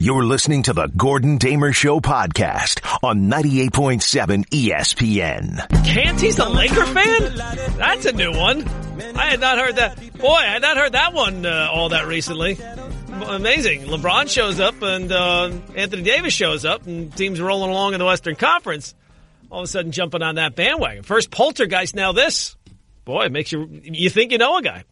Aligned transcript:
You're 0.00 0.24
listening 0.24 0.62
to 0.62 0.72
the 0.72 0.86
Gordon 0.96 1.38
Damer 1.38 1.72
Show 1.72 1.98
podcast 1.98 2.86
on 3.02 3.22
98.7 3.28 4.46
ESPN. 4.46 5.84
Canty's 5.84 6.38
a 6.38 6.48
Laker 6.48 6.86
fan? 6.86 7.34
That's 7.76 8.06
a 8.06 8.12
new 8.12 8.30
one. 8.30 8.62
I 9.16 9.26
had 9.26 9.40
not 9.40 9.58
heard 9.58 9.74
that. 9.74 9.96
Boy, 10.16 10.28
I 10.34 10.44
had 10.52 10.62
not 10.62 10.76
heard 10.76 10.92
that 10.92 11.14
one 11.14 11.44
uh, 11.44 11.68
all 11.72 11.88
that 11.88 12.06
recently. 12.06 12.56
Amazing. 13.10 13.86
LeBron 13.86 14.28
shows 14.28 14.60
up 14.60 14.80
and 14.82 15.10
uh, 15.10 15.50
Anthony 15.74 16.02
Davis 16.02 16.32
shows 16.32 16.64
up 16.64 16.86
and 16.86 17.12
teams 17.16 17.40
rolling 17.40 17.70
along 17.70 17.94
in 17.94 17.98
the 17.98 18.06
Western 18.06 18.36
Conference. 18.36 18.94
All 19.50 19.62
of 19.62 19.64
a 19.64 19.66
sudden 19.66 19.90
jumping 19.90 20.22
on 20.22 20.36
that 20.36 20.54
bandwagon. 20.54 21.02
First 21.02 21.32
poltergeist, 21.32 21.96
now 21.96 22.12
this. 22.12 22.56
Boy, 23.04 23.24
it 23.24 23.32
makes 23.32 23.50
you, 23.50 23.68
you 23.82 24.10
think 24.10 24.30
you 24.30 24.38
know 24.38 24.58
a 24.58 24.62
guy. 24.62 24.84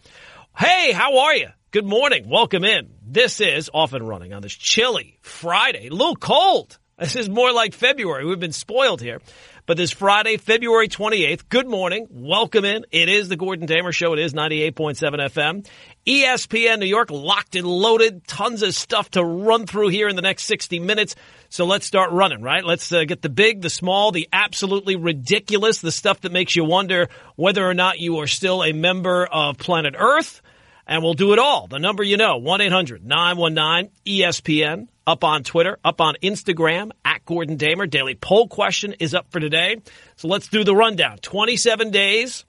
Hey, 0.59 0.91
how 0.91 1.19
are 1.19 1.37
you? 1.37 1.51
Good 1.77 1.85
morning. 1.85 2.27
Welcome 2.27 2.65
in. 2.65 2.89
This 3.07 3.39
is 3.39 3.69
off 3.75 3.93
and 3.93 4.09
running 4.09 4.33
on 4.33 4.41
this 4.41 4.55
chilly 4.55 5.19
Friday. 5.21 5.89
A 5.89 5.91
little 5.91 6.17
cold. 6.17 6.79
This 6.99 7.17
is 7.17 7.29
more 7.29 7.53
like 7.53 7.75
February. 7.75 8.25
We've 8.25 8.41
been 8.41 8.53
spoiled 8.53 9.03
here. 9.03 9.21
But 9.67 9.77
this 9.77 9.91
Friday, 9.91 10.39
February 10.39 10.89
28th, 10.89 11.51
good 11.51 11.69
morning. 11.69 12.07
Welcome 12.09 12.65
in. 12.65 12.87
It 12.93 13.11
is 13.11 13.29
the 13.29 13.37
Gordon 13.37 13.67
Damer 13.67 13.93
Show. 13.93 14.15
It 14.15 14.21
is 14.21 14.33
98.7 14.33 14.97
FM. 14.97 15.69
ESPN 16.07 16.79
New 16.79 16.87
York 16.87 17.11
locked 17.11 17.57
and 17.57 17.67
loaded. 17.67 18.27
Tons 18.27 18.63
of 18.63 18.73
stuff 18.73 19.11
to 19.11 19.23
run 19.23 19.67
through 19.67 19.89
here 19.89 20.09
in 20.09 20.17
the 20.17 20.23
next 20.23 20.45
60 20.45 20.79
minutes. 20.79 21.15
So 21.51 21.67
let's 21.67 21.85
start 21.85 22.11
running, 22.11 22.41
right? 22.41 22.65
Let's 22.65 22.91
uh, 22.91 23.05
get 23.05 23.21
the 23.21 23.29
big, 23.29 23.61
the 23.61 23.69
small, 23.69 24.13
the 24.13 24.31
absolutely 24.33 24.97
ridiculous, 24.97 25.83
the 25.83 25.93
stuff 25.93 26.23
that 26.23 26.33
makes 26.33 26.57
you 26.57 26.65
wonder 26.65 27.11
whether 27.35 27.69
or 27.69 27.75
not 27.75 27.99
you 27.99 28.21
are 28.21 28.27
still 28.27 28.65
a 28.65 28.73
member 28.73 29.27
of 29.27 29.59
planet 29.59 29.95
Earth 29.99 30.41
and 30.87 31.03
we'll 31.03 31.15
do 31.15 31.33
it 31.33 31.39
all. 31.39 31.67
The 31.67 31.79
number 31.79 32.03
you 32.03 32.17
know, 32.17 32.41
1-800-919-ESPN, 32.41 34.89
up 35.07 35.25
on 35.25 35.43
Twitter, 35.43 35.79
up 35.85 36.01
on 36.01 36.15
Instagram, 36.23 36.91
at 37.05 37.25
Gordon 37.25 37.57
Damer. 37.57 37.87
Daily 37.87 38.15
poll 38.15 38.49
question 38.49 38.95
is 38.99 39.15
up 39.15 39.31
for 39.31 39.41
today. 39.41 39.81
So 40.17 40.29
let's 40.29 40.49
do 40.49 40.65
the 40.65 40.75
rundown. 40.75 41.19
27 41.19 41.91
days 41.91 42.45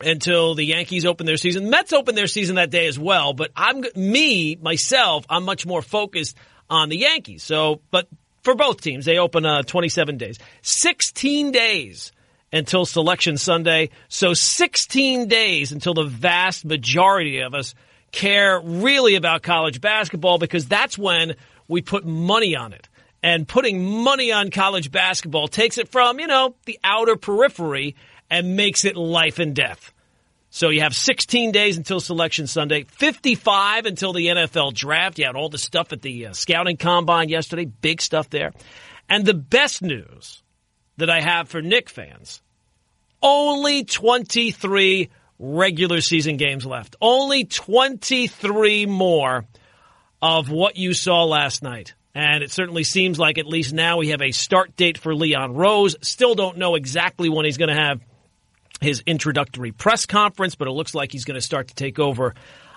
until 0.00 0.54
the 0.54 0.64
Yankees 0.64 1.04
open 1.04 1.26
their 1.26 1.36
season. 1.36 1.70
Mets 1.70 1.92
open 1.92 2.14
their 2.14 2.26
season 2.26 2.56
that 2.56 2.70
day 2.70 2.86
as 2.86 2.98
well, 2.98 3.34
but 3.34 3.50
I'm, 3.56 3.84
me, 3.94 4.56
myself, 4.56 5.24
I'm 5.28 5.44
much 5.44 5.66
more 5.66 5.82
focused 5.82 6.36
on 6.70 6.88
the 6.88 6.96
Yankees. 6.96 7.42
So, 7.42 7.80
but 7.90 8.08
for 8.42 8.54
both 8.54 8.80
teams, 8.80 9.04
they 9.04 9.18
open 9.18 9.44
uh, 9.44 9.62
27 9.62 10.18
days. 10.18 10.38
16 10.62 11.52
days 11.52 12.12
until 12.52 12.84
Selection 12.84 13.36
Sunday. 13.36 13.90
So 14.08 14.34
16 14.34 15.28
days 15.28 15.72
until 15.72 15.94
the 15.94 16.04
vast 16.04 16.64
majority 16.64 17.40
of 17.40 17.54
us 17.54 17.74
care 18.12 18.60
really 18.60 19.14
about 19.14 19.42
college 19.42 19.80
basketball 19.80 20.38
because 20.38 20.66
that's 20.66 20.98
when 20.98 21.34
we 21.66 21.80
put 21.80 22.04
money 22.04 22.54
on 22.54 22.72
it. 22.72 22.88
And 23.22 23.46
putting 23.46 23.84
money 23.84 24.32
on 24.32 24.50
college 24.50 24.90
basketball 24.90 25.46
takes 25.46 25.78
it 25.78 25.88
from, 25.88 26.18
you 26.18 26.26
know, 26.26 26.56
the 26.66 26.78
outer 26.82 27.16
periphery 27.16 27.94
and 28.28 28.56
makes 28.56 28.84
it 28.84 28.96
life 28.96 29.38
and 29.38 29.54
death. 29.54 29.92
So 30.50 30.68
you 30.68 30.80
have 30.80 30.94
16 30.94 31.52
days 31.52 31.78
until 31.78 32.00
Selection 32.00 32.46
Sunday, 32.46 32.84
55 32.84 33.86
until 33.86 34.12
the 34.12 34.26
NFL 34.26 34.74
draft. 34.74 35.18
You 35.18 35.24
had 35.24 35.36
all 35.36 35.48
the 35.48 35.56
stuff 35.56 35.92
at 35.92 36.02
the 36.02 36.26
uh, 36.26 36.32
scouting 36.34 36.76
combine 36.76 37.30
yesterday, 37.30 37.64
big 37.64 38.02
stuff 38.02 38.28
there. 38.28 38.52
And 39.08 39.24
the 39.24 39.34
best 39.34 39.80
news 39.82 40.41
that 40.96 41.10
I 41.10 41.20
have 41.20 41.48
for 41.48 41.62
Knick 41.62 41.88
fans. 41.88 42.42
Only 43.22 43.84
23 43.84 45.10
regular 45.38 46.00
season 46.00 46.36
games 46.36 46.64
left. 46.64 46.96
Only 47.00 47.44
23 47.44 48.86
more 48.86 49.44
of 50.20 50.50
what 50.50 50.76
you 50.76 50.94
saw 50.94 51.24
last 51.24 51.62
night. 51.62 51.94
And 52.14 52.42
it 52.44 52.50
certainly 52.50 52.84
seems 52.84 53.18
like 53.18 53.38
at 53.38 53.46
least 53.46 53.72
now 53.72 53.98
we 53.98 54.08
have 54.08 54.22
a 54.22 54.32
start 54.32 54.76
date 54.76 54.98
for 54.98 55.14
Leon 55.14 55.54
Rose. 55.54 55.96
Still 56.02 56.34
don't 56.34 56.58
know 56.58 56.74
exactly 56.74 57.28
when 57.28 57.44
he's 57.44 57.56
going 57.56 57.74
to 57.74 57.80
have 57.80 58.00
his 58.80 59.02
introductory 59.06 59.72
press 59.72 60.06
conference, 60.06 60.54
but 60.54 60.68
it 60.68 60.72
looks 60.72 60.94
like 60.94 61.12
he's 61.12 61.24
going 61.24 61.36
to 61.36 61.44
start 61.44 61.68
to 61.68 61.74
take 61.74 61.98
over 61.98 62.34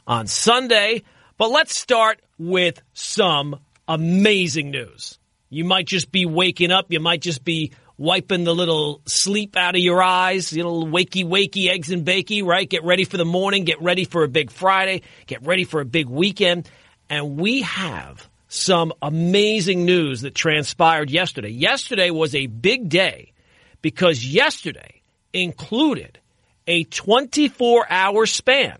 on 0.07 0.27
Sunday. 0.27 1.03
But 1.37 1.49
let's 1.49 1.77
start 1.77 2.21
with 2.37 2.81
some 2.93 3.59
amazing 3.87 4.71
news. 4.71 5.19
You 5.49 5.65
might 5.65 5.85
just 5.85 6.11
be 6.11 6.25
waking 6.25 6.71
up. 6.71 6.87
You 6.89 6.99
might 6.99 7.21
just 7.21 7.43
be 7.43 7.73
wiping 7.97 8.43
the 8.43 8.53
little 8.53 9.01
sleep 9.05 9.55
out 9.55 9.75
of 9.75 9.81
your 9.81 10.01
eyes, 10.01 10.51
you 10.51 10.63
know, 10.63 10.83
wakey, 10.83 11.25
wakey, 11.25 11.69
eggs 11.69 11.91
and 11.91 12.05
bakey, 12.05 12.43
right? 12.43 12.69
Get 12.69 12.83
ready 12.83 13.05
for 13.05 13.17
the 13.17 13.25
morning, 13.25 13.63
get 13.63 13.81
ready 13.81 14.05
for 14.05 14.23
a 14.23 14.27
big 14.27 14.51
Friday, 14.51 15.01
get 15.27 15.45
ready 15.45 15.63
for 15.63 15.81
a 15.81 15.85
big 15.85 16.07
weekend. 16.07 16.69
And 17.09 17.37
we 17.37 17.61
have 17.61 18.27
some 18.47 18.93
amazing 19.01 19.85
news 19.85 20.21
that 20.21 20.35
transpired 20.35 21.09
yesterday. 21.09 21.49
Yesterday 21.49 22.09
was 22.09 22.35
a 22.35 22.47
big 22.47 22.89
day 22.89 23.33
because 23.81 24.25
yesterday 24.25 25.01
included 25.33 26.19
a 26.67 26.83
24 26.85 27.85
hour 27.89 28.25
span 28.25 28.77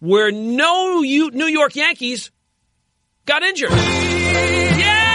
where 0.00 0.30
no 0.30 1.00
New 1.00 1.46
York 1.46 1.76
Yankees 1.76 2.30
got 3.26 3.42
injured. 3.42 3.70
turned 3.70 5.07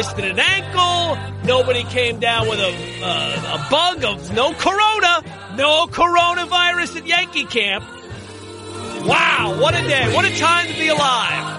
twisted 0.00 0.24
an 0.24 0.38
ankle. 0.38 1.18
Nobody 1.44 1.82
came 1.84 2.20
down 2.20 2.48
with 2.48 2.58
a, 2.58 3.04
uh, 3.04 3.58
a 3.58 3.70
bug 3.70 4.02
of 4.02 4.32
no 4.32 4.54
corona, 4.54 5.22
no 5.56 5.86
coronavirus 5.88 6.96
at 6.96 7.06
Yankee 7.06 7.44
camp. 7.44 7.84
Wow, 9.06 9.58
what 9.60 9.74
a 9.74 9.86
day. 9.86 10.10
What 10.14 10.24
a 10.24 10.34
time 10.38 10.68
to 10.68 10.72
be 10.72 10.88
alive. 10.88 11.58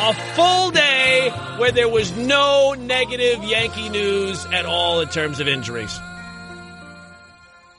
A 0.00 0.14
full 0.34 0.70
day 0.70 1.30
where 1.56 1.72
there 1.72 1.88
was 1.88 2.14
no 2.14 2.74
negative 2.74 3.42
Yankee 3.44 3.88
news 3.88 4.44
at 4.52 4.66
all 4.66 5.00
in 5.00 5.08
terms 5.08 5.40
of 5.40 5.48
injuries. 5.48 5.98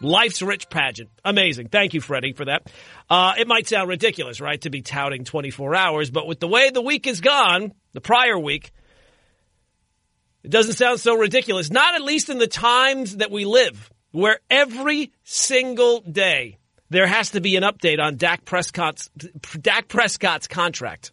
Life's 0.02 0.42
rich 0.42 0.72
pageant. 0.72 1.12
Amazing. 1.24 1.68
Thank 1.68 1.94
you, 1.94 2.02
Freddie, 2.02 2.34
for 2.34 2.46
that. 2.46 2.72
Uh, 3.12 3.34
it 3.38 3.48
might 3.48 3.68
sound 3.68 3.88
ridiculous, 3.90 4.42
right, 4.42 4.60
to 4.62 4.72
be 4.72 4.82
touting 4.82 5.24
24 5.24 5.76
hours, 5.76 6.10
but 6.10 6.26
with 6.26 6.40
the 6.40 6.48
way 6.48 6.72
the 6.72 6.82
week 6.82 7.06
is 7.06 7.22
gone, 7.22 7.74
the 7.94 8.02
prior 8.02 8.40
week, 8.40 8.72
it 10.44 10.52
doesn't 10.52 10.74
sound 10.74 11.00
so 11.00 11.16
ridiculous. 11.16 11.70
Not 11.70 11.96
at 11.96 12.02
least 12.02 12.30
in 12.30 12.38
the 12.38 12.48
times 12.48 13.18
that 13.18 13.32
we 13.32 13.46
live, 13.46 13.92
where 14.12 14.40
every 14.50 15.12
single 15.24 16.02
day 16.02 16.58
there 16.90 17.08
has 17.08 17.32
to 17.32 17.42
be 17.42 17.56
an 17.56 17.64
update 17.64 18.00
on 18.00 18.18
Dak 18.18 18.46
Prescott's, 18.46 19.10
Dak 19.60 19.88
Prescott's 19.88 20.48
contract. 20.48 21.12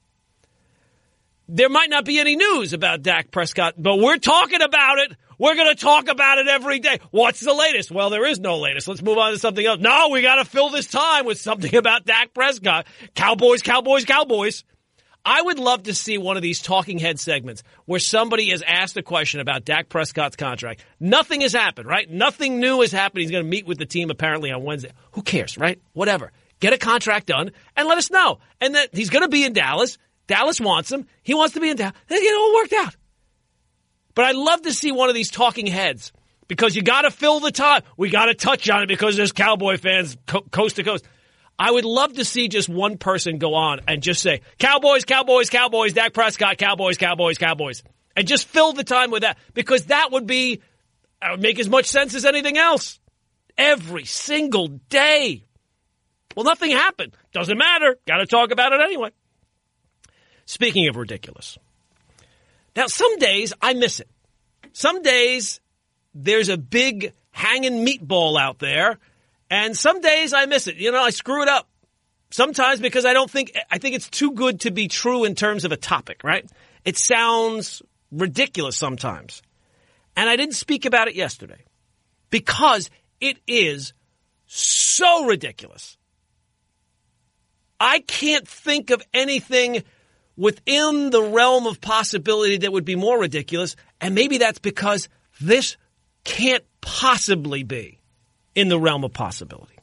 There 1.49 1.69
might 1.69 1.91
not 1.91 2.05
be 2.05 2.19
any 2.19 2.35
news 2.35 2.73
about 2.73 3.03
Dak 3.03 3.31
Prescott, 3.31 3.75
but 3.77 3.99
we're 3.99 4.19
talking 4.19 4.63
about 4.63 4.99
it 4.99 5.13
we're 5.39 5.55
going 5.55 5.75
to 5.75 5.81
talk 5.81 6.09
about 6.09 6.39
it 6.39 6.49
every 6.49 6.79
day. 6.79 6.99
What's 7.11 7.41
the 7.41 7.53
latest? 7.53 7.91
Well, 7.91 8.11
there 8.11 8.27
is 8.27 8.41
no 8.41 8.59
latest. 8.59 8.89
Let's 8.89 9.03
move 9.03 9.19
on 9.19 9.33
to 9.33 9.39
something 9.39 9.65
else. 9.65 9.81
No, 9.81 10.09
we 10.11 10.23
got 10.23 10.37
to 10.37 10.45
fill 10.45 10.71
this 10.71 10.87
time 10.87 11.27
with 11.27 11.39
something 11.39 11.75
about 11.77 12.07
Dak 12.07 12.33
Prescott. 12.33 12.87
Cowboys, 13.15 13.63
Cowboys, 13.63 14.05
Cowboys. 14.05 14.65
I 15.29 15.43
would 15.43 15.59
love 15.59 15.83
to 15.83 15.95
see 15.95 16.19
one 16.19 16.37
of 16.37 16.43
these 16.45 16.63
talking 16.63 16.99
head 16.99 17.19
segments 17.19 17.65
where 17.85 17.99
somebody 17.99 18.51
has 18.51 18.63
asked 18.65 18.97
a 18.97 19.03
question 19.03 19.41
about 19.41 19.65
Dak 19.65 19.89
Prescott's 19.89 20.37
contract. 20.37 20.85
Nothing 21.01 21.41
has 21.41 21.53
happened, 21.53 21.89
right? 21.89 22.09
Nothing 22.09 22.61
new 22.61 22.81
has 22.83 22.93
happened. 22.93 23.23
He's 23.23 23.33
going 23.33 23.43
to 23.43 23.51
meet 23.51 23.67
with 23.67 23.77
the 23.77 23.87
team 23.87 24.11
apparently 24.11 24.53
on 24.53 24.63
Wednesday. 24.63 24.93
Who 25.13 25.23
cares, 25.23 25.59
right? 25.59 25.83
Whatever. 25.95 26.31
Get 26.61 26.75
a 26.75 26.79
contract 26.79 27.27
done 27.27 27.51
and 27.77 27.89
let 27.89 27.99
us 27.99 28.09
know. 28.09 28.39
And 28.61 28.77
that 28.77 28.95
he's 28.95 29.11
going 29.11 29.25
to 29.25 29.29
be 29.29 29.43
in 29.43 29.53
Dallas. 29.53 29.99
Dallas 30.29 30.61
wants 30.61 30.93
him. 30.93 31.09
He 31.25 31.35
wants 31.35 31.55
to 31.55 31.61
be 31.61 31.71
in 31.71 31.77
Dallas. 31.77 31.97
It 32.09 32.39
all 32.39 32.55
worked 32.55 32.73
out. 32.75 32.97
But 34.15 34.27
I'd 34.27 34.37
love 34.37 34.63
to 34.63 34.73
see 34.73 34.93
one 34.93 35.09
of 35.09 35.17
these 35.17 35.33
talking 35.33 35.67
heads 35.67 36.13
because 36.47 36.77
you 36.77 36.83
got 36.83 37.03
to 37.03 37.11
fill 37.11 37.41
the 37.41 37.51
time. 37.51 37.83
We 37.97 38.11
got 38.11 38.27
to 38.27 38.35
touch 38.35 38.71
on 38.71 38.85
it 38.85 38.87
because 38.87 39.17
there's 39.17 39.33
Cowboy 39.33 39.77
fans 39.77 40.17
co- 40.27 40.43
coast 40.43 40.77
to 40.77 40.85
coast. 40.85 41.05
I 41.59 41.71
would 41.71 41.85
love 41.85 42.15
to 42.15 42.25
see 42.25 42.49
just 42.49 42.69
one 42.69 42.99
person 42.99 43.39
go 43.39 43.55
on 43.55 43.81
and 43.89 44.03
just 44.03 44.21
say, 44.21 44.43
Cowboys, 44.59 45.05
Cowboys, 45.05 45.49
Cowboys, 45.49 45.95
Dak 45.95 46.13
Prescott, 46.13 46.59
Cowboys, 46.59 46.99
Cowboys, 46.99 47.39
Cowboys. 47.39 47.83
And 48.15 48.27
just 48.27 48.47
fill 48.47 48.73
the 48.73 48.85
time 48.85 49.11
with 49.11 49.23
that 49.23 49.39
because 49.55 49.87
that 49.87 50.11
would 50.13 50.27
be, 50.27 50.61
that 51.21 51.33
would 51.33 51.43
make 51.43 51.59
as 51.59 51.69
much 51.69 51.87
sense 51.87 52.15
as 52.15 52.25
anything 52.25 52.59
else. 52.59 52.99
Every 53.57 54.05
single 54.05 54.69
day. 54.69 55.45
Well, 56.35 56.45
nothing 56.45 56.73
happened. 56.73 57.17
Doesn't 57.33 57.57
matter. 57.57 57.97
Got 58.07 58.19
to 58.19 58.27
talk 58.27 58.51
about 58.51 58.73
it 58.73 58.81
anyway. 58.83 59.11
Speaking 60.45 60.89
of 60.89 60.97
ridiculous, 60.97 61.59
now, 62.77 62.87
some 62.89 63.17
days 63.19 63.55
I 63.61 63.73
miss 63.73 64.01
it. 64.01 64.09
Some 64.75 65.01
days 65.01 65.61
there's 66.15 66.51
a 66.51 66.59
big 66.59 67.15
hanging 67.31 67.87
meatball 67.87 68.39
out 68.39 68.59
there, 68.59 68.99
and 69.51 69.77
some 69.77 70.01
days 70.01 70.33
I 70.33 70.47
miss 70.47 70.67
it. 70.67 70.77
You 70.77 70.93
know, 70.93 71.03
I 71.03 71.11
screw 71.11 71.43
it 71.43 71.49
up. 71.49 71.69
Sometimes 72.31 72.81
because 72.81 73.05
I 73.05 73.13
don't 73.13 73.31
think 73.31 73.57
I 73.71 73.79
think 73.79 73.95
it's 73.95 74.11
too 74.11 74.33
good 74.33 74.61
to 74.61 74.71
be 74.71 74.89
true 74.89 75.25
in 75.25 75.35
terms 75.35 75.65
of 75.65 75.73
a 75.73 75.77
topic, 75.77 76.25
right? 76.25 76.49
It 76.85 76.99
sounds 76.99 77.83
ridiculous 78.11 78.77
sometimes. 78.77 79.43
And 80.17 80.29
I 80.29 80.37
didn't 80.37 80.55
speak 80.55 80.87
about 80.87 81.09
it 81.09 81.15
yesterday 81.15 81.65
because 82.31 82.91
it 83.21 83.39
is 83.47 83.93
so 84.47 85.27
ridiculous. 85.27 85.97
I 87.79 88.01
can't 88.01 88.49
think 88.49 88.91
of 88.91 89.03
anything 89.13 89.85
within 90.37 91.11
the 91.11 91.23
realm 91.23 91.67
of 91.67 91.81
possibility 91.81 92.59
that 92.59 92.73
would 92.73 92.85
be 92.85 92.97
more 92.97 93.21
ridiculous. 93.21 93.77
And 94.01 94.15
maybe 94.15 94.39
that's 94.39 94.59
because 94.59 95.09
this 95.41 95.77
can't 96.25 96.65
possibly 96.81 97.63
be 97.63 98.01
in 98.57 98.69
the 98.69 98.81
realm 98.81 99.05
of 99.05 99.13
possibility. 99.13 99.79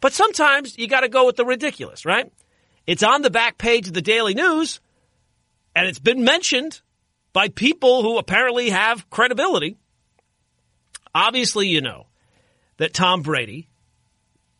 But 0.00 0.12
sometimes 0.12 0.76
you 0.76 0.88
got 0.88 1.00
to 1.00 1.08
go 1.08 1.24
with 1.24 1.36
the 1.36 1.46
ridiculous, 1.46 2.04
right? 2.04 2.30
It's 2.86 3.02
on 3.02 3.22
the 3.22 3.30
back 3.30 3.56
page 3.56 3.86
of 3.86 3.94
the 3.94 4.02
Daily 4.02 4.34
News, 4.34 4.80
and 5.74 5.86
it's 5.86 6.00
been 6.00 6.24
mentioned 6.24 6.82
by 7.32 7.48
people 7.48 8.02
who 8.02 8.18
apparently 8.18 8.70
have 8.70 9.08
credibility. 9.08 9.78
Obviously, 11.14 11.68
you 11.68 11.80
know 11.80 12.06
that 12.78 12.92
Tom 12.92 13.22
Brady 13.22 13.68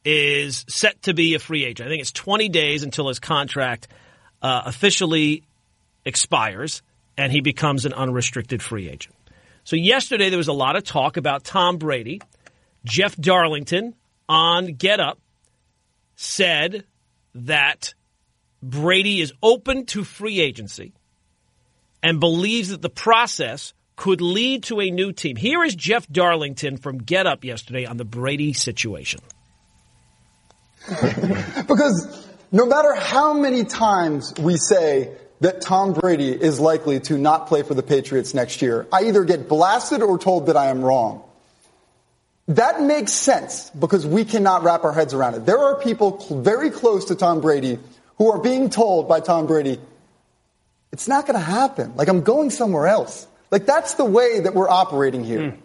is 0.04 0.64
set 0.68 1.02
to 1.02 1.14
be 1.14 1.34
a 1.34 1.38
free 1.38 1.64
agent. 1.64 1.88
I 1.88 1.90
think 1.90 2.00
it's 2.00 2.12
20 2.12 2.48
days 2.48 2.82
until 2.82 3.08
his 3.08 3.18
contract 3.18 3.88
uh, 4.40 4.62
officially 4.66 5.44
expires 6.04 6.82
and 7.16 7.30
he 7.30 7.40
becomes 7.40 7.84
an 7.84 7.92
unrestricted 7.92 8.62
free 8.62 8.88
agent. 8.88 9.14
So 9.64 9.76
yesterday 9.76 10.30
there 10.30 10.38
was 10.38 10.48
a 10.48 10.52
lot 10.52 10.76
of 10.76 10.84
talk 10.84 11.16
about 11.16 11.44
Tom 11.44 11.78
Brady. 11.78 12.20
Jeff 12.84 13.16
Darlington 13.16 13.94
on 14.28 14.74
Get 14.74 15.00
Up 15.00 15.18
said 16.16 16.84
that 17.34 17.94
Brady 18.62 19.20
is 19.20 19.32
open 19.42 19.86
to 19.86 20.04
free 20.04 20.40
agency 20.40 20.92
and 22.02 22.20
believes 22.20 22.70
that 22.70 22.82
the 22.82 22.90
process 22.90 23.74
could 23.96 24.20
lead 24.20 24.64
to 24.64 24.80
a 24.80 24.90
new 24.90 25.12
team. 25.12 25.36
Here 25.36 25.62
is 25.62 25.74
Jeff 25.74 26.06
Darlington 26.08 26.76
from 26.76 26.98
Get 26.98 27.26
Up 27.26 27.44
yesterday 27.44 27.86
on 27.86 27.96
the 27.96 28.04
Brady 28.04 28.52
situation. 28.52 29.20
because 30.88 32.28
no 32.50 32.66
matter 32.66 32.94
how 32.94 33.32
many 33.32 33.64
times 33.64 34.34
we 34.40 34.56
say 34.56 35.16
that 35.40 35.60
Tom 35.60 35.92
Brady 35.92 36.30
is 36.30 36.58
likely 36.58 37.00
to 37.00 37.18
not 37.18 37.46
play 37.46 37.62
for 37.62 37.74
the 37.74 37.82
Patriots 37.82 38.34
next 38.34 38.62
year, 38.62 38.86
I 38.92 39.04
either 39.04 39.24
get 39.24 39.48
blasted 39.48 40.02
or 40.02 40.18
told 40.18 40.46
that 40.46 40.56
I 40.56 40.68
am 40.68 40.82
wrong. 40.82 41.22
That 42.48 42.82
makes 42.82 43.12
sense 43.12 43.70
because 43.70 44.06
we 44.06 44.24
cannot 44.24 44.64
wrap 44.64 44.84
our 44.84 44.92
heads 44.92 45.14
around 45.14 45.34
it. 45.34 45.46
There 45.46 45.58
are 45.58 45.80
people 45.80 46.18
very 46.30 46.70
close 46.70 47.06
to 47.06 47.14
Tom 47.14 47.40
Brady 47.40 47.78
who 48.18 48.30
are 48.32 48.38
being 48.38 48.68
told 48.68 49.08
by 49.08 49.20
Tom 49.20 49.46
Brady, 49.46 49.78
it's 50.92 51.08
not 51.08 51.26
going 51.26 51.38
to 51.38 51.44
happen. 51.44 51.94
Like, 51.96 52.08
I'm 52.08 52.22
going 52.22 52.50
somewhere 52.50 52.86
else. 52.86 53.26
Like, 53.50 53.64
that's 53.64 53.94
the 53.94 54.04
way 54.04 54.40
that 54.40 54.54
we're 54.54 54.68
operating 54.68 55.24
here 55.24 55.40
mm. 55.40 55.58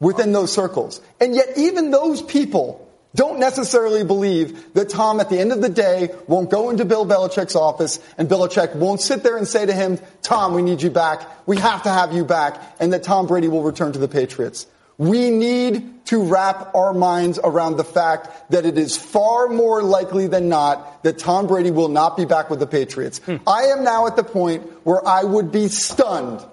within 0.00 0.32
those 0.32 0.52
circles. 0.52 1.00
And 1.20 1.34
yet, 1.34 1.52
even 1.56 1.90
those 1.90 2.22
people 2.22 2.88
don't 3.14 3.38
necessarily 3.38 4.04
believe 4.04 4.72
that 4.74 4.88
Tom, 4.88 5.20
at 5.20 5.28
the 5.28 5.38
end 5.38 5.52
of 5.52 5.60
the 5.60 5.68
day, 5.68 6.14
won't 6.26 6.50
go 6.50 6.70
into 6.70 6.84
Bill 6.84 7.04
Belichick's 7.04 7.54
office 7.54 8.00
and 8.16 8.28
Belichick 8.28 8.74
won't 8.74 9.00
sit 9.00 9.22
there 9.22 9.36
and 9.36 9.46
say 9.46 9.66
to 9.66 9.72
him, 9.72 9.98
Tom, 10.22 10.54
we 10.54 10.62
need 10.62 10.82
you 10.82 10.90
back. 10.90 11.46
We 11.46 11.58
have 11.58 11.82
to 11.82 11.90
have 11.90 12.14
you 12.14 12.24
back. 12.24 12.60
And 12.80 12.92
that 12.94 13.02
Tom 13.02 13.26
Brady 13.26 13.48
will 13.48 13.62
return 13.62 13.92
to 13.92 13.98
the 13.98 14.08
Patriots. 14.08 14.66
We 14.98 15.30
need 15.30 16.06
to 16.06 16.24
wrap 16.24 16.74
our 16.74 16.92
minds 16.92 17.38
around 17.42 17.76
the 17.76 17.84
fact 17.84 18.50
that 18.50 18.66
it 18.66 18.76
is 18.76 18.96
far 18.96 19.48
more 19.48 19.82
likely 19.82 20.26
than 20.26 20.48
not 20.48 21.02
that 21.04 21.18
Tom 21.18 21.46
Brady 21.46 21.70
will 21.70 21.88
not 21.88 22.16
be 22.16 22.24
back 22.24 22.50
with 22.50 22.60
the 22.60 22.66
Patriots. 22.66 23.18
Hmm. 23.18 23.36
I 23.46 23.64
am 23.66 23.84
now 23.84 24.06
at 24.06 24.16
the 24.16 24.24
point 24.24 24.62
where 24.84 25.06
I 25.06 25.24
would 25.24 25.50
be 25.52 25.68
stunned 25.68 26.44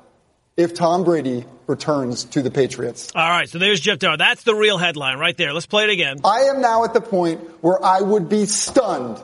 if 0.56 0.74
Tom 0.74 1.04
Brady 1.04 1.46
returns 1.68 2.26
to 2.26 2.42
the 2.42 2.52
Patriots. 2.52 3.12
All 3.16 3.30
right, 3.30 3.48
so 3.48 3.60
there's 3.60 3.80
Jeff 3.80 4.00
Darrow. 4.00 4.18
That's 4.18 4.44
the 4.44 4.56
real 4.56 4.78
headline 4.78 5.20
right 5.20 5.38
there. 5.38 5.54
Let's 5.54 5.68
play 5.68 5.84
it 5.84 5.90
again. 5.92 6.20
I 6.24 6.42
am 6.44 6.62
now 6.62 6.84
at 6.84 6.94
the 6.94 7.02
point 7.02 7.40
where 7.62 7.84
I 7.84 8.02
would 8.02 8.28
be 8.28 8.46
stunned 8.46 9.22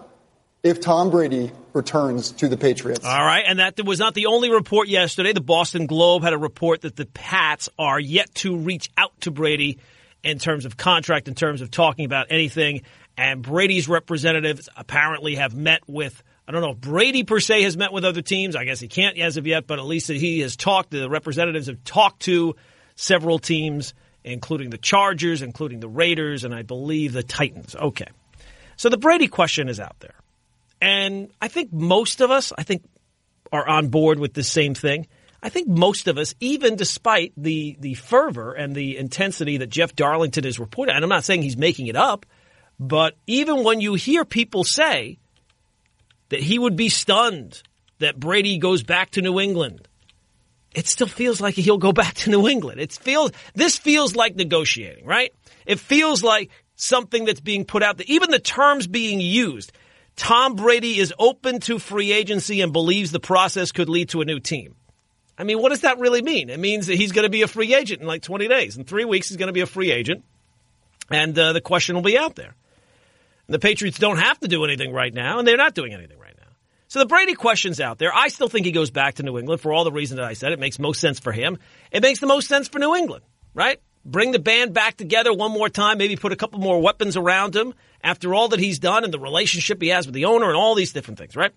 if 0.65 0.81
Tom 0.81 1.11
Brady 1.11 1.51
returns 1.73 2.31
to 2.31 2.47
the 2.47 2.57
Patriots. 2.57 3.05
All 3.05 3.23
right, 3.23 3.45
and 3.47 3.59
that 3.59 3.79
was 3.85 3.99
not 3.99 4.15
the 4.15 4.25
only 4.25 4.49
report 4.49 4.87
yesterday. 4.87 5.31
The 5.31 5.39
Boston 5.39 5.85
Globe 5.85 6.23
had 6.23 6.33
a 6.33 6.39
report 6.39 6.81
that 6.81 6.95
the 6.95 7.05
Pats 7.05 7.69
are 7.77 7.99
yet 7.99 8.33
to 8.35 8.57
reach 8.57 8.89
out 8.97 9.11
to 9.21 9.31
Brady 9.31 9.77
in 10.23 10.39
terms 10.39 10.65
of 10.65 10.75
contract, 10.75 11.27
in 11.27 11.35
terms 11.35 11.61
of 11.61 11.69
talking 11.69 12.05
about 12.05 12.27
anything. 12.31 12.81
And 13.15 13.43
Brady's 13.43 13.87
representatives 13.87 14.67
apparently 14.75 15.35
have 15.35 15.55
met 15.55 15.81
with. 15.87 16.23
I 16.47 16.51
don't 16.51 16.61
know 16.61 16.71
if 16.71 16.81
Brady 16.81 17.23
per 17.23 17.39
se 17.39 17.61
has 17.61 17.77
met 17.77 17.93
with 17.93 18.03
other 18.03 18.23
teams. 18.23 18.55
I 18.55 18.65
guess 18.65 18.79
he 18.79 18.87
can't 18.87 19.19
as 19.19 19.37
of 19.37 19.45
yet, 19.45 19.67
but 19.67 19.77
at 19.77 19.85
least 19.85 20.07
he 20.07 20.39
has 20.39 20.55
talked. 20.55 20.89
The 20.89 21.07
representatives 21.07 21.67
have 21.67 21.83
talked 21.83 22.23
to 22.23 22.55
several 22.95 23.37
teams, 23.37 23.93
including 24.23 24.71
the 24.71 24.79
Chargers, 24.79 25.43
including 25.43 25.79
the 25.79 25.89
Raiders, 25.89 26.43
and 26.43 26.55
I 26.55 26.63
believe 26.63 27.13
the 27.13 27.23
Titans. 27.23 27.75
Okay. 27.75 28.07
So 28.77 28.89
the 28.89 28.97
Brady 28.97 29.27
question 29.27 29.69
is 29.69 29.79
out 29.79 29.99
there. 29.99 30.15
And 30.81 31.29
I 31.41 31.47
think 31.47 31.71
most 31.71 32.21
of 32.21 32.31
us, 32.31 32.51
I 32.57 32.63
think, 32.63 32.83
are 33.51 33.67
on 33.67 33.87
board 33.87 34.19
with 34.19 34.33
the 34.33 34.43
same 34.43 34.73
thing. 34.73 35.07
I 35.41 35.49
think 35.49 35.67
most 35.67 36.07
of 36.07 36.17
us, 36.17 36.33
even 36.39 36.75
despite 36.75 37.31
the 37.37 37.77
the 37.79 37.93
fervor 37.93 38.53
and 38.53 38.75
the 38.75 38.97
intensity 38.97 39.57
that 39.57 39.69
Jeff 39.69 39.95
Darlington 39.95 40.45
is 40.45 40.59
reporting, 40.59 40.95
and 40.95 41.03
I'm 41.03 41.09
not 41.09 41.23
saying 41.23 41.43
he's 41.43 41.57
making 41.57 41.87
it 41.87 41.95
up, 41.95 42.25
but 42.79 43.15
even 43.27 43.63
when 43.63 43.79
you 43.79 43.93
hear 43.93 44.25
people 44.25 44.63
say 44.63 45.19
that 46.29 46.39
he 46.39 46.57
would 46.57 46.75
be 46.75 46.89
stunned 46.89 47.61
that 47.99 48.19
Brady 48.19 48.57
goes 48.57 48.83
back 48.83 49.11
to 49.11 49.21
New 49.21 49.39
England, 49.39 49.87
it 50.73 50.87
still 50.87 51.07
feels 51.07 51.39
like 51.39 51.53
he'll 51.53 51.77
go 51.77 51.93
back 51.93 52.15
to 52.15 52.29
New 52.29 52.47
England. 52.47 52.81
It 52.81 52.91
feels 52.91 53.31
this 53.53 53.77
feels 53.77 54.15
like 54.15 54.35
negotiating, 54.35 55.05
right? 55.05 55.31
It 55.65 55.79
feels 55.79 56.23
like 56.23 56.49
something 56.75 57.25
that's 57.25 57.39
being 57.39 57.65
put 57.65 57.83
out 57.83 57.97
there. 57.97 58.05
Even 58.09 58.31
the 58.31 58.39
terms 58.39 58.87
being 58.87 59.21
used. 59.21 59.71
Tom 60.15 60.55
Brady 60.55 60.99
is 60.99 61.13
open 61.19 61.59
to 61.61 61.79
free 61.79 62.11
agency 62.11 62.61
and 62.61 62.71
believes 62.71 63.11
the 63.11 63.19
process 63.19 63.71
could 63.71 63.89
lead 63.89 64.09
to 64.09 64.21
a 64.21 64.25
new 64.25 64.39
team. 64.39 64.75
I 65.37 65.43
mean, 65.43 65.61
what 65.61 65.69
does 65.69 65.81
that 65.81 65.99
really 65.99 66.21
mean? 66.21 66.49
It 66.49 66.59
means 66.59 66.87
that 66.87 66.95
he's 66.95 67.11
going 67.11 67.23
to 67.23 67.29
be 67.29 67.41
a 67.41 67.47
free 67.47 67.75
agent 67.75 68.01
in 68.01 68.07
like 68.07 68.21
20 68.21 68.47
days. 68.47 68.77
In 68.77 68.85
three 68.85 69.03
weeks, 69.03 69.27
he's 69.27 69.37
going 69.37 69.47
to 69.47 69.53
be 69.53 69.61
a 69.61 69.65
free 69.65 69.91
agent, 69.91 70.23
and 71.09 71.37
uh, 71.37 71.51
the 71.51 71.61
question 71.61 71.95
will 71.95 72.01
be 72.01 72.17
out 72.17 72.35
there. 72.35 72.55
And 73.47 73.53
the 73.53 73.59
Patriots 73.59 73.99
don't 73.99 74.17
have 74.17 74.39
to 74.39 74.47
do 74.47 74.63
anything 74.63 74.93
right 74.93 75.13
now, 75.13 75.39
and 75.39 75.47
they're 75.47 75.57
not 75.57 75.75
doing 75.75 75.93
anything 75.93 76.17
right 76.17 76.35
now. 76.37 76.47
So 76.87 76.99
the 76.99 77.05
Brady 77.05 77.33
question's 77.33 77.81
out 77.81 77.97
there. 77.97 78.15
I 78.15 78.29
still 78.29 78.47
think 78.47 78.65
he 78.65 78.71
goes 78.71 78.91
back 78.91 79.15
to 79.15 79.23
New 79.23 79.37
England 79.37 79.59
for 79.59 79.73
all 79.73 79.83
the 79.83 79.91
reasons 79.91 80.17
that 80.17 80.25
I 80.25 80.33
said. 80.33 80.53
It 80.53 80.59
makes 80.59 80.79
most 80.79 81.01
sense 81.01 81.19
for 81.19 81.33
him. 81.33 81.57
It 81.91 82.01
makes 82.01 82.19
the 82.19 82.27
most 82.27 82.47
sense 82.47 82.69
for 82.69 82.79
New 82.79 82.95
England, 82.95 83.25
right? 83.53 83.81
Bring 84.05 84.31
the 84.31 84.39
band 84.39 84.73
back 84.73 84.97
together 84.97 85.33
one 85.33 85.51
more 85.51 85.67
time, 85.67 85.97
maybe 85.97 86.15
put 86.15 86.31
a 86.31 86.35
couple 86.35 86.59
more 86.59 86.79
weapons 86.79 87.17
around 87.17 87.55
him 87.55 87.73
after 88.03 88.35
all 88.35 88.49
that 88.49 88.59
he's 88.59 88.77
done 88.77 89.03
and 89.03 89.11
the 89.11 89.19
relationship 89.19 89.81
he 89.81 89.87
has 89.89 90.05
with 90.05 90.13
the 90.13 90.25
owner 90.25 90.45
and 90.45 90.55
all 90.55 90.75
these 90.75 90.93
different 90.93 91.17
things, 91.17 91.35
right? 91.35 91.51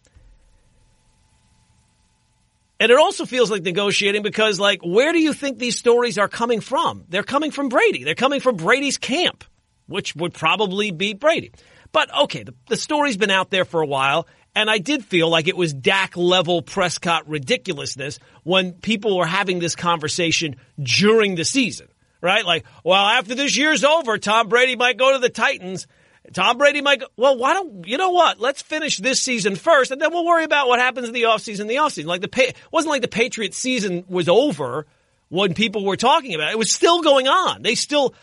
And 2.81 2.91
it 2.91 2.99
also 2.99 3.27
feels 3.27 3.51
like 3.51 3.63
negotiating 3.63 4.23
because, 4.23 4.61
like, 4.61 4.81
where 4.85 5.13
do 5.13 5.19
you 5.21 5.33
think 5.33 5.59
these 5.59 5.77
stories 5.77 6.17
are 6.17 6.29
coming 6.29 6.61
from? 6.61 7.05
They're 7.09 7.25
coming 7.25 7.51
from 7.51 7.69
Brady. 7.69 8.05
They're 8.05 8.15
coming 8.15 8.41
from 8.41 8.57
Brady's 8.57 8.99
camp, 8.99 9.45
which 9.87 10.15
would 10.15 10.33
probably 10.33 10.91
be 10.91 11.13
Brady. 11.13 11.51
But 11.91 12.15
okay, 12.17 12.45
the, 12.45 12.55
the 12.69 12.77
story's 12.77 13.17
been 13.17 13.31
out 13.31 13.51
there 13.51 13.65
for 13.65 13.81
a 13.81 13.87
while, 13.87 14.29
and 14.55 14.71
I 14.71 14.79
did 14.79 15.05
feel 15.05 15.29
like 15.29 15.49
it 15.49 15.57
was 15.57 15.75
Dak 15.75 16.17
level 16.17 16.63
Prescott 16.63 17.29
ridiculousness 17.29 18.21
when 18.45 18.73
people 18.73 19.17
were 19.17 19.27
having 19.27 19.59
this 19.59 19.75
conversation 19.75 20.57
during 20.81 21.35
the 21.35 21.45
season, 21.45 21.89
right? 22.21 22.45
Like, 22.45 22.65
well, 22.85 23.05
after 23.05 23.35
this 23.35 23.57
year's 23.57 23.85
over, 23.85 24.19
Tom 24.19 24.49
Brady 24.49 24.77
might 24.77 24.97
go 24.97 25.13
to 25.13 25.19
the 25.19 25.29
Titans. 25.29 25.87
Tom 26.33 26.59
Brady 26.59 26.83
might 26.83 27.01
go, 27.01 27.07
well, 27.17 27.39
why 27.39 27.55
don't, 27.55 27.87
you 27.87 27.97
know 27.97 28.11
what? 28.11 28.39
Let's 28.39 28.61
finish 28.61 28.99
this 28.99 29.21
season 29.21 29.57
first 29.57 29.91
and 29.91 30.01
then 30.01 30.13
we'll 30.13 30.27
worry 30.27 30.45
about 30.45 30.69
what 30.69 30.79
happens 30.79 31.09
in 31.09 31.15
the 31.15 31.23
offseason, 31.23 31.69
the 31.69 31.77
offseason. 31.77 32.07
Like 32.07 32.21
the, 32.21 32.49
it 32.49 32.57
wasn't 32.71 32.91
like 32.91 33.03
the 33.03 33.09
Patriots 33.09 33.57
season 33.57 34.05
was 34.09 34.29
over 34.29 34.87
when 35.29 35.55
people 35.55 35.85
were 35.85 35.97
talking 35.97 36.35
about 36.35 36.49
it. 36.49 36.53
It 36.53 36.59
was 36.59 36.73
still 36.73 37.03
going 37.03 37.29
on. 37.29 37.63
They 37.63 37.75
still, 37.75 38.15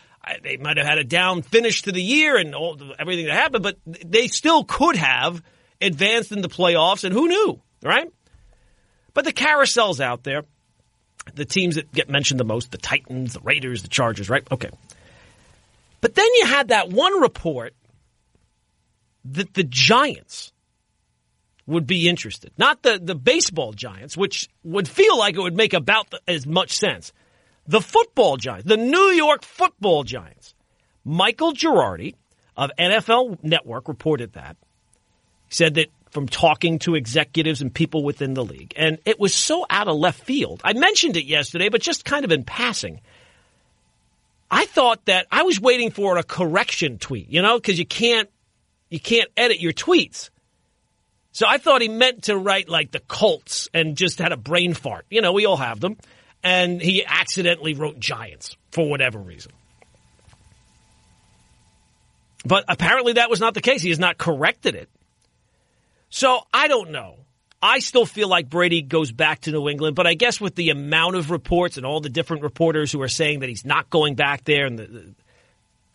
they 0.42 0.56
might 0.56 0.76
have 0.76 0.86
had 0.86 0.98
a 0.98 1.04
down 1.04 1.42
finish 1.42 1.82
to 1.82 1.92
the 1.92 2.02
year 2.02 2.36
and 2.36 2.54
all, 2.54 2.78
everything 2.98 3.26
that 3.26 3.34
happened, 3.34 3.62
but 3.62 3.78
they 3.84 4.28
still 4.28 4.64
could 4.64 4.96
have 4.96 5.42
advanced 5.80 6.32
in 6.32 6.42
the 6.42 6.48
playoffs 6.48 7.04
and 7.04 7.12
who 7.12 7.28
knew, 7.28 7.60
right? 7.82 8.08
But 9.14 9.24
the 9.24 9.32
carousel's 9.32 10.00
out 10.00 10.22
there. 10.22 10.44
The 11.34 11.44
teams 11.44 11.74
that 11.74 11.92
get 11.92 12.08
mentioned 12.08 12.40
the 12.40 12.44
most, 12.44 12.70
the 12.70 12.78
Titans, 12.78 13.34
the 13.34 13.40
Raiders, 13.40 13.82
the 13.82 13.88
Chargers, 13.88 14.30
right? 14.30 14.46
Okay. 14.50 14.70
But 16.00 16.14
then 16.14 16.26
you 16.38 16.46
had 16.46 16.68
that 16.68 16.88
one 16.88 17.20
report 17.20 17.74
that 19.24 19.54
the 19.54 19.64
Giants 19.64 20.52
would 21.66 21.86
be 21.86 22.08
interested. 22.08 22.52
Not 22.56 22.82
the, 22.82 23.00
the 23.02 23.14
baseball 23.14 23.72
Giants, 23.72 24.16
which 24.16 24.48
would 24.62 24.88
feel 24.88 25.18
like 25.18 25.34
it 25.34 25.40
would 25.40 25.56
make 25.56 25.74
about 25.74 26.10
the, 26.10 26.20
as 26.28 26.46
much 26.46 26.72
sense. 26.72 27.12
The 27.66 27.80
football 27.80 28.36
Giants, 28.36 28.68
the 28.68 28.76
New 28.76 29.10
York 29.10 29.42
football 29.42 30.04
Giants. 30.04 30.54
Michael 31.04 31.52
Giardi 31.52 32.14
of 32.56 32.70
NFL 32.78 33.42
Network 33.42 33.88
reported 33.88 34.34
that. 34.34 34.56
He 35.48 35.54
said 35.54 35.74
that 35.74 35.88
from 36.16 36.26
talking 36.26 36.78
to 36.78 36.94
executives 36.94 37.60
and 37.60 37.74
people 37.74 38.02
within 38.02 38.32
the 38.32 38.42
league. 38.42 38.72
And 38.74 38.96
it 39.04 39.20
was 39.20 39.34
so 39.34 39.66
out 39.68 39.86
of 39.86 39.96
left 39.96 40.24
field. 40.24 40.62
I 40.64 40.72
mentioned 40.72 41.18
it 41.18 41.26
yesterday, 41.26 41.68
but 41.68 41.82
just 41.82 42.06
kind 42.06 42.24
of 42.24 42.32
in 42.32 42.42
passing. 42.42 43.02
I 44.50 44.64
thought 44.64 45.04
that 45.04 45.26
I 45.30 45.42
was 45.42 45.60
waiting 45.60 45.90
for 45.90 46.16
a 46.16 46.22
correction 46.22 46.96
tweet, 46.96 47.28
you 47.28 47.42
know, 47.42 47.58
because 47.58 47.78
you 47.78 47.84
can't 47.84 48.30
you 48.88 48.98
can't 48.98 49.28
edit 49.36 49.60
your 49.60 49.74
tweets. 49.74 50.30
So 51.32 51.46
I 51.46 51.58
thought 51.58 51.82
he 51.82 51.88
meant 51.88 52.22
to 52.24 52.38
write 52.38 52.70
like 52.70 52.92
the 52.92 53.00
Colts 53.00 53.68
and 53.74 53.94
just 53.94 54.18
had 54.18 54.32
a 54.32 54.38
brain 54.38 54.72
fart. 54.72 55.04
You 55.10 55.20
know, 55.20 55.34
we 55.34 55.44
all 55.44 55.58
have 55.58 55.80
them. 55.80 55.98
And 56.42 56.80
he 56.80 57.04
accidentally 57.04 57.74
wrote 57.74 58.00
Giants 58.00 58.56
for 58.70 58.88
whatever 58.88 59.18
reason. 59.18 59.52
But 62.46 62.64
apparently 62.68 63.14
that 63.14 63.28
was 63.28 63.38
not 63.38 63.52
the 63.52 63.60
case. 63.60 63.82
He 63.82 63.90
has 63.90 63.98
not 63.98 64.16
corrected 64.16 64.76
it. 64.76 64.88
So 66.16 66.40
I 66.50 66.66
don't 66.68 66.92
know. 66.92 67.18
I 67.60 67.80
still 67.80 68.06
feel 68.06 68.26
like 68.26 68.48
Brady 68.48 68.80
goes 68.80 69.12
back 69.12 69.42
to 69.42 69.50
New 69.50 69.68
England, 69.68 69.96
but 69.96 70.06
I 70.06 70.14
guess 70.14 70.40
with 70.40 70.54
the 70.54 70.70
amount 70.70 71.14
of 71.14 71.30
reports 71.30 71.76
and 71.76 71.84
all 71.84 72.00
the 72.00 72.08
different 72.08 72.42
reporters 72.42 72.90
who 72.90 73.02
are 73.02 73.08
saying 73.08 73.40
that 73.40 73.50
he's 73.50 73.66
not 73.66 73.90
going 73.90 74.14
back 74.14 74.42
there, 74.44 74.64
and 74.64 74.78
the, 74.78 75.14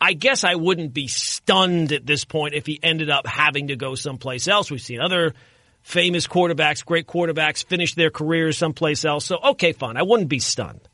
I 0.00 0.12
guess 0.12 0.44
I 0.44 0.54
wouldn't 0.54 0.94
be 0.94 1.08
stunned 1.08 1.90
at 1.90 2.06
this 2.06 2.24
point 2.24 2.54
if 2.54 2.66
he 2.66 2.78
ended 2.84 3.10
up 3.10 3.26
having 3.26 3.66
to 3.66 3.74
go 3.74 3.96
someplace 3.96 4.46
else. 4.46 4.70
We've 4.70 4.80
seen 4.80 5.00
other 5.00 5.34
famous 5.82 6.28
quarterbacks, 6.28 6.86
great 6.86 7.08
quarterbacks, 7.08 7.64
finish 7.64 7.96
their 7.96 8.10
careers 8.10 8.56
someplace 8.56 9.04
else. 9.04 9.24
So, 9.24 9.38
okay, 9.42 9.72
fine. 9.72 9.96
I 9.96 10.02
wouldn't 10.02 10.28
be 10.28 10.38
stunned. 10.38 10.88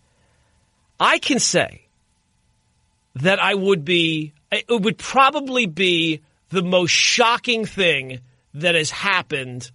I 0.98 1.18
can 1.18 1.38
say 1.38 1.82
that 3.16 3.42
I 3.42 3.52
would 3.54 3.84
be, 3.84 4.32
it 4.50 4.64
would 4.70 4.96
probably 4.96 5.66
be 5.66 6.22
the 6.48 6.62
most 6.62 6.92
shocking 6.92 7.66
thing 7.66 8.20
that 8.60 8.74
has 8.74 8.90
happened 8.90 9.70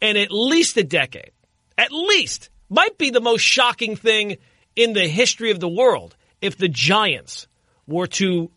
in 0.00 0.16
at 0.16 0.30
least 0.30 0.76
a 0.76 0.84
decade. 0.84 1.32
At 1.76 1.92
least. 1.92 2.50
Might 2.68 2.98
be 2.98 3.10
the 3.10 3.20
most 3.20 3.42
shocking 3.42 3.96
thing 3.96 4.38
in 4.74 4.92
the 4.92 5.06
history 5.06 5.50
of 5.50 5.60
the 5.60 5.68
world 5.68 6.16
if 6.40 6.56
the 6.58 6.68
Giants 6.68 7.46
were 7.86 8.06
to 8.06 8.50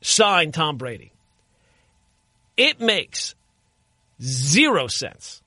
sign 0.00 0.52
Tom 0.52 0.76
Brady. 0.76 1.12
It 2.56 2.80
makes 2.80 3.34
zero 4.22 4.86
sense. 4.86 5.42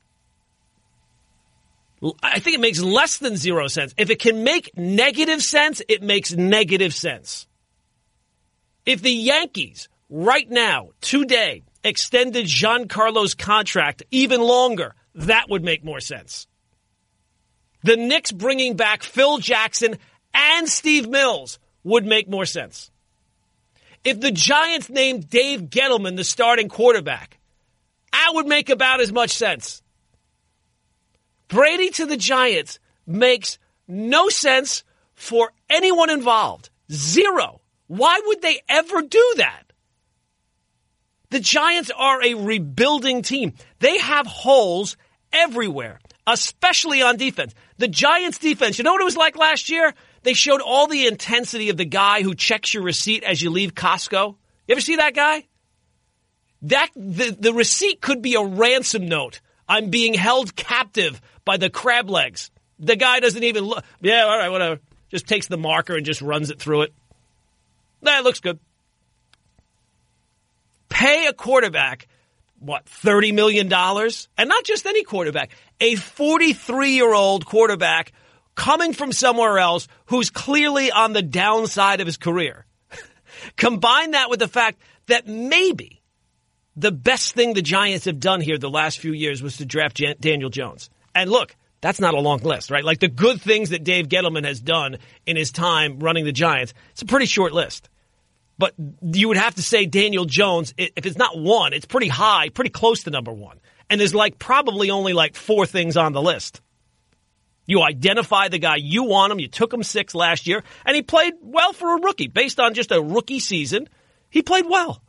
I 2.21 2.39
think 2.39 2.55
it 2.55 2.59
makes 2.59 2.81
less 2.81 3.17
than 3.17 3.37
zero 3.37 3.67
sense. 3.67 3.93
If 3.97 4.09
it 4.09 4.19
can 4.19 4.43
make 4.43 4.77
negative 4.77 5.41
sense, 5.41 5.81
it 5.87 6.03
makes 6.03 6.33
negative 6.33 6.93
sense. 6.93 7.47
If 8.85 9.01
the 9.01 9.11
Yankees 9.11 9.87
right 10.09 10.49
now, 10.49 10.89
today, 10.99 11.63
extended 11.83 12.45
Giancarlo's 12.45 13.33
contract 13.33 14.03
even 14.11 14.41
longer, 14.41 14.95
that 15.15 15.49
would 15.49 15.63
make 15.63 15.83
more 15.83 15.99
sense. 15.99 16.47
The 17.83 17.97
Knicks 17.97 18.31
bringing 18.31 18.75
back 18.75 19.03
Phil 19.03 19.39
Jackson 19.39 19.97
and 20.33 20.69
Steve 20.69 21.07
Mills 21.07 21.59
would 21.83 22.05
make 22.05 22.29
more 22.29 22.45
sense. 22.45 22.89
If 24.03 24.19
the 24.19 24.31
Giants 24.31 24.89
named 24.89 25.29
Dave 25.29 25.63
Gettleman 25.63 26.15
the 26.15 26.23
starting 26.23 26.69
quarterback, 26.69 27.39
that 28.11 28.35
would 28.35 28.47
make 28.47 28.69
about 28.69 29.01
as 29.01 29.11
much 29.11 29.31
sense. 29.31 29.81
Brady 31.49 31.89
to 31.91 32.05
the 32.05 32.17
Giants 32.17 32.79
makes 33.05 33.59
no 33.87 34.29
sense 34.29 34.83
for 35.13 35.51
anyone 35.69 36.09
involved. 36.09 36.69
Zero. 36.91 37.61
Why 37.87 38.21
would 38.25 38.41
they 38.41 38.61
ever 38.69 39.01
do 39.01 39.33
that? 39.37 39.63
The 41.33 41.39
Giants 41.39 41.89
are 41.89 42.23
a 42.23 42.35
rebuilding 42.35 43.23
team. 43.23 43.53
They 43.79 43.97
have 43.97 44.27
holes 44.27 44.97
everywhere, 45.31 45.99
especially 46.27 47.01
on 47.01 47.17
defense. 47.17 47.55
The 47.79 47.87
Giants 47.87 48.37
defense, 48.37 48.77
you 48.77 48.83
know 48.83 48.91
what 48.91 49.01
it 49.01 49.05
was 49.05 49.17
like 49.17 49.35
last 49.35 49.71
year? 49.71 49.95
They 50.21 50.35
showed 50.35 50.61
all 50.61 50.85
the 50.85 51.07
intensity 51.07 51.71
of 51.71 51.77
the 51.77 51.85
guy 51.85 52.21
who 52.21 52.35
checks 52.35 52.75
your 52.75 52.83
receipt 52.83 53.23
as 53.23 53.41
you 53.41 53.49
leave 53.49 53.73
Costco. 53.73 54.35
You 54.67 54.73
ever 54.73 54.79
see 54.79 54.97
that 54.97 55.15
guy? 55.15 55.47
That 56.61 56.89
the, 56.95 57.35
the 57.39 57.51
receipt 57.51 57.99
could 57.99 58.21
be 58.21 58.35
a 58.35 58.43
ransom 58.43 59.07
note. 59.07 59.41
I'm 59.67 59.89
being 59.89 60.13
held 60.13 60.55
captive 60.55 61.19
by 61.45 61.57
the 61.57 61.71
crab 61.71 62.11
legs. 62.11 62.51
The 62.77 62.95
guy 62.95 63.21
doesn't 63.21 63.43
even 63.43 63.63
look. 63.63 63.83
Yeah, 64.01 64.25
all 64.25 64.37
right, 64.37 64.49
whatever. 64.49 64.81
Just 65.09 65.25
takes 65.25 65.47
the 65.47 65.57
marker 65.57 65.95
and 65.95 66.05
just 66.05 66.21
runs 66.21 66.51
it 66.51 66.59
through 66.59 66.83
it. 66.83 66.93
That 68.03 68.23
looks 68.23 68.39
good. 68.39 68.59
Pay 70.93 71.25
a 71.25 71.33
quarterback 71.33 72.07
what, 72.59 72.85
$30 72.85 73.33
million? 73.33 73.71
And 73.71 74.49
not 74.49 74.63
just 74.63 74.85
any 74.85 75.03
quarterback, 75.03 75.51
a 75.81 75.95
43 75.95 76.91
year 76.91 77.11
old 77.13 77.45
quarterback 77.45 78.13
coming 78.55 78.93
from 78.93 79.11
somewhere 79.11 79.57
else 79.57 79.87
who's 80.05 80.29
clearly 80.29 80.91
on 80.91 81.13
the 81.13 81.23
downside 81.23 81.99
of 81.99 82.05
his 82.05 82.17
career. 82.17 82.65
Combine 83.57 84.11
that 84.11 84.29
with 84.29 84.39
the 84.39 84.47
fact 84.47 84.79
that 85.07 85.27
maybe 85.27 86.01
the 86.75 86.91
best 86.91 87.33
thing 87.33 87.53
the 87.53 87.61
Giants 87.61 88.05
have 88.05 88.19
done 88.19 88.39
here 88.39 88.57
the 88.57 88.69
last 88.69 88.99
few 88.99 89.13
years 89.13 89.41
was 89.41 89.57
to 89.57 89.65
draft 89.65 89.97
Jan- 89.97 90.15
Daniel 90.19 90.49
Jones. 90.49 90.89
And 91.13 91.29
look, 91.29 91.55
that's 91.81 91.99
not 91.99 92.13
a 92.13 92.19
long 92.19 92.39
list, 92.39 92.71
right? 92.71 92.83
Like 92.83 92.99
the 92.99 93.09
good 93.09 93.41
things 93.41 93.71
that 93.71 93.83
Dave 93.83 94.07
Gettleman 94.07 94.45
has 94.45 94.61
done 94.61 94.99
in 95.25 95.35
his 95.35 95.51
time 95.51 95.99
running 95.99 96.23
the 96.23 96.31
Giants, 96.31 96.73
it's 96.91 97.01
a 97.01 97.07
pretty 97.07 97.25
short 97.25 97.51
list. 97.51 97.89
But 98.57 98.73
you 99.01 99.29
would 99.29 99.37
have 99.37 99.55
to 99.55 99.61
say 99.61 99.85
Daniel 99.85 100.25
Jones, 100.25 100.73
if 100.77 101.05
it's 101.05 101.17
not 101.17 101.37
one, 101.37 101.73
it's 101.73 101.85
pretty 101.85 102.07
high, 102.07 102.49
pretty 102.49 102.69
close 102.69 103.03
to 103.03 103.09
number 103.09 103.33
one. 103.33 103.59
And 103.89 103.99
there's 103.99 104.15
like 104.15 104.39
probably 104.39 104.91
only 104.91 105.13
like 105.13 105.35
four 105.35 105.65
things 105.65 105.97
on 105.97 106.13
the 106.13 106.21
list. 106.21 106.61
You 107.65 107.81
identify 107.81 108.49
the 108.49 108.59
guy 108.59 108.75
you 108.75 109.05
want 109.05 109.31
him. 109.31 109.39
You 109.39 109.47
took 109.47 109.73
him 109.73 109.83
six 109.83 110.13
last 110.13 110.47
year, 110.47 110.63
and 110.85 110.95
he 110.95 111.01
played 111.01 111.33
well 111.41 111.73
for 111.73 111.95
a 111.95 112.01
rookie. 112.01 112.27
Based 112.27 112.59
on 112.59 112.73
just 112.73 112.91
a 112.91 113.01
rookie 113.01 113.39
season, 113.39 113.87
he 114.29 114.41
played 114.41 114.65
well. 114.67 115.01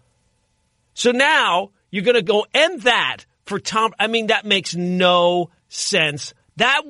So 0.94 1.10
now 1.10 1.70
you're 1.90 2.04
going 2.04 2.14
to 2.14 2.22
go 2.22 2.46
end 2.54 2.82
that 2.82 3.26
for 3.44 3.58
Tom. 3.58 3.92
I 3.98 4.06
mean, 4.06 4.28
that 4.28 4.44
makes 4.44 4.74
no 4.74 5.50
sense. 5.68 6.32
That, 6.56 6.82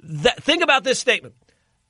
that 0.00 0.42
think 0.42 0.62
about 0.62 0.84
this 0.84 0.98
statement. 0.98 1.34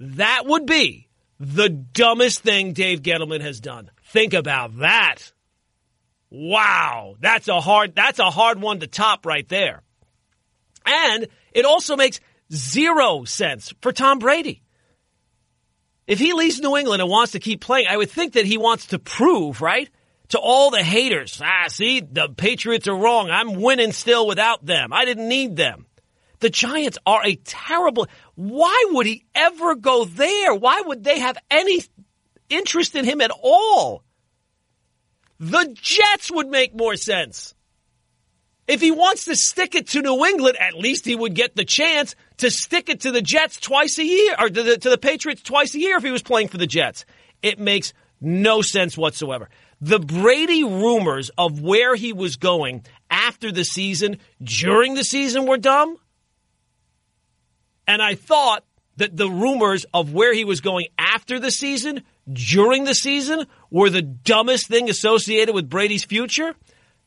That 0.00 0.44
would 0.46 0.66
be 0.66 1.05
the 1.38 1.68
dumbest 1.68 2.40
thing 2.40 2.72
Dave 2.72 3.02
Gettleman 3.02 3.40
has 3.40 3.60
done. 3.60 3.90
Think 4.04 4.34
about 4.34 4.78
that. 4.78 5.32
Wow, 6.30 7.16
that's 7.20 7.48
a 7.48 7.60
hard 7.60 7.94
that's 7.94 8.18
a 8.18 8.30
hard 8.30 8.60
one 8.60 8.80
to 8.80 8.86
top 8.86 9.26
right 9.26 9.48
there. 9.48 9.82
And 10.84 11.28
it 11.52 11.64
also 11.64 11.96
makes 11.96 12.20
zero 12.52 13.24
sense 13.24 13.72
for 13.80 13.92
Tom 13.92 14.18
Brady. 14.18 14.62
If 16.06 16.18
he 16.18 16.32
leaves 16.32 16.60
New 16.60 16.76
England 16.76 17.02
and 17.02 17.10
wants 17.10 17.32
to 17.32 17.40
keep 17.40 17.60
playing, 17.60 17.86
I 17.88 17.96
would 17.96 18.10
think 18.10 18.34
that 18.34 18.46
he 18.46 18.58
wants 18.58 18.86
to 18.86 18.98
prove, 18.98 19.60
right? 19.60 19.88
To 20.28 20.38
all 20.38 20.70
the 20.70 20.82
haters, 20.82 21.40
ah, 21.44 21.68
see, 21.68 22.00
the 22.00 22.28
Patriots 22.28 22.88
are 22.88 22.96
wrong. 22.96 23.30
I'm 23.30 23.60
winning 23.60 23.92
still 23.92 24.26
without 24.26 24.64
them. 24.64 24.92
I 24.92 25.04
didn't 25.04 25.28
need 25.28 25.56
them. 25.56 25.86
The 26.40 26.50
Giants 26.50 26.98
are 27.06 27.24
a 27.24 27.36
terrible. 27.36 28.06
Why 28.36 28.84
would 28.90 29.06
he 29.06 29.24
ever 29.34 29.74
go 29.74 30.04
there? 30.04 30.54
Why 30.54 30.82
would 30.82 31.02
they 31.02 31.18
have 31.18 31.38
any 31.50 31.82
interest 32.48 32.94
in 32.94 33.04
him 33.04 33.20
at 33.20 33.32
all? 33.42 34.04
The 35.40 35.74
Jets 35.74 36.30
would 36.30 36.48
make 36.48 36.74
more 36.74 36.96
sense. 36.96 37.54
If 38.68 38.80
he 38.80 38.90
wants 38.90 39.24
to 39.26 39.36
stick 39.36 39.74
it 39.74 39.88
to 39.88 40.02
New 40.02 40.24
England, 40.26 40.58
at 40.60 40.74
least 40.74 41.04
he 41.04 41.14
would 41.14 41.34
get 41.34 41.54
the 41.54 41.64
chance 41.64 42.14
to 42.38 42.50
stick 42.50 42.88
it 42.88 43.00
to 43.00 43.12
the 43.12 43.22
Jets 43.22 43.58
twice 43.58 43.98
a 43.98 44.04
year, 44.04 44.34
or 44.38 44.48
to 44.48 44.62
the, 44.62 44.76
to 44.78 44.90
the 44.90 44.98
Patriots 44.98 45.42
twice 45.42 45.74
a 45.74 45.80
year 45.80 45.96
if 45.96 46.02
he 46.02 46.10
was 46.10 46.22
playing 46.22 46.48
for 46.48 46.58
the 46.58 46.66
Jets. 46.66 47.04
It 47.42 47.58
makes 47.58 47.92
no 48.20 48.62
sense 48.62 48.98
whatsoever. 48.98 49.48
The 49.80 50.00
Brady 50.00 50.64
rumors 50.64 51.30
of 51.38 51.60
where 51.60 51.94
he 51.94 52.12
was 52.12 52.36
going 52.36 52.84
after 53.08 53.52
the 53.52 53.64
season, 53.64 54.18
during 54.42 54.94
the 54.94 55.04
season, 55.04 55.46
were 55.46 55.58
dumb. 55.58 55.96
And 57.86 58.02
I 58.02 58.14
thought 58.14 58.64
that 58.96 59.16
the 59.16 59.28
rumors 59.28 59.86
of 59.92 60.12
where 60.12 60.34
he 60.34 60.44
was 60.44 60.60
going 60.60 60.88
after 60.98 61.38
the 61.38 61.50
season, 61.50 62.02
during 62.30 62.84
the 62.84 62.94
season, 62.94 63.46
were 63.70 63.90
the 63.90 64.02
dumbest 64.02 64.68
thing 64.68 64.90
associated 64.90 65.54
with 65.54 65.68
Brady's 65.68 66.04
future. 66.04 66.54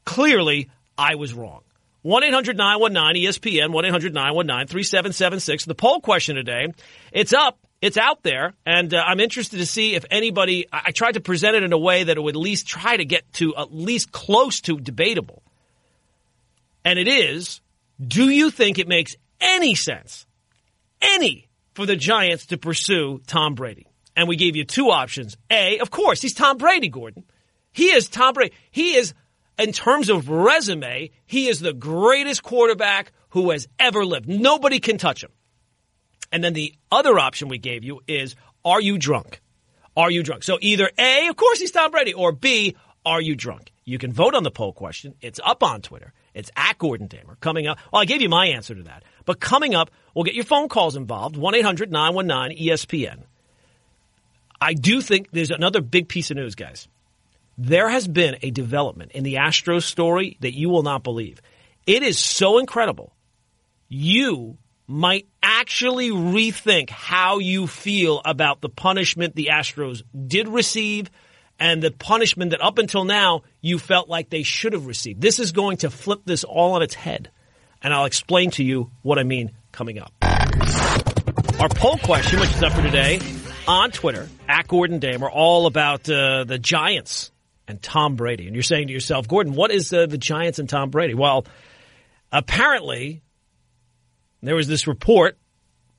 Clearly, 0.06 0.70
I 0.98 1.16
was 1.16 1.34
wrong. 1.34 1.62
1 2.02 2.24
800 2.24 2.56
919 2.56 3.30
ESPN, 3.30 3.74
1 3.74 3.86
800 3.86 4.14
919 4.14 4.68
3776. 4.68 5.66
The 5.66 5.76
poll 5.76 6.00
question 6.00 6.38
today, 6.38 6.68
it's 7.12 7.34
up, 7.34 7.60
it's 7.82 7.98
out 7.98 8.24
there, 8.24 8.54
and 8.66 8.94
uh, 8.94 9.04
I'm 9.06 9.20
interested 9.20 9.58
to 9.58 9.66
see 9.66 9.96
if 9.96 10.06
anybody, 10.10 10.68
I, 10.72 10.84
I 10.86 10.92
tried 10.92 11.14
to 11.14 11.20
present 11.20 11.56
it 11.56 11.64
in 11.64 11.74
a 11.74 11.78
way 11.78 12.06
that 12.06 12.16
it 12.16 12.22
would 12.22 12.36
at 12.36 12.40
least 12.40 12.68
try 12.68 12.96
to 12.96 13.04
get 13.04 13.32
to 13.34 13.56
at 13.58 13.76
least 13.76 14.14
close 14.14 14.62
to 14.62 14.80
debatable. 14.80 15.44
And 16.86 16.98
it 16.98 17.10
is, 17.10 17.60
do 18.06 18.30
you 18.30 18.50
think 18.50 18.80
it 18.80 18.88
makes 18.88 19.18
any 19.42 19.76
sense 19.76 20.26
any 21.02 21.48
for 21.74 21.86
the 21.86 21.96
Giants 21.96 22.48
to 22.48 22.58
pursue 22.58 23.22
Tom 23.28 23.56
Brady. 23.56 23.88
And 24.16 24.28
we 24.28 24.36
gave 24.36 24.56
you 24.56 24.66
two 24.66 24.90
options. 24.90 25.38
A, 25.50 25.80
of 25.80 25.92
course, 25.92 26.22
he's 26.22 26.34
Tom 26.34 26.58
Brady, 26.58 26.90
Gordon. 26.90 27.24
He 27.72 27.86
is 27.86 28.10
Tom 28.10 28.34
Brady. 28.34 28.54
He 28.72 28.96
is 28.96 29.14
in 29.60 29.74
terms 29.74 30.10
of 30.10 30.30
resume, 30.30 31.12
he 31.26 31.48
is 31.48 31.60
the 31.60 31.74
greatest 31.74 32.44
quarterback 32.44 33.12
who 33.30 33.52
has 33.52 33.68
ever 33.78 34.06
lived. 34.06 34.28
Nobody 34.28 34.80
can 34.80 34.98
touch 34.98 35.24
him. 35.24 35.32
And 36.32 36.44
then 36.44 36.54
the 36.54 36.74
other 36.92 37.20
option 37.20 37.50
we 37.50 37.58
gave 37.58 37.84
you 37.84 38.02
is, 38.08 38.36
are 38.64 38.82
you 38.82 38.98
drunk? 38.98 39.42
Are 39.98 40.10
you 40.10 40.24
drunk? 40.24 40.44
So 40.44 40.58
either 40.62 40.90
A, 40.98 41.28
of 41.28 41.36
course 41.36 41.60
he's 41.60 41.72
Tom 41.72 41.92
Brady, 41.92 42.14
or 42.14 42.32
B, 42.32 42.76
are 43.06 43.22
you 43.22 43.36
drunk? 43.36 43.72
You 43.84 43.98
can 43.98 44.14
vote 44.14 44.36
on 44.36 44.44
the 44.44 44.52
poll 44.52 44.72
question. 44.72 45.16
It's 45.22 45.40
up 45.44 45.64
on 45.64 45.82
Twitter. 45.82 46.14
It's 46.34 46.52
at 46.56 46.78
Gordon 46.78 47.08
Damer. 47.08 47.38
Coming 47.42 47.68
up, 47.68 47.80
well, 47.92 48.02
I 48.02 48.06
gave 48.06 48.22
you 48.22 48.30
my 48.30 48.48
answer 48.48 48.76
to 48.76 48.84
that. 48.84 49.04
But 49.26 49.40
coming 49.40 49.76
up, 49.76 49.92
we'll 50.14 50.26
get 50.26 50.36
your 50.36 50.46
phone 50.46 50.70
calls 50.70 50.96
involved 50.96 51.38
1 51.38 51.56
800 51.56 51.92
919 51.92 52.68
ESPN. 52.68 53.24
I 54.62 54.74
do 54.74 55.02
think 55.02 55.32
there's 55.32 55.52
another 55.52 55.82
big 55.82 56.10
piece 56.10 56.32
of 56.32 56.38
news, 56.38 56.56
guys. 56.56 56.88
There 57.58 57.90
has 57.90 58.08
been 58.08 58.38
a 58.42 58.52
development 58.52 59.12
in 59.14 59.24
the 59.24 59.36
Astros 59.36 59.84
story 59.84 60.38
that 60.42 60.58
you 60.58 60.70
will 60.70 60.84
not 60.84 61.04
believe. 61.04 61.42
It 61.86 62.04
is 62.04 62.20
so 62.20 62.58
incredible. 62.58 63.14
You 63.88 64.58
might 64.88 65.28
actually 65.44 66.10
rethink 66.10 66.90
how 66.90 67.40
you 67.40 67.68
feel 67.68 68.22
about 68.26 68.62
the 68.62 68.70
punishment 68.70 69.36
the 69.36 69.50
Astros 69.52 70.04
did 70.28 70.48
receive 70.48 71.10
and 71.60 71.82
the 71.84 71.92
punishment 71.92 72.52
that 72.52 72.64
up 72.64 72.78
until 72.78 73.04
now 73.04 73.44
you 73.62 73.78
felt 73.78 74.10
like 74.10 74.30
they 74.30 74.44
should 74.44 74.74
have 74.74 74.88
received. 74.88 75.22
This 75.22 75.40
is 75.40 75.52
going 75.52 75.78
to 75.78 75.90
flip 75.90 76.22
this 76.26 76.44
all 76.44 76.74
on 76.74 76.82
its 76.82 76.96
head. 76.96 77.30
And 77.82 77.94
I'll 77.94 78.06
explain 78.06 78.52
to 78.52 78.64
you 78.64 78.92
what 79.02 79.20
I 79.20 79.24
mean 79.24 79.52
coming 79.72 80.00
up. 80.00 80.12
Our 81.60 81.70
poll 81.70 81.98
question, 81.98 82.40
which 82.40 82.50
is 82.50 82.64
up 82.64 82.74
for 82.74 82.82
today 82.82 83.20
on 83.68 83.92
Twitter, 83.92 84.28
at 84.48 84.68
Gordon 84.68 85.00
Damer, 85.00 85.28
are 85.28 85.32
all 85.32 85.66
about 85.66 86.10
uh, 86.10 86.44
the 86.44 86.58
Giants 86.58 87.32
and 87.68 87.82
Tom 87.82 88.16
Brady. 88.16 88.48
And 88.48 88.56
you're 88.56 88.64
saying 88.64 88.88
to 88.88 88.94
yourself, 88.94 89.28
Gordon, 89.28 89.54
what 89.54 89.72
is 89.72 89.94
uh, 89.94 90.06
the 90.06 90.18
Giants 90.18 90.60
and 90.60 90.68
Tom 90.68 90.90
Brady? 90.90 91.14
Well, 91.14 91.46
apparently, 92.32 93.22
there 94.42 94.56
was 94.56 94.68
this 94.68 94.88
report 94.88 95.38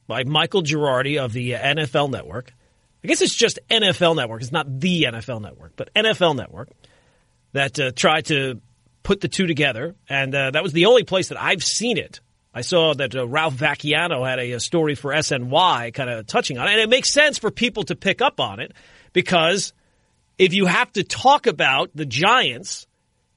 by 0.06 0.25
Michael 0.25 0.62
Giardi 0.62 1.22
of 1.22 1.32
the 1.32 1.52
NFL 1.52 2.10
Network 2.10 2.52
I 3.02 3.08
guess 3.08 3.22
it's 3.22 3.34
just 3.34 3.58
NFL 3.70 4.16
Network. 4.16 4.42
It's 4.42 4.52
not 4.52 4.80
the 4.80 5.04
NFL 5.04 5.40
Network, 5.40 5.72
but 5.76 5.92
NFL 5.94 6.37
Network 6.37 6.68
that 7.52 7.78
uh, 7.80 7.92
tried 7.92 8.26
to 8.26 8.60
put 9.02 9.21
the 9.21 9.28
two 9.28 9.47
together, 9.47 9.95
and 10.09 10.35
uh, 10.35 10.50
that 10.50 10.62
was 10.62 10.73
the 10.73 10.87
only 10.87 11.04
place 11.04 11.28
that 11.28 11.40
I've 11.40 11.64
seen 11.64 11.99
it. 11.99 12.21
I 12.52 12.62
saw 12.62 12.95
that 12.95 13.14
uh, 13.14 13.26
Ralph 13.28 13.54
Vacchiano 13.54 14.28
had 14.28 14.38
a, 14.38 14.52
a 14.52 14.61
story 14.61 14.95
for 14.95 15.12
SNY 15.12 15.95
kind 15.95 16.11
of 16.11 16.26
touching 16.26 16.59
on 16.59 16.66
it, 16.66 16.73
and 16.73 16.80
it 16.80 16.88
makes 16.88 17.12
sense 17.12 17.38
for 17.38 17.50
people 17.50 17.85
to 17.85 17.97
pick 17.97 18.21
up 18.21 18.40
on 18.40 18.61
it 18.61 18.73
because 19.12 19.73
if 20.37 20.52
you 20.52 20.66
have 20.66 20.92
to 20.95 21.04
talk 21.04 21.47
about 21.47 21.90
the 21.95 22.07
Giants, 22.07 22.87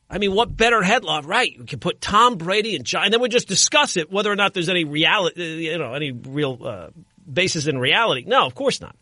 I 0.10 0.17
mean, 0.17 0.34
what 0.34 0.55
better 0.55 0.82
headline, 0.82 1.25
right? 1.25 1.51
You 1.51 1.65
can 1.65 1.79
put 1.79 2.01
Tom 2.01 2.38
Brady 2.38 2.75
and 2.75 2.86
Giants, 2.86 3.08
and 3.08 3.13
then 3.13 3.22
we 3.22 3.29
just 3.29 3.48
discuss 3.48 3.98
it 3.98 4.12
whether 4.12 4.32
or 4.32 4.36
not 4.36 4.53
there's 4.53 4.70
any 4.70 4.84
reality, 4.84 5.70
you 5.70 5.77
know, 5.77 5.93
any 5.93 6.12
real 6.12 6.60
uh, 6.63 6.88
basis 7.32 7.67
in 7.67 7.77
reality. 7.77 8.24
No, 8.25 8.46
of 8.46 8.55
course 8.55 8.82
not. 8.82 8.96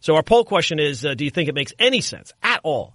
So 0.00 0.16
our 0.16 0.22
poll 0.22 0.44
question 0.44 0.78
is, 0.78 1.04
uh, 1.04 1.14
do 1.14 1.24
you 1.24 1.30
think 1.30 1.48
it 1.48 1.54
makes 1.54 1.72
any 1.78 2.00
sense 2.00 2.32
at 2.42 2.60
all 2.62 2.92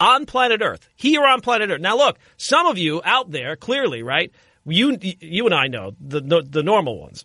on 0.00 0.26
planet 0.26 0.62
Earth, 0.62 0.88
here 0.96 1.24
on 1.24 1.40
planet 1.40 1.70
Earth? 1.70 1.80
Now 1.80 1.96
look, 1.96 2.18
some 2.36 2.66
of 2.66 2.78
you 2.78 3.00
out 3.04 3.30
there, 3.30 3.56
clearly, 3.56 4.02
right? 4.02 4.32
You, 4.66 4.98
you 5.00 5.44
and 5.46 5.54
I 5.54 5.66
know 5.66 5.92
the, 6.00 6.42
the, 6.42 6.62
normal 6.62 6.98
ones. 6.98 7.24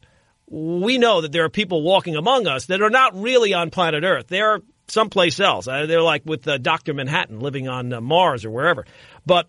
We 0.50 0.98
know 0.98 1.22
that 1.22 1.32
there 1.32 1.46
are 1.46 1.50
people 1.50 1.84
walking 1.84 2.16
among 2.16 2.48
us 2.48 2.66
that 2.66 2.82
are 2.82 2.90
not 2.90 3.16
really 3.16 3.54
on 3.54 3.70
planet 3.70 4.04
Earth. 4.04 4.28
They're 4.28 4.62
someplace 4.88 5.40
else. 5.40 5.68
Uh, 5.68 5.86
they're 5.86 6.02
like 6.02 6.24
with 6.26 6.48
uh, 6.48 6.58
Dr. 6.58 6.94
Manhattan 6.94 7.40
living 7.40 7.68
on 7.68 7.94
uh, 7.94 8.02
Mars 8.02 8.46
or 8.46 8.52
wherever. 8.52 8.86
But 9.26 9.48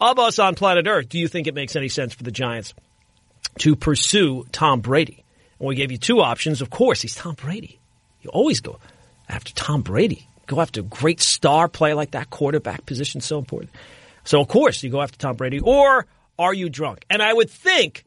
of 0.00 0.18
us 0.18 0.38
on 0.38 0.54
planet 0.54 0.86
Earth, 0.86 1.08
do 1.08 1.18
you 1.18 1.28
think 1.28 1.46
it 1.46 1.54
makes 1.54 1.76
any 1.76 1.88
sense 1.88 2.14
for 2.14 2.22
the 2.22 2.30
Giants 2.30 2.74
to 3.58 3.76
pursue 3.76 4.46
Tom 4.52 4.80
Brady? 4.80 5.24
And 5.58 5.68
we 5.68 5.74
gave 5.74 5.92
you 5.92 5.98
two 5.98 6.20
options. 6.20 6.62
Of 6.62 6.70
course, 6.70 7.02
he's 7.02 7.14
Tom 7.14 7.34
Brady. 7.34 7.78
You 8.22 8.30
always 8.30 8.60
go 8.60 8.78
after 9.28 9.52
Tom 9.52 9.82
Brady. 9.82 10.28
Go 10.46 10.60
after 10.60 10.80
a 10.80 10.84
great 10.84 11.20
star 11.20 11.68
player 11.68 11.94
like 11.94 12.12
that. 12.12 12.30
Quarterback 12.30 12.86
position 12.86 13.20
so 13.20 13.38
important. 13.38 13.70
So 14.24 14.40
of 14.40 14.48
course 14.48 14.82
you 14.82 14.90
go 14.90 15.02
after 15.02 15.18
Tom 15.18 15.36
Brady. 15.36 15.60
Or 15.60 16.06
are 16.38 16.54
you 16.54 16.68
drunk? 16.68 17.04
And 17.10 17.22
I 17.22 17.32
would 17.32 17.50
think 17.50 18.04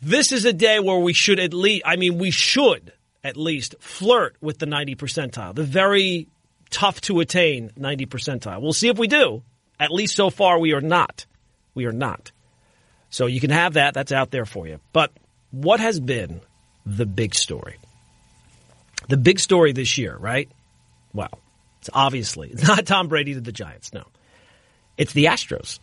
this 0.00 0.32
is 0.32 0.44
a 0.44 0.52
day 0.52 0.78
where 0.80 0.98
we 0.98 1.12
should 1.12 1.40
at 1.40 1.54
least. 1.54 1.82
I 1.86 1.96
mean, 1.96 2.18
we 2.18 2.30
should 2.30 2.92
at 3.24 3.36
least 3.36 3.74
flirt 3.80 4.36
with 4.40 4.58
the 4.58 4.66
90 4.66 4.94
percentile, 4.96 5.54
the 5.54 5.64
very 5.64 6.28
tough 6.70 7.00
to 7.02 7.20
attain 7.20 7.72
90 7.76 8.06
percentile. 8.06 8.60
We'll 8.60 8.72
see 8.72 8.88
if 8.88 8.98
we 8.98 9.08
do. 9.08 9.42
At 9.80 9.90
least 9.90 10.16
so 10.16 10.30
far, 10.30 10.58
we 10.58 10.72
are 10.72 10.80
not. 10.80 11.26
We 11.74 11.86
are 11.86 11.92
not. 11.92 12.30
So 13.10 13.26
you 13.26 13.40
can 13.40 13.50
have 13.50 13.74
that. 13.74 13.94
That's 13.94 14.12
out 14.12 14.30
there 14.30 14.46
for 14.46 14.66
you. 14.66 14.80
But 14.92 15.12
what 15.50 15.80
has 15.80 16.00
been 16.00 16.40
the 16.84 17.06
big 17.06 17.34
story? 17.34 17.76
The 19.08 19.16
big 19.16 19.38
story 19.38 19.72
this 19.72 19.98
year, 19.98 20.16
right? 20.16 20.48
Well, 21.12 21.40
it's 21.80 21.90
obviously 21.92 22.54
not 22.62 22.86
Tom 22.86 23.08
Brady 23.08 23.34
to 23.34 23.40
the 23.40 23.52
Giants. 23.52 23.92
No, 23.92 24.04
it's 24.96 25.12
the 25.12 25.26
Astros. 25.26 25.78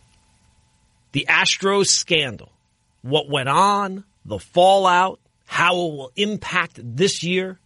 The 1.12 1.26
Astros 1.28 1.86
scandal. 1.86 2.50
What 3.02 3.28
went 3.28 3.48
on, 3.48 4.04
the 4.24 4.38
fallout, 4.38 5.20
how 5.46 5.74
it 5.74 5.92
will 5.92 6.12
impact 6.16 6.80
this 6.82 7.22
year, 7.22 7.58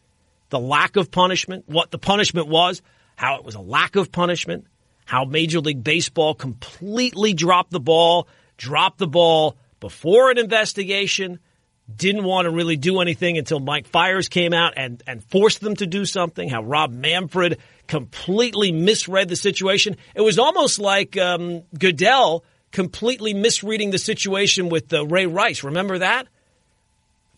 the 0.51 0.59
lack 0.59 0.97
of 0.97 1.11
punishment, 1.11 1.65
what 1.69 1.91
the 1.91 1.99
punishment 1.99 2.49
was, 2.49 2.83
how 3.17 3.37
it 3.37 3.45
was 3.45 3.55
a 3.55 3.61
lack 3.61 3.97
of 3.97 4.11
punishment, 4.11 4.67
how 5.05 5.25
Major 5.25 5.61
League 5.61 5.83
Baseball 5.83 6.35
completely 6.35 7.35
dropped 7.35 7.71
the 7.71 7.81
ball, 7.81 8.29
dropped 8.57 8.99
the 8.99 9.07
ball 9.07 9.57
before 9.81 10.31
an 10.31 10.39
investigation, 10.39 11.39
didn't 11.95 12.25
want 12.25 12.45
to 12.45 12.51
really 12.51 12.77
do 12.77 13.01
anything 13.01 13.39
until 13.39 13.61
Mike 13.61 13.87
Fiers 13.87 14.29
came 14.29 14.53
out 14.53 14.75
and, 14.77 15.03
and 15.07 15.25
forced 15.25 15.61
them 15.61 15.75
to 15.77 15.87
do 15.87 16.05
something, 16.05 16.49
how 16.49 16.63
Rob 16.63 16.93
Manfred 16.93 17.59
completely 17.87 18.73
misread 18.73 19.29
the 19.29 19.37
situation. 19.37 19.97
It 20.15 20.21
was 20.21 20.39
almost 20.39 20.79
like 20.79 21.17
um, 21.17 21.63
Goodell 21.79 22.45
completely 22.71 23.33
misreading 23.33 23.91
the 23.91 23.99
situation 23.99 24.69
with 24.69 24.93
uh, 24.93 25.07
Ray 25.07 25.27
Rice. 25.27 25.65
Remember 25.65 25.99
that? 25.99 26.29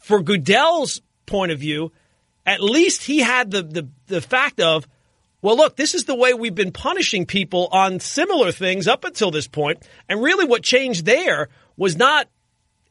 For 0.01 0.21
Goodell's 0.21 1.01
point 1.27 1.53
of 1.53 1.61
view, 1.61 1.93
at 2.45 2.61
least 2.61 3.05
he 3.05 3.21
had 3.21 3.51
the, 3.51 3.63
the, 3.63 3.89
the 4.09 4.21
fact 4.21 4.61
of, 4.61 4.89
well, 5.43 5.57
look, 5.57 5.77
this 5.77 5.95
is 5.95 6.05
the 6.05 6.17
way 6.17 6.35
we've 6.35 6.55
been 6.55 6.73
punishing 6.73 7.27
people 7.27 7.69
on 7.71 8.01
similar 8.01 8.51
things 8.51 8.89
up 8.89 9.05
until 9.05 9.31
this 9.31 9.47
point. 9.47 9.87
And 10.09 10.21
really 10.21 10.45
what 10.45 10.63
changed 10.63 11.07
there 11.07 11.49
was 11.77 11.97
not 11.97 12.29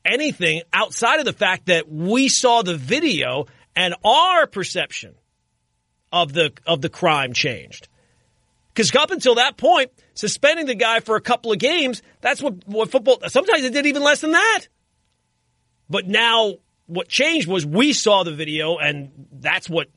anything 0.10 0.62
outside 0.74 1.20
of 1.20 1.26
the 1.26 1.34
fact 1.34 1.68
that 1.68 1.90
we 1.90 2.28
saw 2.28 2.62
the 2.62 2.76
video 2.76 3.46
and 3.76 3.96
our 4.04 4.48
perception 4.48 5.16
of 6.12 6.34
the 6.34 6.52
of 6.66 6.82
the 6.82 6.90
crime 6.90 7.34
changed. 7.34 7.88
Because 8.74 8.96
up 8.96 9.12
until 9.12 9.36
that 9.36 9.58
point, 9.58 9.92
suspending 10.14 10.66
the 10.66 10.76
guy 10.76 11.02
for 11.02 11.16
a 11.16 11.22
couple 11.22 11.52
of 11.52 11.60
games, 11.60 12.02
that's 12.22 12.42
what, 12.42 12.66
what 12.66 12.90
football 12.90 13.20
sometimes 13.28 13.64
it 13.64 13.74
did 13.74 13.86
even 13.86 14.04
less 14.04 14.22
than 14.22 14.32
that. 14.32 14.68
But 15.90 16.08
now 16.08 16.56
what 16.86 17.08
changed 17.08 17.48
was 17.48 17.66
we 17.66 17.94
saw 17.94 18.24
the 18.24 18.34
video 18.34 18.78
and 18.78 19.12
that's 19.32 19.70
what 19.70 19.88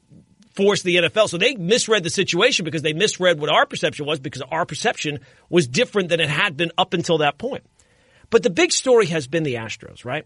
forced 0.54 0.84
the 0.84 0.96
NFL. 0.96 1.28
So 1.28 1.38
they 1.38 1.54
misread 1.54 2.02
the 2.02 2.10
situation 2.10 2.64
because 2.64 2.82
they 2.82 2.92
misread 2.92 3.40
what 3.40 3.50
our 3.50 3.66
perception 3.66 4.06
was 4.06 4.20
because 4.20 4.42
our 4.42 4.66
perception 4.66 5.20
was 5.48 5.66
different 5.66 6.08
than 6.08 6.20
it 6.20 6.28
had 6.28 6.56
been 6.56 6.72
up 6.76 6.92
until 6.92 7.18
that 7.18 7.38
point. 7.38 7.64
But 8.32 8.42
the 8.42 8.50
big 8.50 8.72
story 8.72 9.06
has 9.08 9.26
been 9.26 9.42
the 9.42 9.56
Astros, 9.56 10.06
right? 10.06 10.24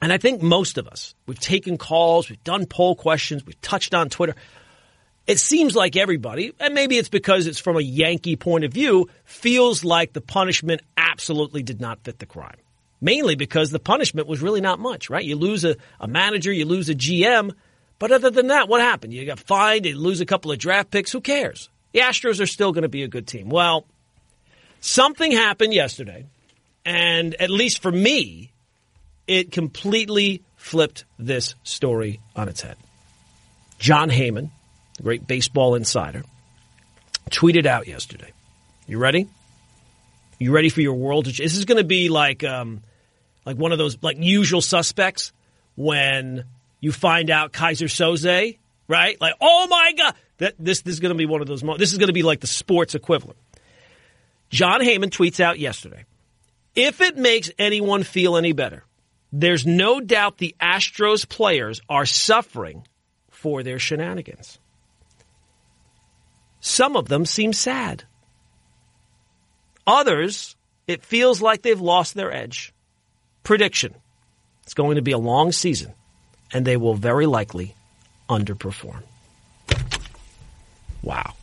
And 0.00 0.12
I 0.12 0.18
think 0.18 0.40
most 0.40 0.78
of 0.78 0.86
us, 0.86 1.16
we've 1.26 1.40
taken 1.40 1.76
calls, 1.76 2.30
we've 2.30 2.44
done 2.44 2.64
poll 2.64 2.94
questions, 2.94 3.44
we've 3.44 3.60
touched 3.60 3.92
on 3.92 4.08
Twitter. 4.08 4.36
It 5.26 5.40
seems 5.40 5.74
like 5.74 5.96
everybody, 5.96 6.52
and 6.60 6.74
maybe 6.74 6.96
it's 6.96 7.08
because 7.08 7.48
it's 7.48 7.58
from 7.58 7.76
a 7.76 7.80
Yankee 7.80 8.36
point 8.36 8.64
of 8.64 8.72
view, 8.72 9.08
feels 9.24 9.82
like 9.82 10.12
the 10.12 10.20
punishment 10.20 10.82
absolutely 10.96 11.64
did 11.64 11.80
not 11.80 12.04
fit 12.04 12.20
the 12.20 12.26
crime. 12.26 12.56
Mainly 13.00 13.34
because 13.34 13.72
the 13.72 13.80
punishment 13.80 14.28
was 14.28 14.40
really 14.40 14.60
not 14.60 14.78
much, 14.78 15.10
right? 15.10 15.24
You 15.24 15.34
lose 15.34 15.64
a, 15.64 15.74
a 15.98 16.06
manager, 16.06 16.52
you 16.52 16.66
lose 16.66 16.88
a 16.88 16.94
GM, 16.94 17.50
but 17.98 18.12
other 18.12 18.30
than 18.30 18.46
that, 18.46 18.68
what 18.68 18.80
happened? 18.80 19.12
You 19.12 19.26
got 19.26 19.40
fined, 19.40 19.86
you 19.86 19.98
lose 19.98 20.20
a 20.20 20.26
couple 20.26 20.52
of 20.52 20.58
draft 20.58 20.92
picks, 20.92 21.10
who 21.10 21.20
cares? 21.20 21.68
The 21.90 21.98
Astros 21.98 22.40
are 22.40 22.46
still 22.46 22.70
going 22.70 22.82
to 22.82 22.88
be 22.88 23.02
a 23.02 23.08
good 23.08 23.26
team. 23.26 23.48
Well, 23.48 23.86
something 24.78 25.32
happened 25.32 25.74
yesterday 25.74 26.26
and 26.84 27.34
at 27.40 27.50
least 27.50 27.80
for 27.82 27.90
me, 27.90 28.52
it 29.26 29.52
completely 29.52 30.42
flipped 30.56 31.04
this 31.18 31.54
story 31.62 32.20
on 32.36 32.48
its 32.48 32.60
head. 32.60 32.76
Jon 33.78 34.10
Heyman, 34.10 34.50
the 34.96 35.02
great 35.02 35.26
baseball 35.26 35.74
insider, 35.74 36.22
tweeted 37.30 37.66
out 37.66 37.86
yesterday. 37.86 38.32
You 38.86 38.98
ready? 38.98 39.28
You 40.38 40.52
ready 40.52 40.68
for 40.68 40.80
your 40.80 40.94
world? 40.94 41.26
To, 41.26 41.32
this 41.32 41.56
is 41.56 41.64
going 41.64 41.78
to 41.78 41.84
be 41.84 42.08
like 42.08 42.44
um, 42.44 42.82
like 43.46 43.56
one 43.56 43.72
of 43.72 43.78
those 43.78 43.96
like 44.02 44.16
usual 44.18 44.60
suspects 44.60 45.32
when 45.76 46.44
you 46.80 46.92
find 46.92 47.30
out 47.30 47.52
Keyser 47.52 47.88
Söze, 47.88 48.58
right? 48.88 49.20
Like, 49.20 49.34
oh 49.40 49.66
my 49.68 49.92
god, 49.96 50.14
that 50.38 50.54
this 50.58 50.82
this 50.82 50.94
is 50.94 51.00
going 51.00 51.14
to 51.14 51.18
be 51.18 51.26
one 51.26 51.40
of 51.40 51.46
those. 51.46 51.62
This 51.78 51.92
is 51.92 51.98
going 51.98 52.08
to 52.08 52.14
be 52.14 52.22
like 52.22 52.40
the 52.40 52.46
sports 52.46 52.94
equivalent. 52.94 53.38
Jon 54.50 54.80
Heyman 54.80 55.10
tweets 55.10 55.40
out 55.40 55.58
yesterday 55.58 56.04
if 56.74 57.00
it 57.00 57.16
makes 57.16 57.50
anyone 57.58 58.02
feel 58.02 58.36
any 58.36 58.52
better, 58.52 58.84
there's 59.32 59.66
no 59.66 60.00
doubt 60.00 60.38
the 60.38 60.54
Astros 60.60 61.28
players 61.28 61.80
are 61.88 62.06
suffering 62.06 62.86
for 63.30 63.62
their 63.62 63.78
shenanigans. 63.78 64.58
Some 66.60 66.96
of 66.96 67.08
them 67.08 67.26
seem 67.26 67.52
sad. 67.52 68.04
Others, 69.86 70.56
it 70.86 71.04
feels 71.04 71.42
like 71.42 71.62
they've 71.62 71.80
lost 71.80 72.14
their 72.14 72.32
edge. 72.32 72.72
Prediction 73.42 73.94
it's 74.64 74.74
going 74.74 74.96
to 74.96 75.02
be 75.02 75.12
a 75.12 75.18
long 75.18 75.52
season, 75.52 75.92
and 76.52 76.64
they 76.64 76.78
will 76.78 76.94
very 76.94 77.26
likely 77.26 77.74
underperform. 78.30 79.02
Wow. 81.02 81.34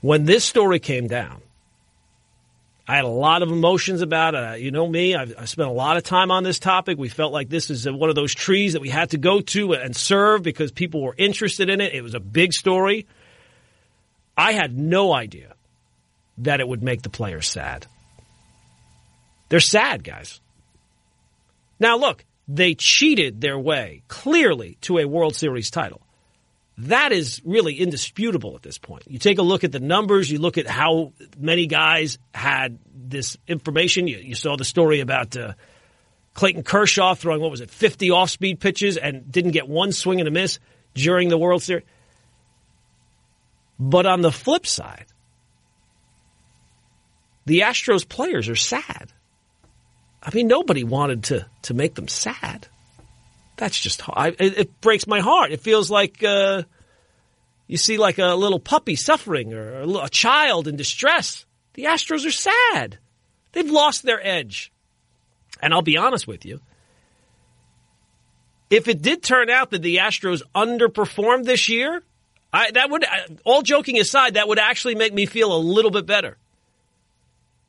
When 0.00 0.24
this 0.24 0.44
story 0.44 0.80
came 0.80 1.06
down, 1.06 1.40
I 2.90 2.96
had 2.96 3.04
a 3.04 3.08
lot 3.08 3.42
of 3.42 3.52
emotions 3.52 4.00
about 4.00 4.34
it. 4.34 4.60
You 4.60 4.70
know 4.70 4.88
me, 4.88 5.14
I've, 5.14 5.34
I 5.38 5.44
spent 5.44 5.68
a 5.68 5.72
lot 5.72 5.98
of 5.98 6.04
time 6.04 6.30
on 6.30 6.42
this 6.42 6.58
topic. 6.58 6.96
We 6.96 7.10
felt 7.10 7.34
like 7.34 7.50
this 7.50 7.68
is 7.68 7.88
one 7.88 8.08
of 8.08 8.16
those 8.16 8.34
trees 8.34 8.72
that 8.72 8.80
we 8.80 8.88
had 8.88 9.10
to 9.10 9.18
go 9.18 9.42
to 9.42 9.74
and 9.74 9.94
serve 9.94 10.42
because 10.42 10.72
people 10.72 11.02
were 11.02 11.14
interested 11.16 11.68
in 11.68 11.82
it. 11.82 11.94
It 11.94 12.00
was 12.00 12.14
a 12.14 12.20
big 12.20 12.54
story. 12.54 13.06
I 14.38 14.52
had 14.52 14.78
no 14.78 15.12
idea 15.12 15.52
that 16.38 16.60
it 16.60 16.68
would 16.68 16.82
make 16.82 17.02
the 17.02 17.10
players 17.10 17.46
sad. 17.46 17.86
They're 19.50 19.60
sad, 19.60 20.02
guys. 20.02 20.40
Now, 21.78 21.98
look, 21.98 22.24
they 22.48 22.74
cheated 22.74 23.42
their 23.42 23.58
way 23.58 24.02
clearly 24.08 24.78
to 24.82 24.96
a 24.98 25.04
World 25.04 25.36
Series 25.36 25.70
title. 25.70 26.00
That 26.82 27.10
is 27.10 27.42
really 27.44 27.74
indisputable 27.74 28.54
at 28.54 28.62
this 28.62 28.78
point. 28.78 29.02
You 29.08 29.18
take 29.18 29.38
a 29.38 29.42
look 29.42 29.64
at 29.64 29.72
the 29.72 29.80
numbers, 29.80 30.30
you 30.30 30.38
look 30.38 30.58
at 30.58 30.68
how 30.68 31.12
many 31.36 31.66
guys 31.66 32.18
had 32.32 32.78
this 32.94 33.36
information. 33.48 34.06
You, 34.06 34.18
you 34.18 34.36
saw 34.36 34.56
the 34.56 34.64
story 34.64 35.00
about 35.00 35.36
uh, 35.36 35.54
Clayton 36.34 36.62
Kershaw 36.62 37.14
throwing, 37.14 37.40
what 37.40 37.50
was 37.50 37.60
it, 37.60 37.70
50 37.70 38.12
off 38.12 38.30
speed 38.30 38.60
pitches 38.60 38.96
and 38.96 39.30
didn't 39.30 39.50
get 39.50 39.68
one 39.68 39.90
swing 39.90 40.20
and 40.20 40.28
a 40.28 40.30
miss 40.30 40.60
during 40.94 41.30
the 41.30 41.38
World 41.38 41.64
Series. 41.64 41.84
But 43.80 44.06
on 44.06 44.20
the 44.20 44.32
flip 44.32 44.64
side, 44.64 45.06
the 47.44 47.60
Astros 47.60 48.08
players 48.08 48.48
are 48.48 48.56
sad. 48.56 49.12
I 50.22 50.30
mean, 50.32 50.46
nobody 50.46 50.84
wanted 50.84 51.24
to 51.24 51.46
to 51.62 51.74
make 51.74 51.96
them 51.96 52.06
sad. 52.06 52.68
That's 53.58 53.78
just 53.78 54.02
I, 54.08 54.28
it, 54.28 54.58
it, 54.58 54.80
breaks 54.80 55.06
my 55.06 55.20
heart. 55.20 55.50
It 55.50 55.60
feels 55.60 55.90
like 55.90 56.22
uh, 56.22 56.62
you 57.66 57.76
see 57.76 57.98
like 57.98 58.18
a 58.18 58.34
little 58.34 58.60
puppy 58.60 58.94
suffering 58.94 59.52
or 59.52 59.80
a, 59.80 59.88
a 60.04 60.08
child 60.08 60.68
in 60.68 60.76
distress. 60.76 61.44
The 61.74 61.84
Astros 61.84 62.24
are 62.24 62.30
sad. 62.30 62.98
They've 63.52 63.70
lost 63.70 64.04
their 64.04 64.24
edge. 64.24 64.72
And 65.60 65.74
I'll 65.74 65.82
be 65.82 65.98
honest 65.98 66.26
with 66.26 66.44
you. 66.46 66.60
If 68.70 68.86
it 68.86 69.02
did 69.02 69.22
turn 69.22 69.50
out 69.50 69.70
that 69.70 69.82
the 69.82 69.96
Astros 69.96 70.42
underperformed 70.54 71.44
this 71.44 71.68
year, 71.68 72.02
I, 72.52 72.70
that 72.70 72.90
would, 72.90 73.04
all 73.44 73.62
joking 73.62 73.98
aside, 73.98 74.34
that 74.34 74.46
would 74.46 74.58
actually 74.58 74.94
make 74.94 75.12
me 75.12 75.26
feel 75.26 75.54
a 75.54 75.58
little 75.58 75.90
bit 75.90 76.06
better. 76.06 76.36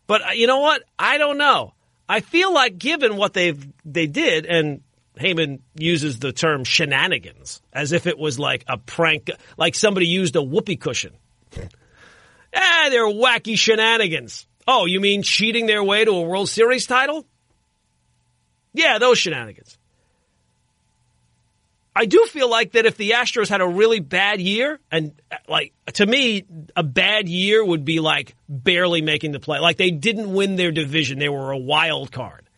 But 0.07 0.21
uh, 0.21 0.31
you 0.31 0.45
know 0.45 0.59
what? 0.59 0.83
I 0.99 1.17
don't 1.17 1.37
know. 1.37 1.73
I 2.07 2.19
feel 2.19 2.53
like 2.53 2.77
given 2.77 3.15
what 3.15 3.33
they've 3.33 3.67
they 3.85 4.07
did, 4.07 4.45
and 4.47 4.81
Heyman 5.19 5.59
uses 5.75 6.19
the 6.19 6.31
term 6.31 6.63
shenanigans 6.63 7.61
as 7.73 7.91
if 7.91 8.07
it 8.07 8.17
was 8.17 8.39
like 8.39 8.63
a 8.67 8.77
prank, 8.77 9.29
like 9.57 9.75
somebody 9.75 10.07
used 10.07 10.35
a 10.35 10.41
whoopee 10.41 10.77
cushion. 10.77 11.13
ah, 12.55 12.87
they're 12.89 13.05
wacky 13.05 13.57
shenanigans. 13.57 14.47
Oh, 14.67 14.85
you 14.85 14.99
mean 14.99 15.23
cheating 15.23 15.65
their 15.65 15.83
way 15.83 16.05
to 16.05 16.11
a 16.11 16.21
World 16.21 16.47
Series 16.49 16.85
title? 16.85 17.25
Yeah, 18.73 18.99
those 18.99 19.17
shenanigans. 19.17 19.77
I 21.95 22.05
do 22.05 22.25
feel 22.27 22.49
like 22.49 22.73
that 22.73 22.85
if 22.85 22.95
the 22.95 23.11
Astros 23.11 23.49
had 23.49 23.61
a 23.61 23.67
really 23.67 23.99
bad 23.99 24.39
year, 24.39 24.79
and 24.89 25.19
like 25.49 25.73
to 25.93 26.05
me, 26.05 26.45
a 26.75 26.83
bad 26.83 27.27
year 27.27 27.65
would 27.65 27.83
be 27.83 27.99
like 27.99 28.35
barely 28.47 29.01
making 29.01 29.31
the 29.33 29.39
play. 29.39 29.59
Like 29.59 29.77
they 29.77 29.91
didn't 29.91 30.31
win 30.31 30.55
their 30.55 30.71
division; 30.71 31.19
they 31.19 31.29
were 31.29 31.51
a 31.51 31.57
wild 31.57 32.11
card. 32.11 32.48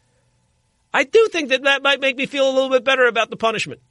I 0.93 1.03
do 1.03 1.27
think 1.31 1.49
that 1.49 1.63
that 1.63 1.83
might 1.83 1.99
make 1.99 2.17
me 2.17 2.25
feel 2.25 2.49
a 2.49 2.53
little 2.53 2.69
bit 2.69 2.83
better 2.83 3.05
about 3.05 3.29
the 3.29 3.37
punishment, 3.37 3.81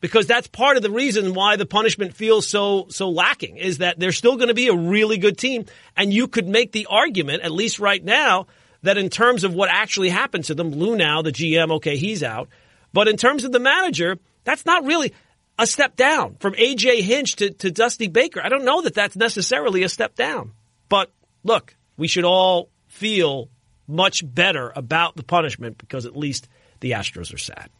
because 0.00 0.26
that's 0.26 0.48
part 0.48 0.76
of 0.76 0.82
the 0.82 0.90
reason 0.90 1.34
why 1.34 1.56
the 1.56 1.66
punishment 1.66 2.14
feels 2.14 2.48
so 2.48 2.86
so 2.90 3.10
lacking. 3.10 3.56
Is 3.56 3.78
that 3.78 3.98
they're 3.98 4.12
still 4.12 4.36
going 4.36 4.48
to 4.48 4.54
be 4.54 4.68
a 4.68 4.74
really 4.74 5.18
good 5.18 5.38
team, 5.38 5.66
and 5.96 6.12
you 6.12 6.28
could 6.28 6.48
make 6.48 6.72
the 6.72 6.86
argument, 6.90 7.42
at 7.42 7.52
least 7.52 7.78
right 7.78 8.02
now, 8.02 8.46
that 8.82 8.98
in 8.98 9.08
terms 9.08 9.44
of 9.44 9.54
what 9.54 9.70
actually 9.70 10.10
happened 10.10 10.44
to 10.44 10.54
them, 10.54 10.72
Luhnow, 10.72 11.22
the 11.22 11.32
GM, 11.32 11.72
okay, 11.76 11.96
he's 11.96 12.22
out, 12.22 12.48
but 12.92 13.08
in 13.08 13.16
terms 13.16 13.44
of 13.44 13.52
the 13.52 13.60
manager 13.60 14.18
that's 14.44 14.66
not 14.66 14.84
really 14.84 15.12
a 15.58 15.66
step 15.66 15.96
down 15.96 16.36
from 16.38 16.54
AJ 16.54 17.00
Hinch 17.02 17.36
to, 17.36 17.50
to 17.50 17.70
Dusty 17.70 18.08
Baker. 18.08 18.40
I 18.42 18.48
don't 18.48 18.64
know 18.64 18.82
that 18.82 18.94
that's 18.94 19.16
necessarily 19.16 19.82
a 19.82 19.88
step 19.88 20.14
down. 20.14 20.52
But 20.88 21.10
look, 21.42 21.76
we 21.96 22.08
should 22.08 22.24
all 22.24 22.70
feel 22.88 23.48
much 23.86 24.22
better 24.24 24.72
about 24.74 25.16
the 25.16 25.22
punishment 25.22 25.78
because 25.78 26.06
at 26.06 26.16
least 26.16 26.48
the 26.80 26.92
Astros 26.92 27.32
are 27.34 27.38
sad. 27.38 27.70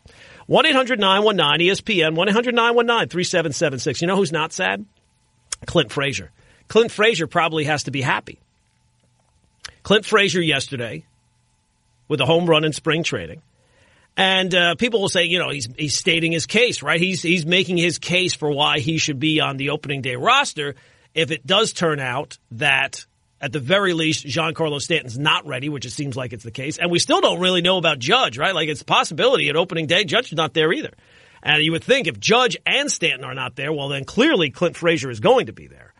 1 0.47 0.67
800 0.67 0.99
919 0.99 1.69
ESPN, 1.69 2.15
1 2.15 2.29
800 2.29 2.55
919 2.55 3.09
3776. 3.09 4.01
You 4.01 4.07
know 4.07 4.17
who's 4.17 4.33
not 4.33 4.53
sad? 4.53 4.85
Clint 5.67 5.91
Frazier. 5.91 6.31
Clint 6.69 6.91
Frazier 6.91 7.27
probably 7.27 7.65
has 7.65 7.85
to 7.85 7.91
be 7.91 8.03
happy. 8.03 8.39
Clint 9.83 10.05
Frazier 10.05 10.41
yesterday 10.41 11.05
with 12.09 12.21
a 12.21 12.27
home 12.27 12.47
run 12.47 12.65
in 12.65 12.73
spring 12.73 13.03
training 13.03 13.43
and 14.17 14.55
uh, 14.55 14.75
people 14.77 15.01
will 15.01 15.09
say, 15.09 15.25
you 15.25 15.39
know, 15.39 15.51
he's 15.51 15.69
he's 15.77 15.99
stating 15.99 16.33
his 16.33 16.47
case, 16.47 16.83
right? 16.83 17.01
He's 17.01 17.23
he's 17.23 17.45
making 17.45 17.77
his 17.77 17.99
case 17.99 18.35
for 18.35 18.51
why 18.51 18.79
he 18.79 18.99
should 18.99 19.19
be 19.19 19.41
on 19.41 19.57
the 19.57 19.71
opening 19.71 20.03
day 20.03 20.17
roster. 20.17 20.77
If 21.15 21.31
it 21.31 21.47
does 21.47 21.73
turn 21.73 22.01
out 22.01 22.39
that 22.53 23.07
at 23.45 23.53
the 23.53 23.61
very 23.61 23.93
least 23.93 24.25
Giancarlo 24.25 24.81
Stanton's 24.81 25.19
not 25.19 25.47
ready, 25.47 25.69
which 25.69 25.85
it 25.85 25.91
seems 25.91 26.17
like 26.17 26.33
it's 26.33 26.45
the 26.45 26.51
case, 26.51 26.79
and 26.79 26.91
we 26.91 26.99
still 26.99 27.21
don't 27.21 27.41
really 27.41 27.61
know 27.61 27.77
about 27.77 27.99
Judge, 27.99 28.39
right? 28.39 28.55
Like 28.55 28.71
it's 28.71 28.81
a 28.81 28.87
possibility 28.87 29.51
at 29.51 29.57
opening 29.57 29.87
day 29.87 30.05
Judge 30.05 30.33
is 30.33 30.37
not 30.37 30.55
there 30.55 30.73
either. 30.73 30.95
And 31.43 31.63
you 31.63 31.73
would 31.73 31.85
think 31.85 32.07
if 32.07 32.19
Judge 32.19 32.57
and 32.65 32.91
Stanton 32.91 33.23
are 33.23 33.35
not 33.35 33.55
there, 33.55 33.71
well 33.71 33.89
then 33.89 34.07
clearly 34.07 34.51
Clint 34.51 34.77
Frazier 34.77 35.11
is 35.11 35.21
going 35.21 35.47
to 35.47 35.53
be 35.53 35.67
there. 35.67 35.93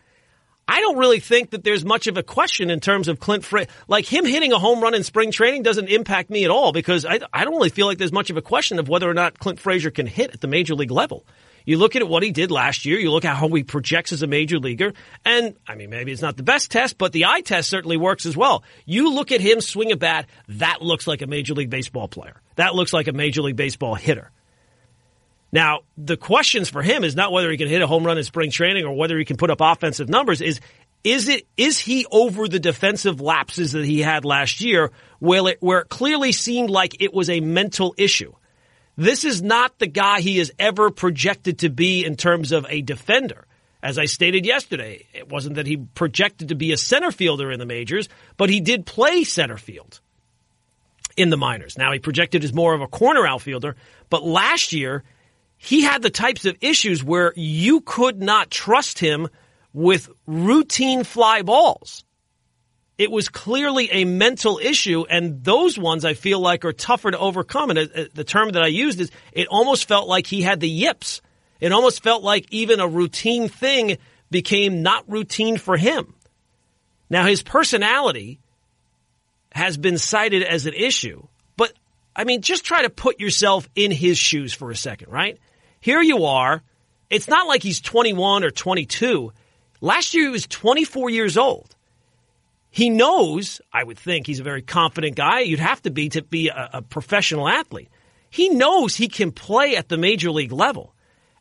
I 0.67 0.79
don't 0.79 0.97
really 0.97 1.19
think 1.19 1.51
that 1.51 1.63
there's 1.63 1.85
much 1.85 2.07
of 2.07 2.17
a 2.17 2.23
question 2.23 2.71
in 2.71 2.79
terms 2.79 3.07
of 3.07 3.19
Clint 3.19 3.45
Frazier. 3.45 3.69
Like 3.87 4.11
him 4.11 4.25
hitting 4.25 4.51
a 4.51 4.57
home 4.57 4.81
run 4.81 4.95
in 4.95 5.03
spring 5.03 5.31
training 5.31 5.61
doesn't 5.61 5.87
impact 5.87 6.31
me 6.31 6.43
at 6.45 6.49
all 6.49 6.71
because 6.71 7.05
I, 7.05 7.19
I 7.31 7.45
don't 7.45 7.53
really 7.53 7.69
feel 7.69 7.85
like 7.85 7.99
there's 7.99 8.11
much 8.11 8.31
of 8.31 8.37
a 8.37 8.41
question 8.41 8.79
of 8.79 8.89
whether 8.89 9.07
or 9.07 9.13
not 9.13 9.37
Clint 9.37 9.59
Frazier 9.59 9.91
can 9.91 10.07
hit 10.07 10.33
at 10.33 10.41
the 10.41 10.47
major 10.47 10.73
league 10.73 10.89
level. 10.89 11.27
You 11.65 11.77
look 11.77 11.95
at 11.95 12.07
what 12.07 12.23
he 12.23 12.31
did 12.31 12.51
last 12.51 12.85
year, 12.85 12.99
you 12.99 13.11
look 13.11 13.25
at 13.25 13.35
how 13.35 13.49
he 13.49 13.63
projects 13.63 14.13
as 14.13 14.21
a 14.21 14.27
major 14.27 14.59
leaguer, 14.59 14.93
and 15.25 15.55
I 15.67 15.75
mean, 15.75 15.89
maybe 15.89 16.11
it's 16.11 16.21
not 16.21 16.37
the 16.37 16.43
best 16.43 16.71
test, 16.71 16.97
but 16.97 17.11
the 17.11 17.25
eye 17.25 17.41
test 17.41 17.69
certainly 17.69 17.97
works 17.97 18.25
as 18.25 18.37
well. 18.37 18.63
You 18.85 19.13
look 19.13 19.31
at 19.31 19.41
him 19.41 19.61
swing 19.61 19.91
a 19.91 19.97
bat, 19.97 20.27
that 20.47 20.81
looks 20.81 21.07
like 21.07 21.21
a 21.21 21.27
major 21.27 21.53
league 21.55 21.69
baseball 21.69 22.07
player. 22.07 22.39
That 22.55 22.75
looks 22.75 22.93
like 22.93 23.07
a 23.07 23.13
major 23.13 23.41
league 23.41 23.55
baseball 23.55 23.95
hitter. 23.95 24.31
Now, 25.51 25.81
the 25.97 26.17
questions 26.17 26.69
for 26.69 26.81
him 26.81 27.03
is 27.03 27.15
not 27.15 27.31
whether 27.31 27.49
he 27.49 27.57
can 27.57 27.69
hit 27.69 27.81
a 27.81 27.87
home 27.87 28.05
run 28.05 28.17
in 28.17 28.23
spring 28.23 28.51
training 28.51 28.85
or 28.85 28.93
whether 28.93 29.17
he 29.17 29.25
can 29.25 29.37
put 29.37 29.49
up 29.49 29.59
offensive 29.61 30.09
numbers 30.09 30.41
is 30.41 30.59
is 31.05 31.29
it 31.29 31.47
is 31.55 31.79
he 31.79 32.05
over 32.11 32.47
the 32.47 32.59
defensive 32.59 33.21
lapses 33.21 33.71
that 33.73 33.85
he 33.85 34.01
had 34.01 34.25
last 34.25 34.59
year 34.59 34.91
where 35.19 35.47
it, 35.49 35.61
where 35.61 35.79
it 35.79 35.89
clearly 35.89 36.31
seemed 36.31 36.69
like 36.69 37.01
it 37.01 37.13
was 37.13 37.29
a 37.29 37.39
mental 37.39 37.93
issue? 37.97 38.33
This 38.97 39.25
is 39.25 39.41
not 39.41 39.77
the 39.77 39.87
guy 39.87 40.21
he 40.21 40.39
is 40.39 40.53
ever 40.57 40.89
projected 40.89 41.59
to 41.59 41.69
be 41.69 42.05
in 42.05 42.15
terms 42.15 42.51
of 42.51 42.65
a 42.69 42.81
defender. 42.81 43.45
As 43.83 43.99
I 43.99 44.05
stated 44.05 44.45
yesterday, 44.45 45.05
it 45.13 45.29
wasn't 45.29 45.55
that 45.55 45.67
he 45.67 45.77
projected 45.77 46.49
to 46.49 46.55
be 46.55 46.71
a 46.71 46.77
center 46.77 47.11
fielder 47.11 47.51
in 47.51 47.59
the 47.59 47.65
majors, 47.65 48.09
but 48.37 48.49
he 48.49 48.59
did 48.59 48.85
play 48.85 49.23
center 49.23 49.57
field 49.57 49.99
in 51.17 51.29
the 51.29 51.37
minors. 51.37 51.77
Now 51.77 51.91
he 51.91 51.99
projected 51.99 52.43
as 52.43 52.53
more 52.53 52.73
of 52.73 52.81
a 52.81 52.87
corner 52.87 53.27
outfielder, 53.27 53.75
but 54.09 54.23
last 54.23 54.73
year 54.73 55.03
he 55.57 55.81
had 55.81 56.01
the 56.01 56.09
types 56.09 56.45
of 56.45 56.57
issues 56.61 57.03
where 57.03 57.33
you 57.35 57.81
could 57.81 58.21
not 58.21 58.49
trust 58.49 58.99
him 58.99 59.27
with 59.73 60.09
routine 60.25 61.03
fly 61.03 61.41
balls. 61.41 62.04
It 62.97 63.11
was 63.11 63.27
clearly 63.27 63.89
a 63.91 64.05
mental 64.05 64.57
issue, 64.57 65.05
and 65.09 65.43
those 65.43 65.77
ones 65.77 66.05
I 66.05 66.13
feel 66.13 66.39
like 66.39 66.63
are 66.63 66.71
tougher 66.71 67.11
to 67.11 67.19
overcome. 67.19 67.69
And 67.71 67.79
uh, 67.79 68.05
the 68.13 68.23
term 68.23 68.51
that 68.51 68.63
I 68.63 68.67
used 68.67 69.01
is 69.01 69.11
it 69.33 69.47
almost 69.49 69.87
felt 69.87 70.07
like 70.07 70.27
he 70.27 70.41
had 70.41 70.61
the 70.61 70.69
yips. 70.69 71.21
It 71.59 71.73
almost 71.73 72.03
felt 72.03 72.23
like 72.23 72.45
even 72.51 72.79
a 72.79 72.87
routine 72.87 73.49
thing 73.49 73.97
became 74.31 74.81
not 74.81 75.09
routine 75.09 75.57
for 75.57 75.75
him. 75.75 76.13
Now, 77.09 77.25
his 77.25 77.43
personality 77.43 78.39
has 79.51 79.77
been 79.77 79.97
cited 79.97 80.43
as 80.43 80.65
an 80.65 80.73
issue, 80.73 81.27
but 81.57 81.73
I 82.15 82.23
mean, 82.23 82.41
just 82.41 82.63
try 82.63 82.81
to 82.83 82.89
put 82.89 83.19
yourself 83.19 83.69
in 83.75 83.91
his 83.91 84.17
shoes 84.17 84.53
for 84.53 84.71
a 84.71 84.75
second, 84.75 85.11
right? 85.11 85.37
Here 85.81 86.01
you 86.01 86.25
are. 86.25 86.63
It's 87.09 87.27
not 87.27 87.47
like 87.47 87.61
he's 87.61 87.81
21 87.81 88.43
or 88.43 88.51
22. 88.51 89.31
Last 89.81 90.13
year 90.13 90.25
he 90.25 90.29
was 90.29 90.47
24 90.47 91.09
years 91.09 91.37
old. 91.37 91.74
He 92.75 92.89
knows, 92.89 93.61
I 93.71 93.85
would 93.85 93.97
think, 93.97 94.27
he's 94.27 94.41
a 94.41 94.43
very 94.43 94.61
confident 94.61 95.15
guy. 95.15 95.39
You'd 95.39 95.61
have 95.61 95.81
to 95.83 95.91
be 95.91 96.09
to 96.09 96.21
be 96.21 96.49
a, 96.49 96.71
a 96.73 96.81
professional 96.81 97.47
athlete. 97.47 97.87
He 98.29 98.49
knows 98.49 98.97
he 98.97 99.07
can 99.07 99.31
play 99.31 99.77
at 99.77 99.87
the 99.87 99.95
major 99.95 100.29
league 100.29 100.51
level. 100.51 100.93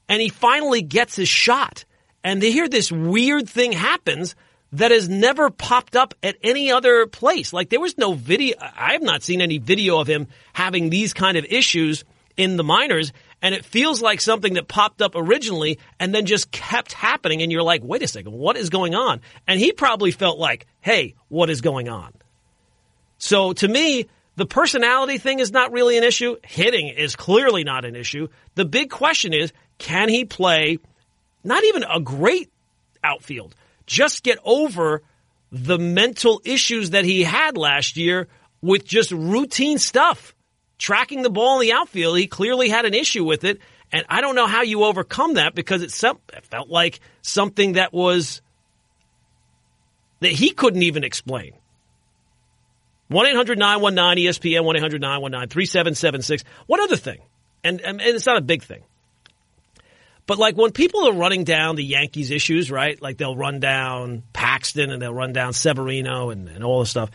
And 0.08 0.22
he 0.22 0.28
finally 0.28 0.80
gets 0.80 1.16
his 1.16 1.28
shot. 1.28 1.86
And 2.22 2.40
to 2.40 2.48
hear 2.48 2.68
this 2.68 2.92
weird 2.92 3.48
thing 3.48 3.72
happens 3.72 4.36
that 4.74 4.92
has 4.92 5.08
never 5.08 5.50
popped 5.50 5.96
up 5.96 6.14
at 6.22 6.36
any 6.40 6.70
other 6.70 7.08
place. 7.08 7.52
Like 7.52 7.68
there 7.68 7.80
was 7.80 7.98
no 7.98 8.12
video. 8.12 8.54
I 8.60 8.92
have 8.92 9.02
not 9.02 9.24
seen 9.24 9.40
any 9.40 9.58
video 9.58 9.98
of 9.98 10.06
him 10.06 10.28
having 10.52 10.88
these 10.88 11.12
kind 11.12 11.36
of 11.36 11.44
issues 11.46 12.04
in 12.36 12.56
the 12.56 12.62
minors. 12.62 13.12
And 13.44 13.54
it 13.54 13.66
feels 13.66 14.00
like 14.00 14.22
something 14.22 14.54
that 14.54 14.68
popped 14.68 15.02
up 15.02 15.12
originally 15.14 15.78
and 16.00 16.14
then 16.14 16.24
just 16.24 16.50
kept 16.50 16.94
happening. 16.94 17.42
And 17.42 17.52
you're 17.52 17.62
like, 17.62 17.84
wait 17.84 18.02
a 18.02 18.08
second, 18.08 18.32
what 18.32 18.56
is 18.56 18.70
going 18.70 18.94
on? 18.94 19.20
And 19.46 19.60
he 19.60 19.70
probably 19.70 20.12
felt 20.12 20.38
like, 20.38 20.66
hey, 20.80 21.14
what 21.28 21.50
is 21.50 21.60
going 21.60 21.90
on? 21.90 22.14
So 23.18 23.52
to 23.52 23.68
me, 23.68 24.08
the 24.36 24.46
personality 24.46 25.18
thing 25.18 25.40
is 25.40 25.52
not 25.52 25.72
really 25.72 25.98
an 25.98 26.04
issue. 26.04 26.36
Hitting 26.42 26.88
is 26.88 27.16
clearly 27.16 27.64
not 27.64 27.84
an 27.84 27.94
issue. 27.94 28.28
The 28.54 28.64
big 28.64 28.88
question 28.88 29.34
is, 29.34 29.52
can 29.76 30.08
he 30.08 30.24
play 30.24 30.78
not 31.44 31.64
even 31.64 31.84
a 31.84 32.00
great 32.00 32.50
outfield? 33.04 33.54
Just 33.84 34.22
get 34.22 34.38
over 34.42 35.02
the 35.52 35.78
mental 35.78 36.40
issues 36.46 36.90
that 36.90 37.04
he 37.04 37.24
had 37.24 37.58
last 37.58 37.98
year 37.98 38.26
with 38.62 38.86
just 38.86 39.10
routine 39.10 39.76
stuff 39.76 40.34
tracking 40.78 41.22
the 41.22 41.30
ball 41.30 41.60
in 41.60 41.68
the 41.68 41.72
outfield, 41.72 42.18
he 42.18 42.26
clearly 42.26 42.68
had 42.68 42.84
an 42.84 42.94
issue 42.94 43.24
with 43.24 43.44
it. 43.44 43.60
And 43.92 44.04
I 44.08 44.20
don't 44.20 44.34
know 44.34 44.46
how 44.46 44.62
you 44.62 44.84
overcome 44.84 45.34
that 45.34 45.54
because 45.54 45.82
it, 45.82 45.92
felt 45.92 46.68
like 46.68 47.00
something 47.22 47.74
that 47.74 47.92
was 47.92 48.42
that 50.20 50.32
he 50.32 50.50
couldn't 50.50 50.82
even 50.82 51.04
explain. 51.04 51.52
1 53.08 53.26
800 53.26 53.58
919 53.58 54.26
ESPN, 54.26 54.64
1 54.64 54.76
800 54.76 55.00
919 55.00 55.48
3776. 55.48 56.44
One 56.66 56.80
other 56.80 56.96
thing, 56.96 57.20
and, 57.62 57.80
and 57.80 58.00
it's 58.00 58.26
not 58.26 58.38
a 58.38 58.40
big 58.40 58.62
thing, 58.62 58.82
but 60.26 60.38
like 60.38 60.56
when 60.56 60.72
people 60.72 61.06
are 61.06 61.12
running 61.12 61.44
down 61.44 61.76
the 61.76 61.84
Yankees 61.84 62.30
issues, 62.30 62.70
right? 62.70 63.00
Like 63.00 63.18
they'll 63.18 63.36
run 63.36 63.60
down 63.60 64.22
Paxton 64.32 64.90
and 64.90 65.00
they'll 65.00 65.14
run 65.14 65.32
down 65.32 65.52
Severino 65.52 66.30
and, 66.30 66.48
and 66.48 66.64
all 66.64 66.80
this 66.80 66.90
stuff. 66.90 67.10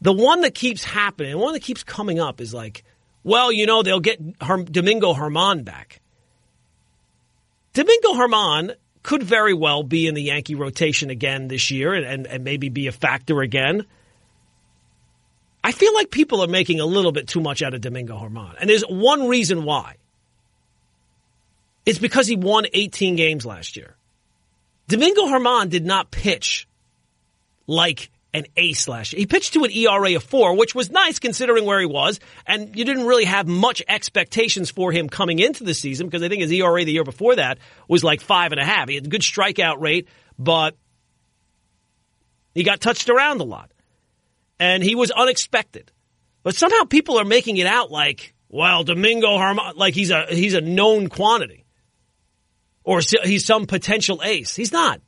The 0.00 0.12
one 0.12 0.42
that 0.42 0.54
keeps 0.54 0.84
happening, 0.84 1.32
the 1.32 1.38
one 1.38 1.54
that 1.54 1.62
keeps 1.62 1.82
coming 1.82 2.20
up 2.20 2.40
is 2.40 2.54
like, 2.54 2.84
well, 3.24 3.50
you 3.50 3.66
know, 3.66 3.82
they'll 3.82 4.00
get 4.00 4.38
Domingo 4.38 5.14
Germán 5.14 5.64
back. 5.64 6.00
Domingo 7.72 8.14
Germán 8.14 8.74
could 9.02 9.22
very 9.22 9.54
well 9.54 9.82
be 9.82 10.06
in 10.06 10.14
the 10.14 10.22
Yankee 10.22 10.54
rotation 10.54 11.10
again 11.10 11.48
this 11.48 11.70
year 11.70 11.94
and, 11.94 12.04
and, 12.04 12.26
and 12.26 12.44
maybe 12.44 12.68
be 12.68 12.86
a 12.86 12.92
factor 12.92 13.40
again. 13.40 13.86
I 15.62 15.72
feel 15.72 15.92
like 15.94 16.10
people 16.10 16.42
are 16.42 16.48
making 16.48 16.80
a 16.80 16.86
little 16.86 17.12
bit 17.12 17.26
too 17.26 17.40
much 17.40 17.62
out 17.62 17.74
of 17.74 17.80
Domingo 17.80 18.18
Germán. 18.18 18.54
And 18.60 18.70
there's 18.70 18.84
one 18.84 19.28
reason 19.28 19.64
why. 19.64 19.96
It's 21.84 21.98
because 21.98 22.26
he 22.26 22.36
won 22.36 22.66
18 22.72 23.16
games 23.16 23.44
last 23.46 23.76
year. 23.76 23.96
Domingo 24.88 25.26
Germán 25.26 25.68
did 25.68 25.84
not 25.84 26.10
pitch 26.10 26.68
like 27.66 28.10
an 28.34 28.44
ace 28.56 28.88
last 28.88 29.12
year. 29.12 29.20
He 29.20 29.26
pitched 29.26 29.54
to 29.54 29.64
an 29.64 29.70
ERA 29.70 30.16
of 30.16 30.22
four, 30.22 30.56
which 30.56 30.74
was 30.74 30.90
nice 30.90 31.18
considering 31.18 31.64
where 31.64 31.80
he 31.80 31.86
was. 31.86 32.20
And 32.46 32.76
you 32.76 32.84
didn't 32.84 33.06
really 33.06 33.24
have 33.24 33.46
much 33.46 33.82
expectations 33.88 34.70
for 34.70 34.92
him 34.92 35.08
coming 35.08 35.38
into 35.38 35.64
the 35.64 35.74
season 35.74 36.06
because 36.06 36.22
I 36.22 36.28
think 36.28 36.42
his 36.42 36.52
ERA 36.52 36.84
the 36.84 36.92
year 36.92 37.04
before 37.04 37.36
that 37.36 37.58
was 37.88 38.04
like 38.04 38.20
five 38.20 38.52
and 38.52 38.60
a 38.60 38.64
half. 38.64 38.88
He 38.88 38.96
had 38.96 39.06
a 39.06 39.08
good 39.08 39.22
strikeout 39.22 39.80
rate, 39.80 40.08
but 40.38 40.76
he 42.54 42.64
got 42.64 42.80
touched 42.80 43.08
around 43.08 43.40
a 43.40 43.44
lot. 43.44 43.72
And 44.60 44.82
he 44.82 44.94
was 44.94 45.10
unexpected. 45.10 45.92
But 46.42 46.54
somehow 46.54 46.84
people 46.84 47.18
are 47.18 47.24
making 47.24 47.56
it 47.56 47.66
out 47.66 47.90
like, 47.90 48.34
well, 48.48 48.84
Domingo 48.84 49.38
Germán, 49.38 49.76
like 49.76 49.94
he's 49.94 50.10
a, 50.10 50.26
he's 50.28 50.54
a 50.54 50.60
known 50.60 51.08
quantity. 51.08 51.64
Or 52.84 53.00
he's 53.22 53.44
some 53.44 53.66
potential 53.66 54.20
ace. 54.24 54.56
He's 54.56 54.72
not. 54.72 55.00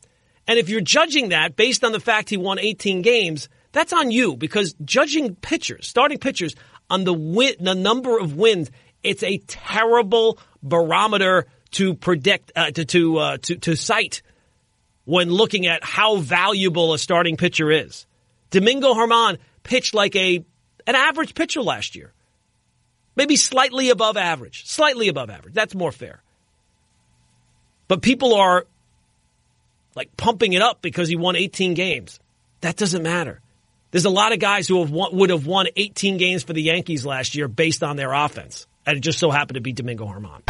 And 0.50 0.58
if 0.58 0.68
you're 0.68 0.80
judging 0.80 1.28
that 1.28 1.54
based 1.54 1.84
on 1.84 1.92
the 1.92 2.00
fact 2.00 2.28
he 2.28 2.36
won 2.36 2.58
18 2.58 3.02
games, 3.02 3.48
that's 3.70 3.92
on 3.92 4.10
you 4.10 4.36
because 4.36 4.74
judging 4.84 5.36
pitchers, 5.36 5.86
starting 5.86 6.18
pitchers 6.18 6.56
on 6.90 7.04
the 7.04 7.14
win, 7.14 7.54
the 7.60 7.76
number 7.76 8.18
of 8.18 8.34
wins, 8.34 8.68
it's 9.04 9.22
a 9.22 9.38
terrible 9.46 10.40
barometer 10.60 11.46
to 11.70 11.94
predict, 11.94 12.50
uh, 12.56 12.72
to, 12.72 12.84
to, 12.84 13.18
uh, 13.18 13.36
to, 13.42 13.56
to 13.58 13.76
cite 13.76 14.22
when 15.04 15.30
looking 15.30 15.68
at 15.68 15.84
how 15.84 16.16
valuable 16.16 16.94
a 16.94 16.98
starting 16.98 17.36
pitcher 17.36 17.70
is. 17.70 18.04
Domingo 18.50 18.92
Germán 18.94 19.38
pitched 19.62 19.94
like 19.94 20.16
a, 20.16 20.44
an 20.84 20.96
average 20.96 21.36
pitcher 21.36 21.62
last 21.62 21.94
year. 21.94 22.12
Maybe 23.14 23.36
slightly 23.36 23.90
above 23.90 24.16
average. 24.16 24.64
Slightly 24.66 25.06
above 25.06 25.30
average. 25.30 25.54
That's 25.54 25.76
more 25.76 25.92
fair. 25.92 26.24
But 27.86 28.02
people 28.02 28.34
are 28.34 28.66
like 29.94 30.16
pumping 30.16 30.52
it 30.52 30.62
up 30.62 30.82
because 30.82 31.08
he 31.08 31.16
won 31.16 31.36
18 31.36 31.74
games. 31.74 32.20
That 32.60 32.76
doesn't 32.76 33.02
matter. 33.02 33.40
There's 33.90 34.04
a 34.04 34.10
lot 34.10 34.32
of 34.32 34.38
guys 34.38 34.68
who 34.68 34.80
have 34.80 34.90
won, 34.90 35.16
would 35.16 35.30
have 35.30 35.46
won 35.46 35.66
18 35.76 36.16
games 36.16 36.42
for 36.42 36.52
the 36.52 36.62
Yankees 36.62 37.04
last 37.04 37.34
year 37.34 37.48
based 37.48 37.82
on 37.82 37.96
their 37.96 38.12
offense. 38.12 38.66
And 38.86 38.96
it 38.96 39.00
just 39.00 39.18
so 39.18 39.30
happened 39.30 39.56
to 39.56 39.60
be 39.60 39.72
Domingo 39.72 40.06
Germán. 40.06 40.42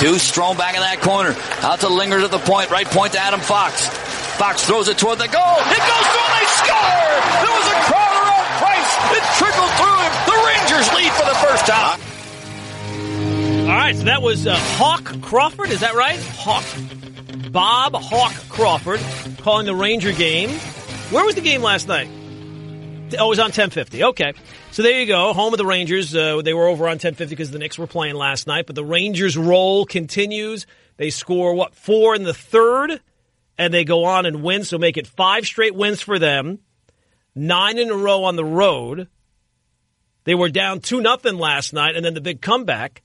Deuce 0.00 0.30
thrown 0.30 0.56
back 0.56 0.74
in 0.74 0.80
that 0.80 1.00
corner. 1.00 1.34
Out 1.62 1.80
to 1.80 1.88
Lindgren 1.88 2.24
at 2.24 2.30
the 2.30 2.38
point. 2.38 2.70
Right 2.70 2.86
point 2.86 3.12
to 3.12 3.18
Adam 3.18 3.40
Fox. 3.40 3.88
Fox 4.36 4.66
throws 4.66 4.88
it 4.88 4.98
toward 4.98 5.18
the 5.18 5.28
goal. 5.28 5.56
It 5.70 5.80
goes 5.80 6.06
through 6.12 6.26
and 6.28 6.36
they 6.36 6.48
score! 6.60 7.08
There 7.40 7.54
was 7.56 7.68
a 7.72 7.78
Crowder 7.88 8.24
on 8.36 8.44
Price. 8.60 8.92
It 9.16 9.24
trickled 9.40 9.72
through 9.80 9.98
him. 10.02 10.12
The 10.28 10.36
Rangers 10.44 10.86
lead 10.92 11.12
for 11.16 11.24
the 11.24 11.38
first 11.40 11.64
time. 11.66 12.05
All 13.66 13.72
right, 13.72 13.96
so 13.96 14.04
that 14.04 14.22
was 14.22 14.46
uh, 14.46 14.54
Hawk 14.56 15.20
Crawford. 15.22 15.70
Is 15.70 15.80
that 15.80 15.94
right? 15.94 16.20
Hawk 16.36 16.64
Bob 17.50 17.96
Hawk 17.96 18.32
Crawford 18.48 19.00
calling 19.38 19.66
the 19.66 19.74
Ranger 19.74 20.12
game. 20.12 20.50
Where 21.10 21.24
was 21.24 21.34
the 21.34 21.40
game 21.40 21.62
last 21.62 21.88
night? 21.88 22.08
Oh, 23.18 23.26
it 23.26 23.28
was 23.28 23.40
on 23.40 23.46
1050. 23.46 24.04
Okay. 24.04 24.34
So 24.70 24.82
there 24.82 25.00
you 25.00 25.06
go. 25.06 25.32
Home 25.32 25.52
of 25.52 25.58
the 25.58 25.66
Rangers. 25.66 26.14
Uh, 26.14 26.42
they 26.42 26.54
were 26.54 26.68
over 26.68 26.84
on 26.84 26.92
1050 26.92 27.34
because 27.34 27.50
the 27.50 27.58
Knicks 27.58 27.76
were 27.76 27.88
playing 27.88 28.14
last 28.14 28.46
night, 28.46 28.66
but 28.66 28.76
the 28.76 28.84
Rangers 28.84 29.36
roll 29.36 29.84
continues. 29.84 30.64
They 30.96 31.10
score, 31.10 31.52
what, 31.52 31.74
four 31.74 32.14
in 32.14 32.22
the 32.22 32.34
third, 32.34 33.00
and 33.58 33.74
they 33.74 33.84
go 33.84 34.04
on 34.04 34.26
and 34.26 34.44
win, 34.44 34.62
so 34.62 34.78
make 34.78 34.96
it 34.96 35.08
five 35.08 35.44
straight 35.44 35.74
wins 35.74 36.00
for 36.00 36.20
them. 36.20 36.60
Nine 37.34 37.78
in 37.78 37.90
a 37.90 37.96
row 37.96 38.22
on 38.22 38.36
the 38.36 38.44
road. 38.44 39.08
They 40.22 40.36
were 40.36 40.50
down 40.50 40.78
2 40.78 41.00
nothing 41.00 41.36
last 41.36 41.72
night, 41.72 41.96
and 41.96 42.04
then 42.04 42.14
the 42.14 42.20
big 42.20 42.40
comeback 42.40 43.02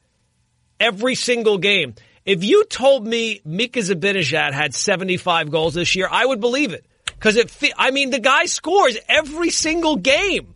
every 0.82 1.16
single 1.16 1.58
game. 1.58 1.96
If 2.26 2.44
you 2.44 2.66
told 2.66 3.08
me 3.08 3.42
Mika 3.46 3.80
Zibanejad 3.80 4.52
had 4.52 4.74
75 4.74 5.50
goals 5.50 5.74
this 5.74 5.96
year, 5.96 6.08
I 6.12 6.26
would 6.26 6.42
believe 6.42 6.74
it. 6.74 6.86
Because 7.06 7.36
it, 7.36 7.56
I 7.78 7.92
mean, 7.92 8.10
the 8.10 8.20
guy 8.20 8.46
scores 8.46 8.98
every 9.08 9.52
single 9.52 9.96
game. 9.96 10.56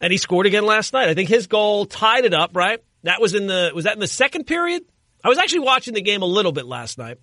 And 0.00 0.12
he 0.12 0.18
scored 0.18 0.46
again 0.46 0.64
last 0.64 0.92
night. 0.92 1.08
I 1.08 1.14
think 1.14 1.28
his 1.28 1.46
goal 1.46 1.86
tied 1.86 2.24
it 2.24 2.34
up, 2.34 2.54
right? 2.54 2.82
That 3.02 3.20
was 3.20 3.34
in 3.34 3.46
the, 3.46 3.72
was 3.74 3.84
that 3.84 3.94
in 3.94 4.00
the 4.00 4.06
second 4.06 4.46
period? 4.46 4.84
I 5.24 5.28
was 5.28 5.38
actually 5.38 5.60
watching 5.60 5.94
the 5.94 6.02
game 6.02 6.22
a 6.22 6.26
little 6.26 6.52
bit 6.52 6.66
last 6.66 6.98
night 6.98 7.18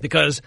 because 0.00 0.42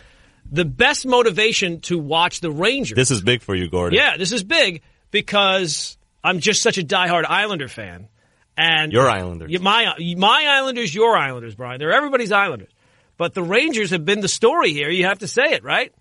the 0.51 0.65
best 0.65 1.05
motivation 1.05 1.81
to 1.81 1.97
watch 1.97 2.41
the 2.41 2.51
Rangers. 2.51 2.95
This 2.95 3.11
is 3.11 3.21
big 3.21 3.41
for 3.41 3.55
you, 3.55 3.69
Gordon. 3.69 3.97
Yeah, 3.97 4.17
this 4.17 4.31
is 4.31 4.43
big 4.43 4.81
because 5.11 5.97
I'm 6.23 6.39
just 6.39 6.61
such 6.61 6.77
a 6.77 6.83
diehard 6.83 7.25
Islander 7.27 7.67
fan. 7.67 8.09
And 8.57 8.93
your 8.93 9.09
Islanders, 9.09 9.59
my 9.61 9.93
my 10.17 10.45
Islanders, 10.47 10.95
your 10.95 11.17
Islanders, 11.17 11.55
Brian. 11.55 11.79
They're 11.79 11.91
everybody's 11.91 12.31
Islanders. 12.31 12.71
But 13.17 13.33
the 13.33 13.43
Rangers 13.43 13.91
have 13.91 14.05
been 14.05 14.21
the 14.21 14.27
story 14.27 14.71
here. 14.71 14.89
You 14.89 15.05
have 15.05 15.19
to 15.19 15.27
say 15.27 15.53
it, 15.53 15.63
right? 15.63 15.93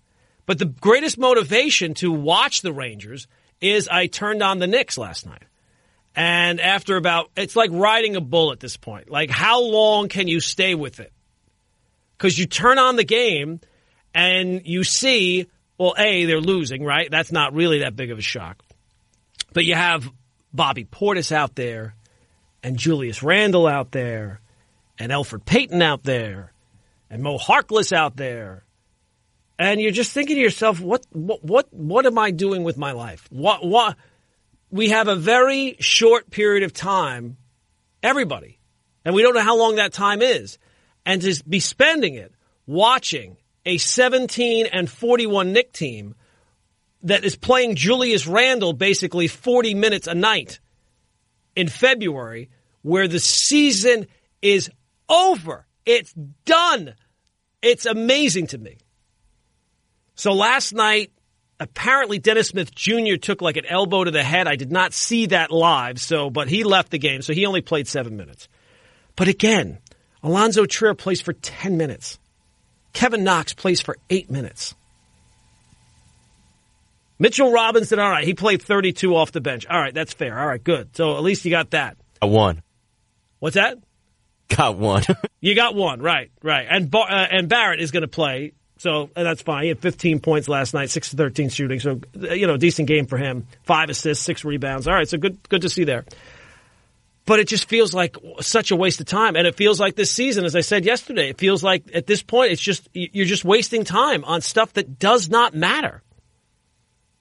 But 0.45 0.59
the 0.59 0.65
greatest 0.65 1.17
motivation 1.17 1.93
to 1.95 2.11
watch 2.11 2.61
the 2.61 2.73
Rangers 2.73 3.27
is 3.61 3.87
I 3.87 4.07
turned 4.07 4.43
on 4.43 4.59
the 4.59 4.67
Knicks 4.67 4.97
last 4.97 5.25
night. 5.25 5.43
And 6.15 6.61
after 6.61 6.95
about, 6.95 7.29
it's 7.35 7.55
like 7.55 7.71
riding 7.73 8.15
a 8.15 8.21
bull 8.21 8.51
at 8.51 8.59
this 8.59 8.77
point. 8.77 9.09
Like, 9.09 9.29
how 9.29 9.61
long 9.61 10.07
can 10.07 10.27
you 10.27 10.39
stay 10.39 10.75
with 10.75 10.99
it? 10.99 11.11
Because 12.17 12.37
you 12.37 12.45
turn 12.45 12.79
on 12.79 12.95
the 12.95 13.03
game 13.03 13.59
and 14.13 14.61
you 14.65 14.83
see, 14.83 15.47
well, 15.77 15.93
A, 15.97 16.25
they're 16.25 16.39
losing, 16.39 16.85
right? 16.85 17.09
That's 17.11 17.31
not 17.31 17.53
really 17.53 17.79
that 17.79 17.95
big 17.95 18.11
of 18.11 18.17
a 18.17 18.21
shock. 18.21 18.63
But 19.51 19.65
you 19.65 19.75
have 19.75 20.09
Bobby 20.53 20.85
Portis 20.85 21.33
out 21.33 21.55
there 21.55 21.95
and 22.65 22.77
Julius 22.77 23.21
Randle 23.21 23.67
out 23.67 23.91
there 23.91 24.41
and 24.97 25.11
Elfrid 25.11 25.45
Payton 25.45 25.83
out 25.83 26.01
there 26.01 26.51
and 27.11 27.21
Mo 27.21 27.37
Harkless 27.37 27.93
out 27.93 28.17
there. 28.17 28.65
And 29.59 29.79
you're 29.79 29.91
just 29.91 30.11
thinking 30.11 30.35
to 30.35 30.41
yourself, 30.41 30.79
what, 30.79 31.05
what, 31.11 31.43
what, 31.43 31.71
what 31.71 32.07
am 32.07 32.17
I 32.17 32.31
doing 32.31 32.63
with 32.63 32.75
my 32.75 32.93
life? 32.93 33.27
What, 33.29 33.63
what, 33.63 33.95
we 34.71 34.89
have 34.89 35.07
a 35.07 35.15
very 35.15 35.75
short 35.79 36.31
period 36.31 36.63
of 36.63 36.73
time, 36.73 37.37
everybody, 38.01 38.57
and 39.05 39.13
we 39.13 39.21
don't 39.21 39.35
know 39.35 39.43
how 39.43 39.59
long 39.59 39.75
that 39.75 39.93
time 39.93 40.23
is. 40.23 40.57
and 41.05 41.21
to 41.21 41.43
be 41.47 41.59
spending 41.59 42.15
it 42.15 42.33
watching 42.65 43.37
a 43.63 43.77
17 43.77 44.65
and 44.65 44.89
41 44.89 45.53
Knick 45.53 45.71
team 45.71 46.15
that 47.03 47.23
is 47.23 47.35
playing 47.35 47.75
Julius 47.75 48.25
Randle 48.25 48.73
basically 48.73 49.27
40 49.27 49.75
minutes 49.75 50.07
a 50.07 50.15
night 50.15 50.59
in 51.55 51.67
February, 51.67 52.49
where 52.85 53.07
the 53.07 53.19
season 53.19 54.05
is 54.43 54.69
over. 55.09 55.65
It's 55.87 56.13
done. 56.45 56.93
It's 57.63 57.87
amazing 57.87 58.47
to 58.47 58.59
me. 58.59 58.77
So 60.13 60.33
last 60.33 60.71
night, 60.71 61.11
apparently 61.59 62.19
Dennis 62.19 62.49
Smith 62.49 62.75
Jr. 62.75 63.15
took 63.19 63.41
like 63.41 63.57
an 63.57 63.65
elbow 63.65 64.03
to 64.03 64.11
the 64.11 64.21
head. 64.21 64.47
I 64.47 64.55
did 64.55 64.71
not 64.71 64.93
see 64.93 65.25
that 65.27 65.49
live, 65.49 65.99
so 65.99 66.29
but 66.29 66.47
he 66.47 66.63
left 66.63 66.91
the 66.91 66.99
game, 66.99 67.23
so 67.23 67.33
he 67.33 67.47
only 67.47 67.61
played 67.61 67.87
seven 67.87 68.17
minutes. 68.17 68.47
But 69.15 69.29
again, 69.29 69.79
Alonzo 70.21 70.67
Trier 70.67 70.93
plays 70.93 71.21
for 71.21 71.33
ten 71.33 71.77
minutes. 71.77 72.19
Kevin 72.93 73.23
Knox 73.23 73.53
plays 73.53 73.81
for 73.81 73.97
eight 74.11 74.29
minutes. 74.29 74.75
Mitchell 77.17 77.51
Robinson, 77.51 77.97
all 77.97 78.11
right, 78.11 78.25
he 78.25 78.35
played 78.35 78.61
32 78.61 79.15
off 79.15 79.31
the 79.31 79.41
bench. 79.41 79.65
All 79.65 79.79
right, 79.79 79.93
that's 79.93 80.13
fair. 80.13 80.37
All 80.37 80.45
right, 80.45 80.63
good. 80.63 80.95
So 80.95 81.15
at 81.15 81.23
least 81.23 81.45
you 81.45 81.51
got 81.51 81.71
that. 81.71 81.97
I 82.21 82.25
won. 82.25 82.61
What's 83.45 83.53
that? 83.53 83.77
Got 84.47 84.79
one. 84.79 85.03
You 85.39 85.53
got 85.53 85.75
one, 85.75 86.01
right, 86.01 86.31
right. 86.41 86.65
And 86.67 86.89
Bar- 86.89 87.07
uh, 87.07 87.27
and 87.29 87.47
Barrett 87.47 87.79
is 87.79 87.91
going 87.91 88.01
to 88.01 88.07
play, 88.07 88.53
so 88.79 89.11
that's 89.15 89.43
fine. 89.43 89.61
He 89.61 89.69
had 89.69 89.77
15 89.77 90.19
points 90.19 90.47
last 90.47 90.73
night, 90.73 90.89
6 90.89 91.11
to 91.11 91.17
13 91.17 91.49
shooting, 91.49 91.79
so 91.79 92.01
uh, 92.19 92.33
you 92.33 92.47
know, 92.47 92.57
decent 92.57 92.87
game 92.87 93.05
for 93.05 93.19
him. 93.19 93.45
5 93.65 93.89
assists, 93.91 94.25
6 94.25 94.43
rebounds. 94.43 94.87
All 94.87 94.95
right, 94.95 95.07
so 95.07 95.19
good 95.19 95.37
good 95.49 95.61
to 95.61 95.69
see 95.69 95.83
there. 95.83 96.03
But 97.25 97.39
it 97.39 97.47
just 97.47 97.69
feels 97.69 97.93
like 97.93 98.17
such 98.41 98.71
a 98.71 98.75
waste 98.75 99.01
of 99.01 99.05
time 99.05 99.35
and 99.35 99.45
it 99.45 99.53
feels 99.53 99.79
like 99.79 99.95
this 99.95 100.11
season 100.11 100.45
as 100.45 100.55
I 100.55 100.61
said 100.61 100.83
yesterday, 100.83 101.29
it 101.29 101.37
feels 101.37 101.61
like 101.61 101.83
at 101.93 102.07
this 102.07 102.23
point 102.23 102.51
it's 102.51 102.61
just 102.63 102.89
you're 102.91 103.27
just 103.27 103.45
wasting 103.45 103.83
time 103.83 104.25
on 104.25 104.41
stuff 104.41 104.73
that 104.73 104.97
does 104.97 105.29
not 105.29 105.53
matter. 105.53 106.01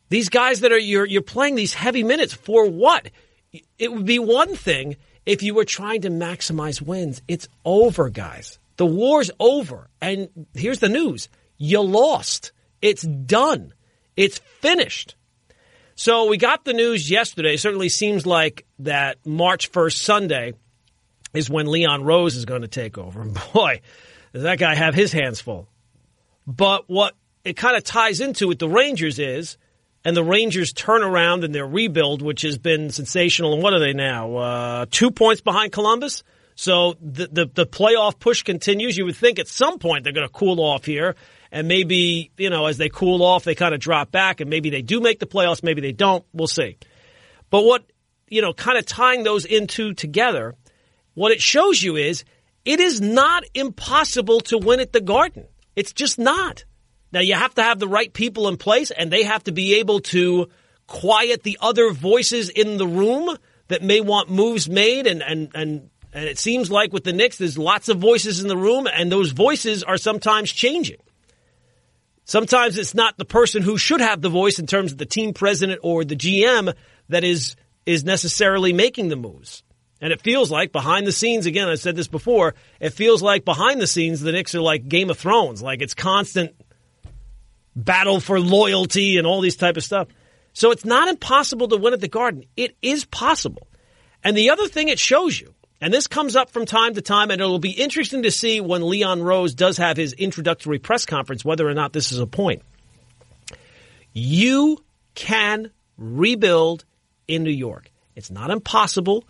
These 0.09 0.31
guys 0.31 0.61
that 0.61 0.73
are 0.73 0.79
you're 0.79 1.05
you're 1.05 1.21
playing 1.21 1.57
these 1.57 1.75
heavy 1.75 2.05
minutes 2.05 2.33
for 2.33 2.67
what? 2.67 3.11
It 3.79 3.93
would 3.93 4.07
be 4.07 4.19
one 4.19 4.57
thing 4.57 4.97
if 5.27 5.43
you 5.43 5.55
were 5.55 5.65
trying 5.65 6.03
to 6.03 6.11
maximize 6.11 6.81
wins. 6.81 7.23
It's 7.29 7.49
over, 7.65 8.11
guys. 8.11 8.59
The 8.77 8.87
war's 8.87 9.31
over. 9.39 9.89
And 10.01 10.47
here's 10.55 10.81
the 10.81 10.89
news. 10.89 11.29
You 11.57 11.81
lost. 11.81 12.53
It's 12.83 13.03
done. 13.03 13.73
It's 14.17 14.39
finished. 14.39 15.17
So 15.97 16.29
we 16.29 16.37
got 16.37 16.65
the 16.65 16.73
news 16.73 17.11
yesterday. 17.11 17.55
It 17.55 17.61
certainly 17.61 17.89
seems 17.89 18.27
like 18.27 18.67
that 18.81 19.25
March 19.25 19.71
1st 19.71 19.97
Sunday 19.97 20.53
is 21.33 21.49
when 21.49 21.67
Leon 21.67 22.05
Rose 22.05 22.37
is 22.37 22.45
going 22.45 22.63
to 22.63 22.69
take 22.69 22.99
over. 22.99 23.23
And 23.23 23.39
boy, 23.53 23.81
does 24.33 24.43
that 24.43 24.59
guy 24.59 24.75
have 24.75 24.95
his 24.95 25.13
hands 25.13 25.41
full. 25.41 25.69
But 26.47 26.85
what 26.89 27.15
it 27.45 27.57
kind 27.57 27.77
of 27.77 27.85
ties 27.85 28.21
into 28.21 28.49
with 28.49 28.59
the 28.59 28.69
Rangers 28.69 29.19
is 29.19 29.57
and 30.05 30.17
the 30.17 30.25
Rangers 30.25 30.73
turn 30.73 31.03
around 31.03 31.45
in 31.45 31.53
their 31.53 31.67
rebuild, 31.67 32.23
which 32.23 32.43
has 32.43 32.59
been 32.59 32.91
sensational. 32.91 33.55
And 33.55 33.63
what 33.63 33.73
are 33.73 33.81
they 33.81 33.93
now? 33.93 34.37
Uh, 34.37 34.87
two 34.91 35.11
points 35.11 35.41
behind 35.41 35.73
Columbus. 35.73 36.23
So 36.57 36.95
the, 37.01 37.27
the, 37.27 37.51
the 37.53 37.67
playoff 37.67 38.19
push 38.19 38.43
continues. 38.43 38.97
You 38.97 39.07
would 39.07 39.17
think 39.17 39.39
at 39.39 39.49
some 39.49 39.79
point 39.79 40.05
they're 40.05 40.13
going 40.13 40.27
to 40.27 40.33
cool 40.33 40.61
off 40.61 40.85
here, 40.85 41.17
and 41.51 41.67
maybe 41.67 42.31
you 42.37 42.51
know 42.51 42.67
as 42.67 42.79
they 42.79 42.89
cool 42.89 43.23
off, 43.23 43.45
they 43.45 43.55
kind 43.55 43.75
of 43.75 43.81
drop 43.81 44.11
back, 44.11 44.41
and 44.41 44.49
maybe 44.51 44.71
they 44.71 44.83
do 44.83 45.01
make 45.01 45.19
the 45.19 45.27
playoffs, 45.27 45.63
maybe 45.63 45.81
they 45.81 45.93
don't. 45.93 46.25
We'll 46.33 46.47
see. 46.47 46.77
But 47.51 47.65
what 47.65 47.85
you 48.29 48.43
know, 48.43 48.53
kind 48.53 48.79
of 48.79 48.87
tying 48.87 49.23
those 49.23 49.45
into 49.45 49.95
together, 49.95 50.55
what 51.15 51.33
it 51.33 51.41
shows 51.41 51.83
you 51.83 51.97
is 51.97 52.25
it 52.65 52.81
is 52.81 53.01
not 53.01 53.45
impossible 53.55 54.41
to 54.41 54.59
win 54.59 54.81
at 54.81 54.93
the 54.93 55.01
Garden. 55.01 55.47
It's 55.77 55.93
just 55.93 56.19
not. 56.19 56.65
Now 57.15 57.21
you 57.21 57.35
have 57.35 57.55
to 57.55 57.63
have 57.63 57.79
the 57.79 57.87
right 57.87 58.13
people 58.13 58.49
in 58.49 58.57
place 58.57 58.91
and 58.91 59.11
they 59.11 59.23
have 59.23 59.45
to 59.45 59.53
be 59.53 59.77
able 59.77 60.01
to 60.01 60.49
quiet 60.89 61.45
the 61.45 61.59
other 61.61 61.93
voices 61.93 62.51
in 62.51 62.77
the 62.77 62.89
room 62.89 63.35
that 63.69 63.83
may 63.83 64.01
want 64.01 64.31
moves 64.31 64.69
made 64.69 65.07
and, 65.07 65.23
and, 65.23 65.49
and, 65.55 65.91
and 66.13 66.25
it 66.25 66.41
seems 66.41 66.73
like 66.73 66.93
with 66.93 67.05
the 67.05 67.13
Knicks, 67.13 67.39
there's 67.39 67.57
lots 67.57 67.89
of 67.89 67.99
voices 67.99 68.43
in 68.43 68.49
the 68.49 68.57
room 68.57 68.89
and 68.93 69.13
those 69.13 69.31
voices 69.31 69.85
are 69.85 69.97
sometimes 69.97 70.51
changing. 70.51 70.99
Sometimes 72.25 72.79
it's 72.79 72.95
not 72.95 73.17
the 73.17 73.25
person 73.25 73.63
who 73.63 73.79
should 73.79 74.01
have 74.01 74.21
the 74.21 74.29
voice 74.29 74.59
in 74.59 74.67
terms 74.67 74.91
of 74.91 74.99
the 74.99 75.07
team 75.07 75.35
president 75.35 75.81
or 75.85 76.05
the 76.05 76.17
GM 76.17 76.75
that 77.11 77.23
is, 77.23 77.55
is 77.87 78.03
necessarily 78.03 78.73
making 78.73 79.09
the 79.09 79.17
moves. 79.17 79.63
And 80.01 80.13
it 80.13 80.21
feels 80.21 80.51
like 80.51 80.73
behind 80.73 81.07
the 81.07 81.13
scenes, 81.13 81.47
again, 81.47 81.69
I 81.69 81.77
said 81.77 81.95
this 81.95 82.09
before, 82.09 82.57
it 82.81 82.91
feels 82.91 83.23
like 83.23 83.45
behind 83.45 83.81
the 83.81 83.87
scenes, 83.87 84.21
the 84.21 84.33
Knicks 84.33 84.55
are 84.57 84.61
like 84.61 84.89
Game 84.89 85.11
of 85.11 85.19
Thrones. 85.19 85.63
Like 85.63 85.81
it's 85.81 85.95
constant 85.95 86.57
battle 87.77 88.21
for 88.21 88.41
loyalty 88.41 89.19
and 89.19 89.27
all 89.27 89.41
these 89.41 89.57
type 89.57 89.77
of 89.77 89.85
stuff. 89.85 90.09
So 90.53 90.71
it's 90.71 90.85
not 90.85 91.09
impossible 91.09 91.69
to 91.69 91.77
win 91.77 91.93
at 91.93 92.01
the 92.01 92.09
Garden. 92.09 92.45
It 92.57 92.77
is 92.81 93.05
possible. 93.05 93.67
And 94.23 94.37
the 94.37 94.51
other 94.51 94.69
thing 94.69 94.89
it 94.89 94.99
shows 94.99 95.39
you, 95.39 95.53
and 95.81 95.93
this 95.93 96.07
comes 96.07 96.37
up 96.37 96.51
from 96.51 96.65
time 96.65 96.95
to 96.95 97.03
time, 97.03 97.31
and 97.31 97.41
it'll 97.41 97.59
be 97.59 97.73
interesting 97.73 98.23
to 98.23 98.31
see 98.31 98.61
when 98.61 98.89
Leon 98.89 99.23
Rose 99.23 99.55
does 99.55 99.77
have 99.79 99.97
his 99.97 100.13
introductory 100.13 100.79
press 100.79 101.05
conference 101.05 101.45
whether 101.45 101.69
or 101.69 101.75
not 101.75 101.93
this 101.93 102.13
is 102.13 102.21
a 102.21 102.27
point. 102.27 102.63
You 104.13 104.83
can 105.15 105.71
rebuild 105.99 106.85
in 107.27 107.43
New 107.43 107.51
York. 107.51 107.91
It's 108.15 108.31
not 108.31 108.51
impossible. 108.51 109.25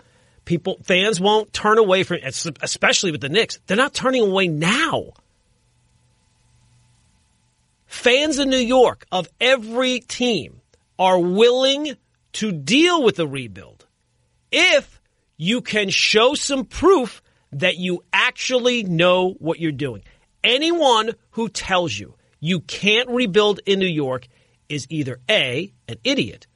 People, 0.44 0.78
fans 0.84 1.20
won't 1.20 1.52
turn 1.52 1.78
away 1.78 2.02
from, 2.02 2.18
especially 2.22 3.10
with 3.10 3.22
the 3.22 3.30
Knicks. 3.30 3.58
They're 3.66 3.78
not 3.78 3.94
turning 3.94 4.22
away 4.22 4.48
now. 4.48 5.14
Fans 7.94 8.38
in 8.38 8.50
New 8.50 8.56
York 8.56 9.06
of 9.10 9.28
every 9.40 10.00
team 10.00 10.60
are 10.98 11.18
willing 11.18 11.96
to 12.34 12.52
deal 12.52 13.02
with 13.02 13.18
a 13.18 13.26
rebuild 13.26 13.86
if 14.52 15.00
you 15.38 15.62
can 15.62 15.88
show 15.88 16.34
some 16.34 16.66
proof 16.66 17.22
that 17.52 17.78
you 17.78 18.04
actually 18.12 18.82
know 18.82 19.30
what 19.38 19.58
you're 19.58 19.72
doing. 19.72 20.02
Anyone 20.42 21.12
who 21.30 21.48
tells 21.48 21.98
you 21.98 22.14
you 22.40 22.60
can't 22.60 23.08
rebuild 23.08 23.60
in 23.64 23.78
New 23.78 23.86
York 23.86 24.26
is 24.68 24.86
either 24.90 25.20
A, 25.30 25.72
an 25.88 25.96
idiot, 26.04 26.46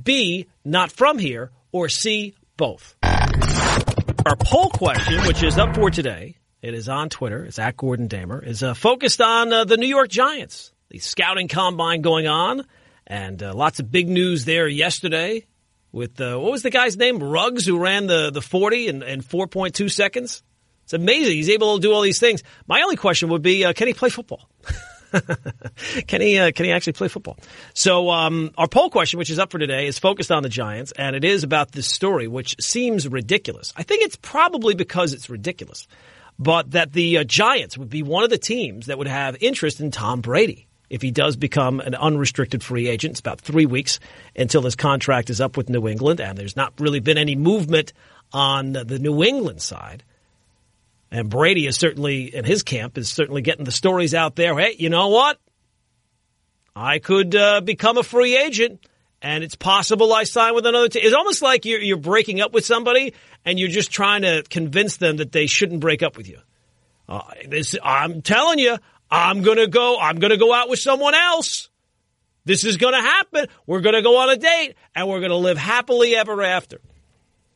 B, 0.00 0.46
not 0.62 0.92
from 0.92 1.18
here, 1.18 1.52
or 1.72 1.88
C, 1.88 2.34
both. 2.58 2.96
Our 3.02 4.36
poll 4.40 4.68
question, 4.68 5.26
which 5.26 5.42
is 5.42 5.56
up 5.56 5.74
for 5.74 5.90
today, 5.90 6.36
it 6.60 6.74
is 6.74 6.88
on 6.88 7.08
Twitter, 7.08 7.44
it's 7.44 7.58
at 7.58 7.78
Gordon 7.78 8.08
Damer, 8.08 8.44
is 8.44 8.62
uh, 8.62 8.74
focused 8.74 9.22
on 9.22 9.52
uh, 9.52 9.64
the 9.64 9.78
New 9.78 9.86
York 9.86 10.10
Giants. 10.10 10.72
The 10.90 10.98
scouting 10.98 11.48
combine 11.48 12.00
going 12.00 12.26
on, 12.26 12.64
and 13.06 13.42
uh, 13.42 13.52
lots 13.54 13.78
of 13.78 13.90
big 13.90 14.08
news 14.08 14.46
there 14.46 14.66
yesterday 14.66 15.46
with, 15.92 16.20
uh, 16.20 16.38
what 16.38 16.50
was 16.52 16.62
the 16.62 16.70
guy's 16.70 16.96
name? 16.96 17.22
Ruggs, 17.22 17.66
who 17.66 17.78
ran 17.78 18.06
the, 18.06 18.30
the 18.30 18.40
40 18.40 18.88
in, 18.88 19.02
in 19.02 19.20
4.2 19.20 19.90
seconds. 19.90 20.42
It's 20.84 20.94
amazing. 20.94 21.36
He's 21.36 21.50
able 21.50 21.76
to 21.76 21.82
do 21.82 21.92
all 21.92 22.00
these 22.00 22.20
things. 22.20 22.42
My 22.66 22.80
only 22.80 22.96
question 22.96 23.28
would 23.28 23.42
be, 23.42 23.66
uh, 23.66 23.74
can 23.74 23.86
he 23.86 23.92
play 23.92 24.08
football? 24.08 24.48
can 26.06 26.20
he 26.20 26.38
uh, 26.38 26.52
can 26.52 26.66
he 26.66 26.72
actually 26.72 26.92
play 26.92 27.08
football? 27.08 27.38
So 27.74 28.10
um, 28.10 28.50
our 28.58 28.68
poll 28.68 28.90
question, 28.90 29.18
which 29.18 29.30
is 29.30 29.38
up 29.38 29.50
for 29.50 29.58
today, 29.58 29.86
is 29.86 29.98
focused 29.98 30.30
on 30.30 30.42
the 30.42 30.50
Giants, 30.50 30.92
and 30.92 31.16
it 31.16 31.24
is 31.24 31.44
about 31.44 31.72
this 31.72 31.88
story, 31.88 32.28
which 32.28 32.56
seems 32.60 33.08
ridiculous. 33.08 33.72
I 33.76 33.84
think 33.84 34.02
it's 34.02 34.16
probably 34.16 34.74
because 34.74 35.14
it's 35.14 35.30
ridiculous, 35.30 35.88
but 36.38 36.72
that 36.72 36.92
the 36.92 37.18
uh, 37.18 37.24
Giants 37.24 37.78
would 37.78 37.88
be 37.88 38.02
one 38.02 38.24
of 38.24 38.30
the 38.30 38.38
teams 38.38 38.86
that 38.86 38.98
would 38.98 39.06
have 39.06 39.36
interest 39.40 39.80
in 39.80 39.90
Tom 39.90 40.20
Brady 40.20 40.67
if 40.90 41.02
he 41.02 41.10
does 41.10 41.36
become 41.36 41.80
an 41.80 41.94
unrestricted 41.94 42.62
free 42.62 42.88
agent. 42.88 43.12
It's 43.12 43.20
about 43.20 43.40
three 43.40 43.66
weeks 43.66 44.00
until 44.36 44.62
his 44.62 44.76
contract 44.76 45.30
is 45.30 45.40
up 45.40 45.56
with 45.56 45.68
New 45.68 45.88
England, 45.88 46.20
and 46.20 46.36
there's 46.36 46.56
not 46.56 46.72
really 46.78 47.00
been 47.00 47.18
any 47.18 47.36
movement 47.36 47.92
on 48.32 48.72
the 48.72 48.98
New 48.98 49.22
England 49.22 49.62
side. 49.62 50.02
And 51.10 51.30
Brady 51.30 51.66
is 51.66 51.76
certainly, 51.76 52.34
in 52.34 52.44
his 52.44 52.62
camp, 52.62 52.98
is 52.98 53.10
certainly 53.10 53.42
getting 53.42 53.64
the 53.64 53.72
stories 53.72 54.14
out 54.14 54.36
there. 54.36 54.58
Hey, 54.58 54.76
you 54.78 54.90
know 54.90 55.08
what? 55.08 55.38
I 56.76 56.98
could 56.98 57.34
uh, 57.34 57.60
become 57.60 57.96
a 57.96 58.02
free 58.02 58.36
agent, 58.36 58.86
and 59.22 59.42
it's 59.42 59.56
possible 59.56 60.12
I 60.12 60.24
sign 60.24 60.54
with 60.54 60.66
another 60.66 60.88
team. 60.88 61.02
It's 61.04 61.14
almost 61.14 61.42
like 61.42 61.64
you're, 61.64 61.80
you're 61.80 61.96
breaking 61.96 62.40
up 62.40 62.52
with 62.52 62.64
somebody, 62.64 63.14
and 63.44 63.58
you're 63.58 63.68
just 63.68 63.90
trying 63.90 64.22
to 64.22 64.42
convince 64.48 64.98
them 64.98 65.16
that 65.16 65.32
they 65.32 65.46
shouldn't 65.46 65.80
break 65.80 66.02
up 66.02 66.16
with 66.16 66.28
you. 66.28 66.38
Uh, 67.08 67.22
this, 67.48 67.74
I'm 67.82 68.20
telling 68.20 68.58
you, 68.58 68.76
I'm 69.10 69.42
going 69.42 69.58
to 69.58 69.66
go, 69.66 69.98
I'm 69.98 70.18
going 70.18 70.30
to 70.30 70.36
go 70.36 70.52
out 70.52 70.68
with 70.68 70.78
someone 70.78 71.14
else. 71.14 71.68
This 72.44 72.64
is 72.64 72.76
going 72.76 72.94
to 72.94 73.00
happen. 73.00 73.46
We're 73.66 73.80
going 73.80 73.94
to 73.94 74.02
go 74.02 74.18
on 74.18 74.30
a 74.30 74.36
date 74.36 74.74
and 74.94 75.08
we're 75.08 75.20
going 75.20 75.30
to 75.30 75.36
live 75.36 75.58
happily 75.58 76.16
ever 76.16 76.42
after. 76.42 76.80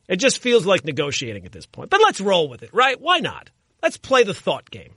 It 0.07 0.17
just 0.17 0.39
feels 0.39 0.65
like 0.65 0.85
negotiating 0.85 1.45
at 1.45 1.51
this 1.51 1.65
point. 1.65 1.89
But 1.89 2.01
let's 2.01 2.21
roll 2.21 2.49
with 2.49 2.63
it, 2.63 2.69
right? 2.73 2.99
Why 2.99 3.19
not? 3.19 3.49
Let's 3.81 3.97
play 3.97 4.23
the 4.23 4.33
thought 4.33 4.69
game. 4.69 4.95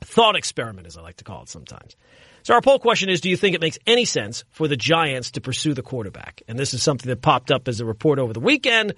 Thought 0.00 0.36
experiment, 0.36 0.86
as 0.86 0.96
I 0.96 1.02
like 1.02 1.16
to 1.16 1.24
call 1.24 1.42
it 1.42 1.48
sometimes. 1.48 1.96
So 2.44 2.52
our 2.52 2.60
poll 2.60 2.78
question 2.78 3.08
is, 3.08 3.22
do 3.22 3.30
you 3.30 3.36
think 3.38 3.54
it 3.54 3.60
makes 3.62 3.78
any 3.86 4.04
sense 4.04 4.44
for 4.50 4.68
the 4.68 4.76
Giants 4.76 5.32
to 5.32 5.40
pursue 5.40 5.72
the 5.72 5.82
quarterback? 5.82 6.42
And 6.46 6.58
this 6.58 6.74
is 6.74 6.82
something 6.82 7.08
that 7.08 7.22
popped 7.22 7.50
up 7.50 7.68
as 7.68 7.80
a 7.80 7.86
report 7.86 8.18
over 8.18 8.34
the 8.34 8.40
weekend. 8.40 8.94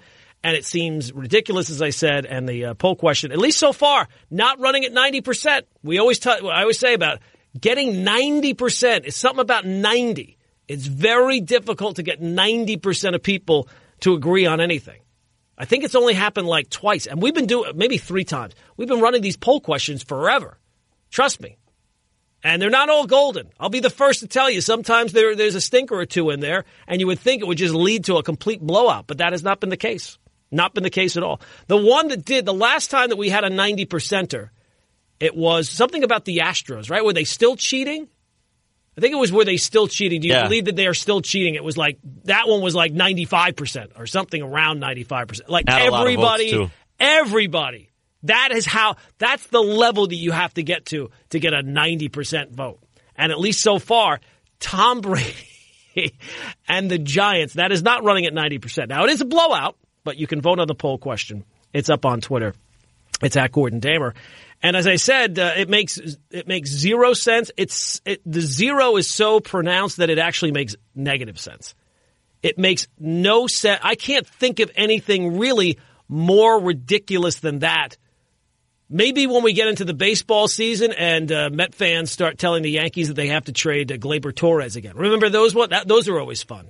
And 0.47 0.55
it 0.55 0.63
seems 0.63 1.11
ridiculous, 1.11 1.69
as 1.69 1.81
I 1.81 1.89
said, 1.89 2.25
and 2.25 2.47
the 2.47 2.67
uh, 2.67 2.73
poll 2.73 2.95
question, 2.95 3.33
at 3.33 3.37
least 3.37 3.59
so 3.59 3.73
far, 3.73 4.07
not 4.31 4.61
running 4.61 4.85
at 4.85 4.93
90%. 4.93 5.63
We 5.83 5.99
always, 5.99 6.19
t- 6.19 6.29
I 6.29 6.61
always 6.61 6.79
say 6.79 6.93
about 6.93 7.19
getting 7.59 8.05
90% 8.05 9.03
is 9.03 9.17
something 9.17 9.41
about 9.41 9.65
90. 9.65 10.37
It's 10.69 10.85
very 10.85 11.41
difficult 11.41 11.97
to 11.97 12.03
get 12.03 12.21
90% 12.21 13.13
of 13.13 13.21
people 13.21 13.67
to 13.99 14.13
agree 14.13 14.45
on 14.45 14.61
anything. 14.61 15.01
I 15.57 15.65
think 15.65 15.83
it's 15.83 15.95
only 15.95 16.13
happened 16.13 16.47
like 16.47 16.69
twice, 16.69 17.07
and 17.07 17.21
we've 17.21 17.35
been 17.35 17.47
doing 17.47 17.73
maybe 17.75 17.97
three 17.97 18.23
times. 18.23 18.53
We've 18.77 18.87
been 18.87 19.01
running 19.01 19.23
these 19.23 19.35
poll 19.35 19.59
questions 19.59 20.01
forever. 20.01 20.57
Trust 21.11 21.41
me. 21.41 21.57
And 22.41 22.61
they're 22.61 22.69
not 22.69 22.87
all 22.87 23.05
golden. 23.05 23.49
I'll 23.59 23.67
be 23.67 23.81
the 23.81 23.89
first 23.89 24.21
to 24.21 24.27
tell 24.27 24.49
you. 24.49 24.61
Sometimes 24.61 25.11
there, 25.11 25.35
there's 25.35 25.55
a 25.55 25.61
stinker 25.61 25.95
or 25.99 26.05
two 26.05 26.29
in 26.29 26.39
there, 26.39 26.63
and 26.87 27.01
you 27.01 27.07
would 27.07 27.19
think 27.19 27.41
it 27.41 27.47
would 27.49 27.57
just 27.57 27.73
lead 27.73 28.05
to 28.05 28.15
a 28.15 28.23
complete 28.23 28.61
blowout, 28.61 29.07
but 29.07 29.17
that 29.17 29.33
has 29.33 29.43
not 29.43 29.59
been 29.59 29.67
the 29.67 29.75
case. 29.75 30.17
Not 30.51 30.73
been 30.73 30.83
the 30.83 30.89
case 30.89 31.17
at 31.17 31.23
all. 31.23 31.41
The 31.67 31.77
one 31.77 32.07
that 32.09 32.23
did, 32.25 32.45
the 32.45 32.53
last 32.53 32.89
time 32.89 33.09
that 33.09 33.17
we 33.17 33.29
had 33.29 33.43
a 33.43 33.49
90 33.49 33.85
percenter, 33.85 34.49
it 35.19 35.35
was 35.35 35.69
something 35.69 36.03
about 36.03 36.25
the 36.25 36.37
Astros, 36.39 36.89
right? 36.89 37.03
Were 37.03 37.13
they 37.13 37.23
still 37.25 37.55
cheating? 37.55 38.07
I 38.97 39.01
think 39.01 39.13
it 39.13 39.17
was 39.17 39.31
were 39.31 39.45
they 39.45 39.57
still 39.57 39.87
cheating? 39.87 40.21
Do 40.21 40.27
you 40.27 40.33
Yeah. 40.33 40.43
believe 40.43 40.65
that 40.65 40.75
they 40.75 40.87
are 40.87 40.93
still 40.93 41.21
cheating? 41.21 41.55
It 41.55 41.63
was 41.63 41.77
like 41.77 41.99
that 42.25 42.47
one 42.47 42.61
was 42.61 42.73
like 42.75 42.93
95% 42.93 43.91
or 43.99 44.07
something 44.07 44.41
around 44.41 44.79
95%. 44.81 45.49
Like 45.49 45.69
Had 45.69 45.87
a 45.87 45.91
lot 45.91 46.07
of 46.07 46.15
votes, 46.15 46.41
everybody, 46.41 46.71
everybody. 46.99 47.89
That 48.23 48.49
is 48.51 48.65
how, 48.65 48.95
that's 49.19 49.45
the 49.47 49.61
level 49.61 50.07
that 50.07 50.15
you 50.15 50.31
have 50.31 50.53
to 50.55 50.63
get 50.63 50.85
to 50.87 51.11
to 51.29 51.39
get 51.39 51.53
a 51.53 51.61
90% 51.61 52.51
vote. 52.51 52.79
And 53.15 53.31
at 53.31 53.39
least 53.39 53.61
so 53.61 53.77
far, 53.79 54.19
Tom 54.59 55.01
Brady 55.01 55.35
and 56.67 56.89
the 56.89 56.97
Giants, 56.97 57.53
that 57.53 57.71
is 57.71 57.83
not 57.83 58.03
running 58.03 58.25
at 58.25 58.33
90%. 58.33 58.89
Now 58.89 59.03
it 59.03 59.11
is 59.11 59.21
a 59.21 59.25
blowout, 59.25 59.77
but 60.07 60.17
you 60.17 60.25
can 60.25 60.39
vote 60.39 60.57
on 60.57 60.69
the 60.69 60.73
poll 60.73 60.97
question. 60.97 61.43
It's 61.73 61.89
up 61.89 62.05
on 62.05 62.21
Twitter. 62.21 62.53
It's 63.21 63.35
at 63.35 63.51
Gordon 63.51 63.81
Damer. 63.81 64.13
And 64.63 64.77
as 64.77 64.87
I 64.87 64.95
said, 64.95 65.37
uh, 65.37 65.51
it 65.57 65.67
makes 65.67 65.99
it 66.31 66.47
makes 66.47 66.69
zero 66.69 67.11
sense. 67.11 67.51
It's 67.57 67.99
it, 68.05 68.21
the 68.25 68.39
zero 68.39 68.95
is 68.95 69.13
so 69.13 69.41
pronounced 69.41 69.97
that 69.97 70.09
it 70.09 70.17
actually 70.17 70.53
makes 70.53 70.77
negative 70.95 71.37
sense. 71.37 71.75
It 72.41 72.57
makes 72.57 72.87
no 72.97 73.47
sense. 73.47 73.81
I 73.83 73.95
can't 73.95 74.25
think 74.25 74.61
of 74.61 74.71
anything 74.75 75.37
really 75.37 75.77
more 76.07 76.57
ridiculous 76.61 77.41
than 77.41 77.59
that. 77.59 77.97
Maybe 78.89 79.27
when 79.27 79.43
we 79.43 79.51
get 79.51 79.67
into 79.67 79.83
the 79.83 79.93
baseball 79.93 80.47
season 80.47 80.93
and 80.93 81.29
uh, 81.29 81.49
Met 81.51 81.75
fans 81.75 82.11
start 82.11 82.37
telling 82.37 82.63
the 82.63 82.71
Yankees 82.71 83.09
that 83.09 83.15
they 83.15 83.27
have 83.27 83.43
to 83.43 83.51
trade 83.51 83.91
uh, 83.91 83.97
Gleyber 83.97 84.33
Torres 84.33 84.77
again. 84.77 84.95
Remember 84.95 85.27
those 85.27 85.53
one? 85.53 85.71
That, 85.71 85.85
those 85.85 86.07
are 86.07 86.17
always 86.17 86.43
fun. 86.43 86.69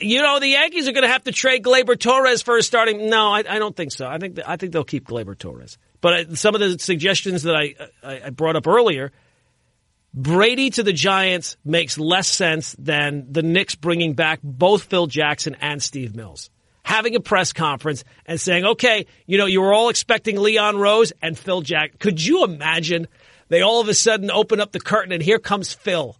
You 0.00 0.22
know, 0.22 0.40
the 0.40 0.48
Yankees 0.48 0.88
are 0.88 0.92
going 0.92 1.04
to 1.04 1.08
have 1.08 1.24
to 1.24 1.32
trade 1.32 1.62
Gleyber 1.62 1.98
Torres 1.98 2.42
for 2.42 2.56
a 2.56 2.62
starting. 2.62 3.08
No, 3.08 3.28
I, 3.28 3.44
I 3.48 3.58
don't 3.58 3.76
think 3.76 3.92
so. 3.92 4.06
I 4.06 4.18
think 4.18 4.38
I 4.46 4.56
think 4.56 4.72
they'll 4.72 4.84
keep 4.84 5.06
Gleyber 5.06 5.38
Torres. 5.38 5.78
But 6.00 6.14
I, 6.14 6.34
some 6.34 6.54
of 6.54 6.60
the 6.60 6.78
suggestions 6.78 7.44
that 7.44 7.54
I, 7.54 7.74
I 8.02 8.26
I 8.26 8.30
brought 8.30 8.56
up 8.56 8.66
earlier, 8.66 9.12
Brady 10.12 10.70
to 10.70 10.82
the 10.82 10.92
Giants 10.92 11.56
makes 11.64 11.98
less 11.98 12.28
sense 12.28 12.74
than 12.78 13.32
the 13.32 13.42
Knicks 13.42 13.74
bringing 13.74 14.14
back 14.14 14.40
both 14.42 14.84
Phil 14.84 15.06
Jackson 15.06 15.56
and 15.60 15.82
Steve 15.82 16.14
Mills. 16.14 16.50
Having 16.84 17.16
a 17.16 17.20
press 17.20 17.52
conference 17.52 18.04
and 18.26 18.40
saying, 18.40 18.64
okay, 18.64 19.06
you 19.26 19.38
know, 19.38 19.46
you 19.46 19.62
were 19.62 19.72
all 19.72 19.88
expecting 19.88 20.38
Leon 20.38 20.76
Rose 20.76 21.12
and 21.22 21.36
Phil 21.36 21.62
Jack. 21.62 21.98
Could 21.98 22.22
you 22.22 22.44
imagine 22.44 23.08
they 23.48 23.62
all 23.62 23.80
of 23.80 23.88
a 23.88 23.94
sudden 23.94 24.30
open 24.30 24.60
up 24.60 24.70
the 24.70 24.80
curtain 24.80 25.10
and 25.10 25.22
here 25.22 25.38
comes 25.38 25.72
Phil? 25.72 26.16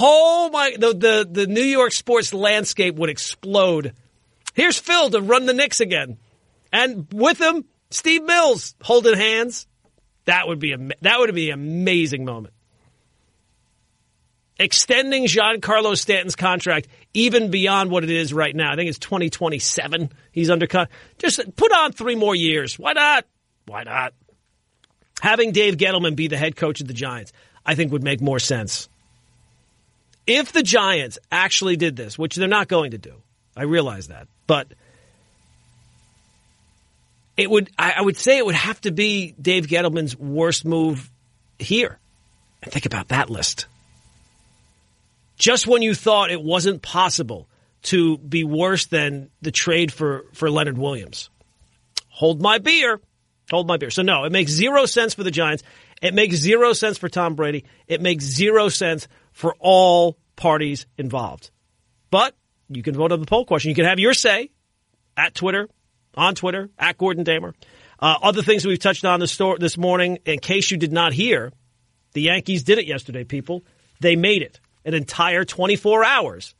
Oh 0.00 0.50
my, 0.52 0.74
the, 0.78 0.92
the, 0.94 1.28
the 1.30 1.46
New 1.46 1.62
York 1.62 1.92
sports 1.92 2.34
landscape 2.34 2.96
would 2.96 3.10
explode. 3.10 3.94
Here's 4.54 4.78
Phil 4.78 5.10
to 5.10 5.20
run 5.20 5.46
the 5.46 5.54
Knicks 5.54 5.80
again. 5.80 6.18
And 6.72 7.06
with 7.12 7.40
him, 7.40 7.64
Steve 7.90 8.24
Mills 8.24 8.74
holding 8.82 9.16
hands. 9.16 9.66
That 10.24 10.46
would 10.46 10.58
be 10.58 10.72
a, 10.72 10.78
that 11.00 11.18
would 11.18 11.34
be 11.34 11.50
an 11.50 11.58
amazing 11.58 12.24
moment 12.24 12.52
extending 14.58 15.24
Giancarlo 15.26 15.96
Stanton's 15.96 16.36
contract 16.36 16.88
even 17.14 17.50
beyond 17.50 17.90
what 17.90 18.04
it 18.04 18.10
is 18.10 18.32
right 18.32 18.54
now. 18.54 18.72
I 18.72 18.76
think 18.76 18.88
it's 18.88 18.98
2027. 18.98 20.10
He's 20.32 20.50
under 20.50 20.66
con- 20.66 20.88
Just 21.18 21.40
put 21.56 21.72
on 21.72 21.92
three 21.92 22.16
more 22.16 22.34
years. 22.34 22.78
Why 22.78 22.92
not? 22.92 23.24
Why 23.66 23.84
not? 23.84 24.14
Having 25.20 25.52
Dave 25.52 25.76
Gettleman 25.76 26.16
be 26.16 26.28
the 26.28 26.36
head 26.36 26.56
coach 26.56 26.80
of 26.80 26.88
the 26.88 26.94
Giants, 26.94 27.32
I 27.64 27.74
think 27.74 27.92
would 27.92 28.04
make 28.04 28.20
more 28.20 28.38
sense. 28.38 28.88
If 30.28 30.52
the 30.52 30.62
Giants 30.62 31.18
actually 31.32 31.76
did 31.76 31.96
this, 31.96 32.16
which 32.16 32.36
they're 32.36 32.46
not 32.46 32.68
going 32.68 32.92
to 32.92 32.98
do, 32.98 33.14
I 33.56 33.64
realize 33.64 34.08
that, 34.08 34.28
but 34.46 34.68
it 37.36 37.50
would, 37.50 37.70
I 37.76 38.00
would 38.00 38.16
say 38.16 38.38
it 38.38 38.46
would 38.46 38.54
have 38.54 38.80
to 38.82 38.92
be 38.92 39.34
Dave 39.40 39.66
Gettleman's 39.66 40.16
worst 40.16 40.64
move 40.64 41.10
here. 41.58 41.98
And 42.62 42.72
think 42.72 42.86
about 42.86 43.08
that 43.08 43.30
list 43.30 43.66
just 45.38 45.66
when 45.66 45.82
you 45.82 45.94
thought 45.94 46.30
it 46.30 46.42
wasn't 46.42 46.82
possible 46.82 47.48
to 47.84 48.18
be 48.18 48.44
worse 48.44 48.86
than 48.86 49.30
the 49.40 49.52
trade 49.52 49.92
for, 49.92 50.24
for 50.32 50.50
Leonard 50.50 50.76
Williams. 50.76 51.30
Hold 52.08 52.42
my 52.42 52.58
beer. 52.58 53.00
Hold 53.50 53.66
my 53.66 53.76
beer. 53.76 53.90
So 53.90 54.02
no, 54.02 54.24
it 54.24 54.32
makes 54.32 54.50
zero 54.50 54.84
sense 54.84 55.14
for 55.14 55.22
the 55.22 55.30
Giants. 55.30 55.62
It 56.00 56.14
makes 56.14 56.36
zero 56.36 56.72
sense 56.72 56.98
for 56.98 57.08
Tom 57.08 57.34
Brady. 57.34 57.64
It 57.86 58.00
makes 58.00 58.24
zero 58.24 58.68
sense 58.68 59.08
for 59.32 59.54
all 59.58 60.16
parties 60.36 60.86
involved. 60.96 61.50
But 62.10 62.34
you 62.68 62.82
can 62.82 62.94
vote 62.94 63.12
on 63.12 63.20
the 63.20 63.26
poll 63.26 63.44
question. 63.44 63.70
You 63.70 63.74
can 63.74 63.84
have 63.84 63.98
your 63.98 64.14
say 64.14 64.50
at 65.16 65.34
Twitter, 65.34 65.68
on 66.14 66.34
Twitter, 66.34 66.70
at 66.78 66.96
Gordon 66.98 67.24
Damer. 67.24 67.54
Uh, 67.98 68.16
other 68.22 68.42
things 68.42 68.64
we've 68.64 68.78
touched 68.78 69.04
on 69.04 69.20
this, 69.20 69.36
this 69.58 69.76
morning, 69.76 70.18
in 70.24 70.38
case 70.38 70.70
you 70.70 70.76
did 70.76 70.92
not 70.92 71.12
hear, 71.12 71.52
the 72.12 72.22
Yankees 72.22 72.62
did 72.62 72.78
it 72.78 72.86
yesterday, 72.86 73.24
people. 73.24 73.64
They 74.00 74.14
made 74.14 74.42
it 74.42 74.60
an 74.84 74.94
entire 74.94 75.44
24 75.44 76.04
hours 76.04 76.54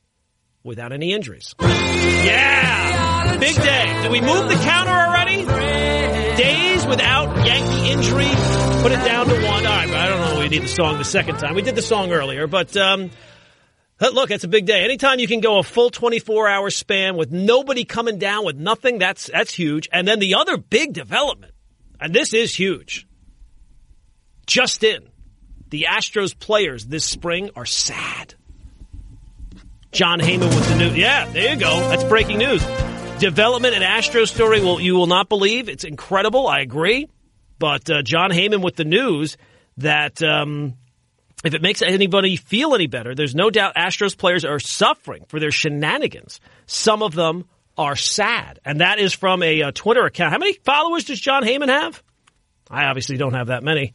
without 0.64 0.92
any 0.92 1.12
injuries. 1.12 1.54
Yeah! 1.60 3.36
Big 3.38 3.54
day. 3.54 4.02
Did 4.02 4.10
we 4.10 4.20
move 4.20 4.48
the 4.48 4.56
counter 4.56 4.90
already? 4.90 5.67
Days 6.38 6.86
without 6.86 7.44
Yankee 7.44 7.90
injury. 7.90 8.28
Put 8.82 8.92
it 8.92 9.04
down 9.04 9.26
to 9.26 9.34
one. 9.34 9.44
All 9.44 9.72
right, 9.72 9.90
I 9.90 10.08
don't 10.08 10.20
know. 10.20 10.38
We 10.38 10.48
need 10.48 10.62
the 10.62 10.68
song 10.68 10.96
the 10.96 11.04
second 11.04 11.38
time. 11.38 11.56
We 11.56 11.62
did 11.62 11.74
the 11.74 11.82
song 11.82 12.12
earlier, 12.12 12.46
but 12.46 12.76
um, 12.76 13.10
look, 14.00 14.30
it's 14.30 14.44
a 14.44 14.48
big 14.48 14.64
day. 14.64 14.84
Anytime 14.84 15.18
you 15.18 15.26
can 15.26 15.40
go 15.40 15.58
a 15.58 15.64
full 15.64 15.90
24 15.90 16.46
hour 16.46 16.70
span 16.70 17.16
with 17.16 17.32
nobody 17.32 17.84
coming 17.84 18.18
down 18.18 18.44
with 18.44 18.54
nothing, 18.54 18.98
that's 18.98 19.26
that's 19.26 19.52
huge. 19.52 19.88
And 19.92 20.06
then 20.06 20.20
the 20.20 20.36
other 20.36 20.56
big 20.56 20.92
development, 20.92 21.54
and 22.00 22.14
this 22.14 22.32
is 22.32 22.54
huge. 22.54 23.08
Just 24.46 24.84
in, 24.84 25.08
the 25.70 25.86
Astros 25.90 26.38
players 26.38 26.86
this 26.86 27.04
spring 27.04 27.50
are 27.56 27.66
sad. 27.66 28.36
Jon 29.90 30.20
Heyman 30.20 30.54
with 30.54 30.68
the 30.68 30.76
news. 30.76 30.96
Yeah, 30.96 31.26
there 31.26 31.52
you 31.52 31.58
go. 31.58 31.80
That's 31.88 32.04
breaking 32.04 32.38
news. 32.38 32.62
Development 33.18 33.74
and 33.74 33.82
Astros 33.82 34.28
story 34.28 34.60
you 34.80 34.94
will 34.94 35.08
not 35.08 35.28
believe. 35.28 35.68
It's 35.68 35.82
incredible. 35.82 36.46
I 36.46 36.60
agree. 36.60 37.08
But 37.58 37.90
uh, 37.90 38.02
Jon 38.02 38.30
Heyman 38.30 38.62
with 38.62 38.76
the 38.76 38.84
news 38.84 39.36
that 39.78 40.22
um, 40.22 40.74
if 41.44 41.52
it 41.52 41.60
makes 41.60 41.82
anybody 41.82 42.36
feel 42.36 42.76
any 42.76 42.86
better, 42.86 43.16
there's 43.16 43.34
no 43.34 43.50
doubt 43.50 43.74
Astros 43.74 44.16
players 44.16 44.44
are 44.44 44.60
suffering 44.60 45.24
for 45.26 45.40
their 45.40 45.50
shenanigans. 45.50 46.38
Some 46.66 47.02
of 47.02 47.16
them 47.16 47.46
are 47.76 47.96
sad, 47.96 48.60
and 48.64 48.80
that 48.80 49.00
is 49.00 49.14
from 49.14 49.42
a, 49.42 49.62
uh 49.62 49.72
Twitter 49.72 50.06
account. 50.06 50.32
How 50.32 50.38
many 50.38 50.52
followers 50.52 51.02
does 51.04 51.20
Jon 51.20 51.42
Heyman 51.42 51.68
have? 51.68 52.00
I 52.70 52.84
obviously 52.84 53.16
don't 53.16 53.34
have 53.34 53.48
that 53.48 53.64
many. 53.64 53.94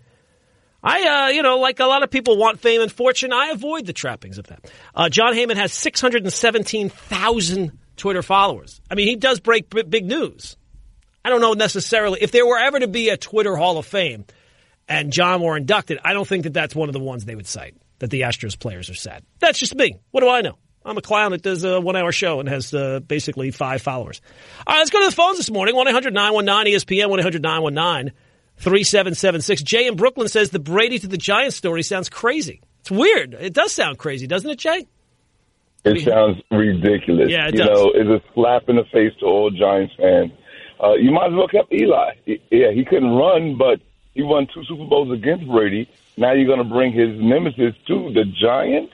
I, 0.84 1.28
uh, 1.28 1.30
you 1.30 1.44
know, 1.44 1.60
like 1.60 1.80
a 1.80 1.86
lot 1.86 2.04
of 2.04 2.12
people 2.12 2.38
want 2.38 2.60
fame 2.60 2.82
and 2.82 2.92
fortune, 2.92 3.32
I 3.32 3.52
avoid 3.52 3.86
the 3.86 3.94
trappings 3.94 4.38
of 4.38 4.48
that. 4.48 4.70
Uh, 4.94 5.08
Jon 5.08 5.34
Heyman 5.34 5.56
has 5.56 5.72
617,000 5.72 7.80
Twitter 7.96 8.22
followers. 8.22 8.82
I 8.90 8.96
mean, 8.96 9.08
he 9.08 9.16
does 9.16 9.40
break 9.40 9.70
b- 9.70 9.84
big 9.84 10.06
news. 10.06 10.58
I 11.26 11.30
don't 11.30 11.42
know 11.42 11.54
necessarily 11.54 12.20
if 12.22 12.32
there 12.32 12.46
were 12.46 12.58
ever 12.58 12.80
to 12.80 12.88
be 12.88 13.10
a 13.10 13.18
Twitter 13.18 13.56
Hall 13.56 13.78
of 13.78 13.86
Fame 13.86 14.26
and 14.88 15.12
Jon 15.14 15.42
were 15.42 15.56
inducted. 15.56 16.00
I 16.04 16.14
don't 16.14 16.28
think 16.28 16.44
that 16.44 16.54
that's 16.54 16.76
one 16.76 16.90
of 16.90 16.94
the 16.94 17.00
ones 17.00 17.26
they 17.26 17.36
would 17.36 17.48
cite 17.48 17.76
that 18.00 18.10
the 18.10 18.22
Astros 18.22 18.60
players 18.60 18.90
are 18.90 18.96
sad. 18.96 19.24
That's 19.40 19.60
just 19.60 19.76
me. 19.76 19.98
What 20.12 20.22
do 20.22 20.30
I 20.30 20.42
know? 20.42 20.58
I'm 20.86 20.98
a 20.98 21.02
clown 21.02 21.32
that 21.32 21.42
does 21.42 21.64
a 21.64 21.80
one 21.80 21.96
hour 21.96 22.12
show 22.12 22.42
and 22.42 22.50
has 22.50 22.74
uh, 22.74 23.00
basically 23.00 23.52
five 23.52 23.82
followers. 23.82 24.22
All 24.68 24.74
right, 24.74 24.80
let's 24.80 24.90
go 24.90 25.00
to 25.00 25.06
the 25.06 25.16
phones 25.16 25.38
this 25.38 25.50
morning 25.50 25.76
1 25.76 25.88
800 25.88 26.14
919 26.14 26.74
ESPN 26.74 27.10
1 27.10 27.20
800 27.20 27.42
919 27.42 28.14
3776. 28.58 29.64
Jay 29.64 29.88
in 29.88 29.96
Brooklyn 29.96 30.28
says 30.28 30.50
the 30.50 30.60
Brady 30.60 31.00
to 31.00 31.08
the 31.08 31.18
Giants 31.18 31.56
story 31.56 31.84
sounds 31.84 32.10
crazy. 32.10 32.62
It's 32.82 32.92
weird. 32.92 33.34
It 33.34 33.54
does 33.54 33.74
sound 33.74 33.98
crazy, 33.98 34.28
doesn't 34.28 34.50
it, 34.50 34.60
Jay? 34.60 34.86
It 35.86 36.02
sounds 36.02 36.42
ridiculous. 36.52 37.30
Yeah, 37.30 37.48
it 37.48 37.54
you 37.56 37.60
does. 37.60 37.70
know, 37.70 37.92
it's 37.94 38.24
a 38.24 38.34
slap 38.34 38.64
in 38.70 38.78
the 38.78 38.86
face 38.94 39.12
to 39.20 39.26
all 39.26 39.50
Giants 39.52 39.94
fans. 39.98 40.32
Uh, 40.82 40.94
you 40.96 41.12
might 41.12 41.28
as 41.28 41.34
well 41.34 41.48
kept 41.48 41.74
Eli. 41.74 42.12
Yeah, 42.26 42.72
he 42.74 42.86
couldn't 42.86 43.12
run, 43.12 43.58
but 43.58 43.80
he 44.14 44.24
won 44.24 44.48
two 44.54 44.64
Super 44.66 44.86
Bowls 44.86 45.12
against 45.12 45.48
Brady. 45.48 45.90
Now 46.18 46.34
you're 46.34 46.46
going 46.48 46.60
to 46.60 46.74
bring 46.74 46.94
his 46.94 47.10
nemesis 47.20 47.74
to 47.88 48.12
the 48.14 48.24
Giants? 48.42 48.94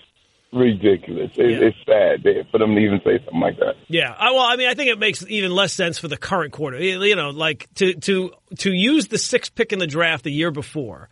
ridiculous. 0.52 1.32
It, 1.36 1.52
Yeah. 1.52 1.68
It's 1.68 1.78
sad 1.86 2.24
they- 2.24 2.44
for 2.52 2.58
them 2.58 2.74
to 2.76 2.82
even 2.82 3.00
say 3.04 3.20
something 3.24 3.40
like 3.40 3.58
that. 3.60 3.76
Yeah, 3.88 4.14
I, 4.18 4.32
well, 4.32 4.42
I 4.42 4.56
mean, 4.56 4.68
I 4.68 4.74
think 4.74 4.90
it 4.90 4.98
makes 5.00 5.24
even 5.30 5.52
less 5.52 5.74
sense 5.74 6.00
for 6.00 6.08
the 6.08 6.18
current 6.18 6.54
quarter. 6.54 6.82
You 6.82 7.04
you 7.04 7.16
know, 7.16 7.30
like 7.30 7.68
to 7.76 7.94
to 7.94 8.32
to 8.58 8.72
use 8.74 9.08
the 9.10 9.18
sixth 9.20 9.54
pick 9.54 9.74
in 9.74 9.80
the 9.80 9.86
draft 9.88 10.24
the 10.24 10.32
year 10.32 10.50
before, 10.52 11.10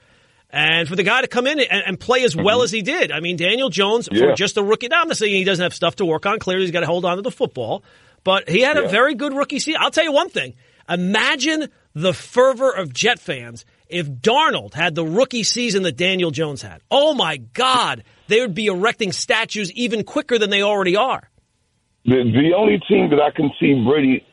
and 0.57 0.87
for 0.87 0.95
the 0.95 1.03
guy 1.03 1.21
to 1.21 1.27
come 1.27 1.45
in 1.45 1.59
and, 1.59 1.83
and 1.85 1.99
play 1.99 2.23
as 2.23 2.35
well 2.35 2.57
mm-hmm. 2.57 2.63
as 2.63 2.71
he 2.71 2.81
did. 2.81 3.11
I 3.11 3.19
mean, 3.19 3.37
Daniel 3.37 3.69
Jones 3.69 4.07
for 4.07 4.33
just 4.33 4.57
a 4.57 4.63
rookie. 4.63 4.87
Now, 4.87 5.01
I'm 5.01 5.07
not 5.07 5.17
saying 5.17 5.31
he 5.31 5.43
doesn't 5.43 5.61
have 5.61 5.73
stuff 5.73 5.97
to 5.97 6.05
work 6.05 6.25
on. 6.25 6.39
Clearly, 6.39 6.63
he's 6.63 6.71
got 6.71 6.79
to 6.79 6.87
hold 6.87 7.05
on 7.05 7.17
to 7.17 7.21
the 7.21 7.31
football, 7.31 7.83
but 8.23 8.49
he 8.49 8.61
had 8.61 8.75
a 8.75 8.89
very 8.89 9.13
good 9.13 9.33
rookie 9.33 9.59
season. 9.59 9.79
I'll 9.83 9.91
tell 9.91 10.03
you 10.03 10.11
one 10.11 10.29
thing: 10.29 10.55
imagine 10.89 11.69
the 11.93 12.11
fervor 12.11 12.71
of 12.71 12.91
Jet 12.91 13.19
fans 13.19 13.65
if 13.87 14.09
Darnold 14.09 14.73
had 14.73 14.95
the 14.95 15.05
rookie 15.05 15.43
season 15.43 15.83
that 15.83 15.95
Daniel 15.95 16.31
Jones 16.31 16.63
had. 16.63 16.81
Oh 16.89 17.13
my 17.13 17.37
God, 17.37 18.03
they 18.27 18.41
would 18.41 18.55
be 18.55 18.65
erecting 18.65 19.11
statues 19.11 19.71
even 19.73 20.03
quicker 20.03 20.39
than 20.39 20.49
they 20.49 20.63
already 20.63 20.95
are. 20.95 21.29
The, 22.05 22.23
the 22.33 22.55
only 22.57 22.81
team 22.89 23.11
that 23.11 23.21
I 23.21 23.29
can 23.29 23.51
see 23.59 23.83
Brady 23.85 24.25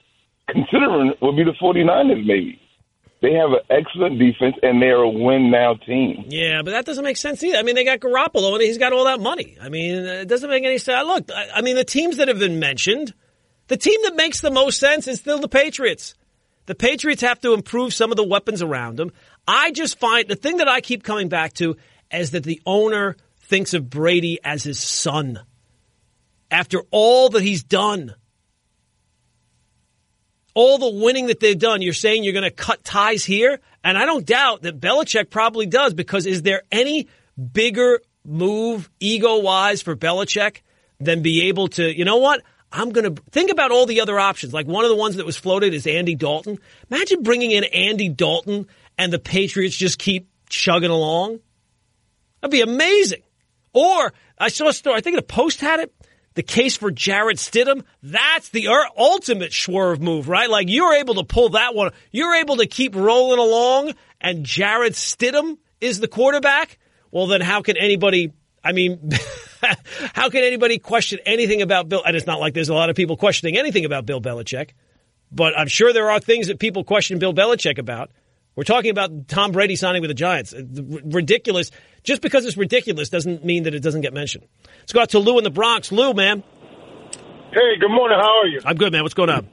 considering 0.49 1.13
would 1.21 1.37
be 1.37 1.45
the 1.45 1.55
49ers, 1.61 2.25
maybe. 2.25 2.61
They 3.25 3.33
have 3.33 3.53
an 3.53 3.61
excellent 3.71 4.19
defense, 4.19 4.55
and 4.63 4.83
they're 4.83 4.99
a 4.99 5.09
win 5.09 5.51
now 5.51 5.77
team. 5.77 6.27
Yeah, 6.29 6.61
but 6.61 6.73
that 6.73 6.85
doesn't 6.85 7.05
make 7.05 7.17
sense 7.17 7.43
either. 7.43 7.57
I 7.57 7.63
mean, 7.63 7.75
they 7.75 7.83
got 7.85 8.01
Garoppolo 8.01 8.53
and 8.53 8.61
he's 8.61 8.77
got 8.77 8.93
all 8.93 9.07
that 9.07 9.19
money. 9.19 9.57
I 9.59 9.71
mean, 9.71 9.95
it 9.95 10.29
doesn't 10.29 10.51
make 10.51 10.63
any 10.63 10.77
sense. 10.77 11.07
Look, 11.07 11.31
I 11.35 11.49
I 11.55 11.61
mean, 11.63 11.75
the 11.75 11.85
teams 11.85 12.19
that 12.19 12.29
have 12.29 12.39
been 12.39 12.59
mentioned, 12.59 13.15
the 13.69 13.79
team 13.79 13.99
that 14.03 14.15
makes 14.15 14.43
the 14.43 14.51
most 14.51 14.79
sense 14.79 15.09
is 15.09 15.21
still 15.21 15.39
the 15.39 15.49
Patriots. 15.49 16.15
The 16.67 16.75
Patriots 16.75 17.23
have 17.23 17.41
to 17.41 17.55
improve 17.55 17.95
some 17.95 18.11
of 18.11 18.19
the 18.19 18.29
weapons 18.29 18.61
around 18.61 18.97
them. 18.97 19.11
I 19.49 19.71
just 19.71 19.99
find 19.99 20.29
the 20.29 20.37
thing 20.37 20.59
that 20.59 20.69
I 20.69 20.83
keep 20.83 21.03
coming 21.03 21.31
back 21.31 21.55
to 21.55 21.79
is 22.13 22.33
that 22.33 22.45
the 22.45 22.61
owner 22.67 23.17
thinks 23.41 23.73
of 23.73 23.89
Brady 23.89 24.39
as 24.45 24.65
his 24.65 24.79
son. 24.79 25.41
After 26.51 26.83
all 26.91 27.31
that 27.31 27.43
he's 27.43 27.63
done, 27.63 28.17
all 30.55 30.79
the 30.79 30.91
winning 30.91 31.27
that 31.27 31.41
they've 31.41 31.59
done, 31.59 31.83
you're 31.83 31.93
saying 31.93 32.25
you're 32.25 32.33
going 32.33 32.45
to 32.45 32.51
cut 32.51 32.85
ties 32.85 33.25
here? 33.25 33.61
And 33.83 33.99
I 33.99 34.07
don't 34.07 34.25
doubt 34.25 34.63
that 34.63 34.81
Belichick 34.81 35.31
probably 35.31 35.67
does 35.67 35.93
because 35.95 36.27
is 36.27 36.43
there 36.43 36.63
any 36.73 37.09
bigger 37.53 38.01
move 38.25 38.89
ego 39.01 39.41
wise 39.41 39.83
for 39.83 39.97
Belichick 39.97 40.63
than 41.01 41.23
be 41.23 41.49
able 41.49 41.69
to, 41.69 41.97
you 41.97 42.05
know 42.05 42.17
what? 42.17 42.43
I'm 42.73 42.91
going 42.91 43.15
to 43.15 43.23
think 43.31 43.51
about 43.51 43.71
all 43.71 43.87
the 43.87 44.01
other 44.01 44.19
options. 44.19 44.53
Like 44.53 44.67
one 44.67 44.85
of 44.85 44.91
the 44.91 44.97
ones 44.97 45.17
that 45.17 45.27
was 45.27 45.37
floated 45.37 45.75
is 45.75 45.87
Andy 45.87 46.15
Dalton. 46.15 46.59
Imagine 46.91 47.23
bringing 47.23 47.51
in 47.51 47.65
Andy 47.65 48.09
Dalton 48.09 48.67
and 48.99 49.13
the 49.13 49.19
Patriots 49.19 49.77
just 49.77 49.99
keep 49.99 50.29
chugging 50.49 50.91
along. 50.91 51.41
That'd 52.41 52.53
be 52.53 52.63
amazing. 52.63 53.23
Or 53.73 54.13
I 54.39 54.49
saw 54.49 54.69
a 54.69 54.73
story, 54.73 54.97
I 54.97 55.01
think 55.01 55.17
the 55.17 55.23
Post 55.23 55.61
had 55.61 55.81
it. 55.81 55.95
The 56.35 56.43
case 56.43 56.77
for 56.77 56.91
Jarrett 56.91 57.37
Stidham, 57.37 57.85
that's 58.03 58.49
the 58.49 58.69
ultimate 58.97 59.53
swerve 59.53 60.03
move, 60.03 60.29
right? 60.29 60.51
Like 60.51 60.69
you're 60.69 60.95
able 60.95 61.15
to 61.15 61.25
pull 61.25 61.51
that 61.51 61.75
one. 61.75 61.93
You're 62.11 62.35
able 62.35 62.57
to 62.57 62.67
keep 62.67 62.97
rolling 62.97 63.39
along 63.39 63.95
and 64.21 64.45
Jarrett 64.45 64.95
Stidham 64.95 65.59
is 65.81 66.01
the 66.01 66.09
quarterback. 66.09 66.79
Well, 67.13 67.29
then 67.29 67.41
how 67.41 67.63
can 67.63 67.77
anybody, 67.77 68.33
I 68.65 68.73
mean, 68.73 69.11
how 70.15 70.31
can 70.31 70.43
anybody 70.43 70.79
question 70.79 71.21
anything 71.25 71.63
about 71.63 71.89
Bill? 71.89 72.03
And 72.05 72.17
it's 72.17 72.27
not 72.27 72.41
like 72.41 72.55
there's 72.55 72.69
a 72.71 72.75
lot 72.75 72.91
of 72.91 72.97
people 72.97 73.17
questioning 73.17 73.57
anything 73.57 73.85
about 73.85 74.07
Bill 74.07 74.21
Belichick, 74.21 74.71
but 75.31 75.57
I'm 75.57 75.69
sure 75.69 75.93
there 75.93 76.11
are 76.11 76.19
things 76.19 76.49
that 76.49 76.59
people 76.59 76.83
question 76.83 77.19
Bill 77.19 77.35
Belichick 77.35 77.79
about. 77.79 78.11
We're 78.57 78.65
talking 78.65 78.91
about 78.91 79.29
Tom 79.29 79.53
Brady 79.53 79.77
signing 79.77 80.01
with 80.01 80.11
the 80.11 80.15
Giants. 80.15 80.55
Ridiculous. 80.57 81.71
Just 82.05 82.21
because 82.21 82.45
it's 82.45 82.57
ridiculous 82.57 83.09
doesn't 83.09 83.45
mean 83.45 83.63
that 83.65 83.75
it 83.75 83.83
doesn't 83.83 84.03
get 84.03 84.13
mentioned. 84.13 84.45
Let's 84.81 84.93
go 84.93 85.01
out 85.01 85.11
to 85.11 85.19
Lou 85.19 85.39
in 85.39 85.45
the 85.45 85.51
Bronx. 85.51 85.91
Lou, 85.91 86.13
man. 86.13 86.43
Hey, 87.51 87.79
good 87.81 87.91
morning. 87.91 88.19
How 88.21 88.41
are 88.43 88.47
you? 88.47 88.61
I'm 88.65 88.77
good, 88.77 88.93
man. 88.93 89.03
What's 89.03 89.15
going 89.15 89.31
on? 89.31 89.49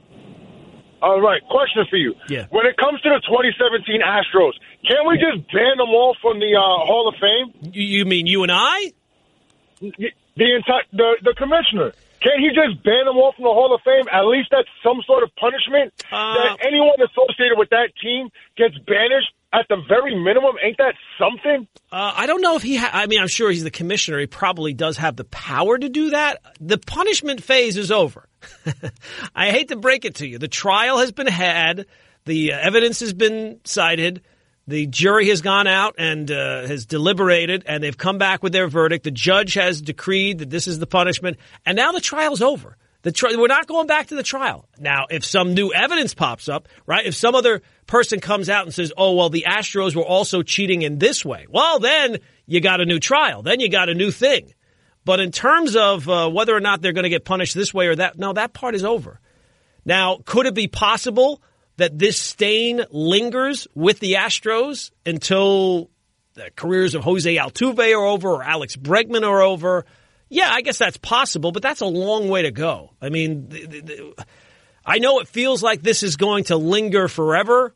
All 1.00 1.20
right, 1.20 1.42
question 1.50 1.84
for 1.90 1.96
you. 1.96 2.14
Yeah. 2.28 2.46
When 2.50 2.64
it 2.66 2.76
comes 2.76 3.00
to 3.00 3.08
the 3.08 3.20
2017 3.26 4.02
Astros, 4.06 4.52
can't 4.86 5.02
we 5.08 5.18
just 5.18 5.50
ban 5.50 5.78
them 5.78 5.88
all 5.88 6.14
from 6.22 6.38
the 6.38 6.54
uh, 6.54 6.62
Hall 6.86 7.08
of 7.08 7.14
Fame? 7.18 7.72
You, 7.74 8.04
mean 8.04 8.26
you 8.28 8.44
and 8.44 8.52
I? 8.52 8.92
The 9.80 10.54
entire 10.54 10.86
the 10.92 11.16
the 11.22 11.34
commissioner. 11.36 11.92
Can't 12.22 12.38
he 12.38 12.50
just 12.54 12.84
ban 12.84 13.04
them 13.06 13.16
all 13.18 13.32
from 13.34 13.44
the 13.44 13.50
Hall 13.52 13.74
of 13.74 13.80
Fame? 13.82 14.06
At 14.12 14.26
least 14.26 14.48
that's 14.52 14.68
some 14.84 15.02
sort 15.06 15.24
of 15.24 15.34
punishment 15.34 15.92
Uh, 16.06 16.34
that 16.38 16.64
anyone 16.64 16.94
associated 17.02 17.58
with 17.58 17.70
that 17.70 17.90
team 18.00 18.30
gets 18.56 18.78
banished. 18.86 19.34
At 19.54 19.66
the 19.68 19.76
very 19.86 20.14
minimum, 20.14 20.54
ain't 20.64 20.78
that 20.78 20.94
something? 21.18 21.68
Uh, 21.90 22.12
I 22.16 22.24
don't 22.26 22.40
know 22.40 22.56
if 22.56 22.62
he. 22.62 22.76
Ha- 22.76 22.90
I 22.92 23.06
mean, 23.06 23.20
I'm 23.20 23.28
sure 23.28 23.50
he's 23.50 23.64
the 23.64 23.70
commissioner. 23.70 24.18
He 24.18 24.26
probably 24.26 24.72
does 24.72 24.96
have 24.96 25.14
the 25.16 25.24
power 25.24 25.76
to 25.76 25.88
do 25.90 26.10
that. 26.10 26.38
The 26.58 26.78
punishment 26.78 27.42
phase 27.42 27.76
is 27.76 27.90
over. 27.90 28.28
I 29.34 29.50
hate 29.50 29.68
to 29.68 29.76
break 29.76 30.06
it 30.06 30.16
to 30.16 30.26
you. 30.26 30.38
The 30.38 30.48
trial 30.48 30.98
has 30.98 31.12
been 31.12 31.26
had. 31.26 31.84
The 32.24 32.54
uh, 32.54 32.58
evidence 32.60 33.00
has 33.00 33.12
been 33.12 33.60
cited. 33.64 34.22
The 34.68 34.86
jury 34.86 35.28
has 35.28 35.42
gone 35.42 35.66
out 35.66 35.96
and 35.98 36.30
uh, 36.30 36.66
has 36.66 36.86
deliberated, 36.86 37.64
and 37.66 37.82
they've 37.82 37.96
come 37.96 38.16
back 38.16 38.42
with 38.42 38.52
their 38.52 38.68
verdict. 38.68 39.04
The 39.04 39.10
judge 39.10 39.54
has 39.54 39.82
decreed 39.82 40.38
that 40.38 40.50
this 40.50 40.66
is 40.66 40.78
the 40.78 40.86
punishment, 40.86 41.36
and 41.66 41.76
now 41.76 41.92
the 41.92 42.00
trial's 42.00 42.40
over. 42.40 42.76
The 43.02 43.10
tri- 43.10 43.34
we're 43.36 43.48
not 43.48 43.66
going 43.66 43.88
back 43.88 44.06
to 44.08 44.14
the 44.14 44.22
trial. 44.22 44.68
Now, 44.78 45.06
if 45.10 45.24
some 45.24 45.54
new 45.54 45.72
evidence 45.72 46.14
pops 46.14 46.48
up, 46.48 46.68
right? 46.86 47.04
If 47.04 47.16
some 47.16 47.34
other 47.34 47.60
person 47.86 48.20
comes 48.20 48.48
out 48.48 48.64
and 48.64 48.74
says, 48.74 48.92
oh, 48.96 49.14
well, 49.14 49.30
the 49.30 49.44
Astros 49.48 49.94
were 49.94 50.04
also 50.04 50.42
cheating 50.42 50.82
in 50.82 50.98
this 50.98 51.24
way, 51.24 51.46
well, 51.48 51.78
then 51.78 52.18
you 52.46 52.60
got 52.60 52.80
a 52.80 52.84
new 52.84 52.98
trial. 52.98 53.42
Then 53.42 53.60
you 53.60 53.68
got 53.68 53.88
a 53.88 53.94
new 53.94 54.10
thing. 54.10 54.52
But 55.04 55.20
in 55.20 55.32
terms 55.32 55.74
of 55.76 56.08
uh, 56.08 56.30
whether 56.30 56.54
or 56.54 56.60
not 56.60 56.80
they're 56.80 56.92
going 56.92 57.04
to 57.04 57.10
get 57.10 57.24
punished 57.24 57.54
this 57.54 57.74
way 57.74 57.88
or 57.88 57.96
that, 57.96 58.18
no, 58.18 58.32
that 58.32 58.52
part 58.52 58.74
is 58.74 58.84
over. 58.84 59.20
Now, 59.84 60.18
could 60.24 60.46
it 60.46 60.54
be 60.54 60.68
possible 60.68 61.42
that 61.76 61.98
this 61.98 62.20
stain 62.20 62.84
lingers 62.90 63.66
with 63.74 63.98
the 63.98 64.14
Astros 64.14 64.92
until 65.04 65.90
the 66.34 66.50
careers 66.54 66.94
of 66.94 67.02
Jose 67.02 67.34
Altuve 67.34 67.96
are 67.96 68.04
over 68.04 68.28
or 68.28 68.42
Alex 68.44 68.76
Bregman 68.76 69.26
are 69.26 69.42
over? 69.42 69.84
Yeah, 70.28 70.50
I 70.50 70.62
guess 70.62 70.78
that's 70.78 70.96
possible, 70.96 71.52
but 71.52 71.62
that's 71.62 71.80
a 71.80 71.86
long 71.86 72.28
way 72.28 72.42
to 72.42 72.50
go. 72.50 72.92
I 73.02 73.08
mean, 73.08 73.50
I 74.84 74.98
know 74.98 75.20
it 75.20 75.28
feels 75.28 75.62
like 75.62 75.82
this 75.82 76.02
is 76.02 76.16
going 76.16 76.44
to 76.44 76.56
linger 76.56 77.08
forever. 77.08 77.74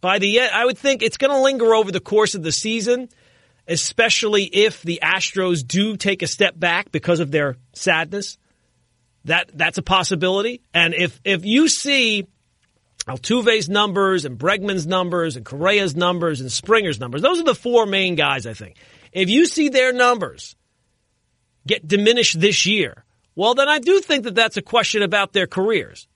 By 0.00 0.18
the 0.18 0.40
end, 0.40 0.50
I 0.52 0.64
would 0.64 0.78
think 0.78 1.02
it's 1.02 1.16
going 1.16 1.30
to 1.30 1.42
linger 1.42 1.74
over 1.74 1.92
the 1.92 2.00
course 2.00 2.34
of 2.34 2.42
the 2.42 2.52
season, 2.52 3.08
especially 3.68 4.44
if 4.44 4.82
the 4.82 5.00
Astros 5.02 5.66
do 5.66 5.96
take 5.96 6.22
a 6.22 6.26
step 6.26 6.58
back 6.58 6.90
because 6.90 7.20
of 7.20 7.30
their 7.30 7.56
sadness. 7.72 8.38
That 9.26 9.50
that's 9.54 9.78
a 9.78 9.82
possibility. 9.82 10.62
And 10.74 10.94
if 10.94 11.20
if 11.24 11.44
you 11.44 11.68
see 11.68 12.26
Altuve's 13.06 13.68
numbers 13.68 14.24
and 14.24 14.36
Bregman's 14.38 14.86
numbers 14.86 15.36
and 15.36 15.44
Correa's 15.44 15.94
numbers 15.94 16.40
and 16.40 16.50
Springer's 16.50 16.98
numbers, 16.98 17.22
those 17.22 17.38
are 17.38 17.44
the 17.44 17.54
four 17.54 17.86
main 17.86 18.16
guys. 18.16 18.46
I 18.46 18.54
think 18.54 18.76
if 19.12 19.28
you 19.28 19.46
see 19.46 19.68
their 19.68 19.92
numbers 19.92 20.56
get 21.64 21.86
diminished 21.86 22.40
this 22.40 22.66
year, 22.66 23.04
well, 23.36 23.54
then 23.54 23.68
I 23.68 23.78
do 23.78 24.00
think 24.00 24.24
that 24.24 24.34
that's 24.34 24.56
a 24.56 24.62
question 24.62 25.02
about 25.02 25.32
their 25.32 25.46
careers. 25.46 26.08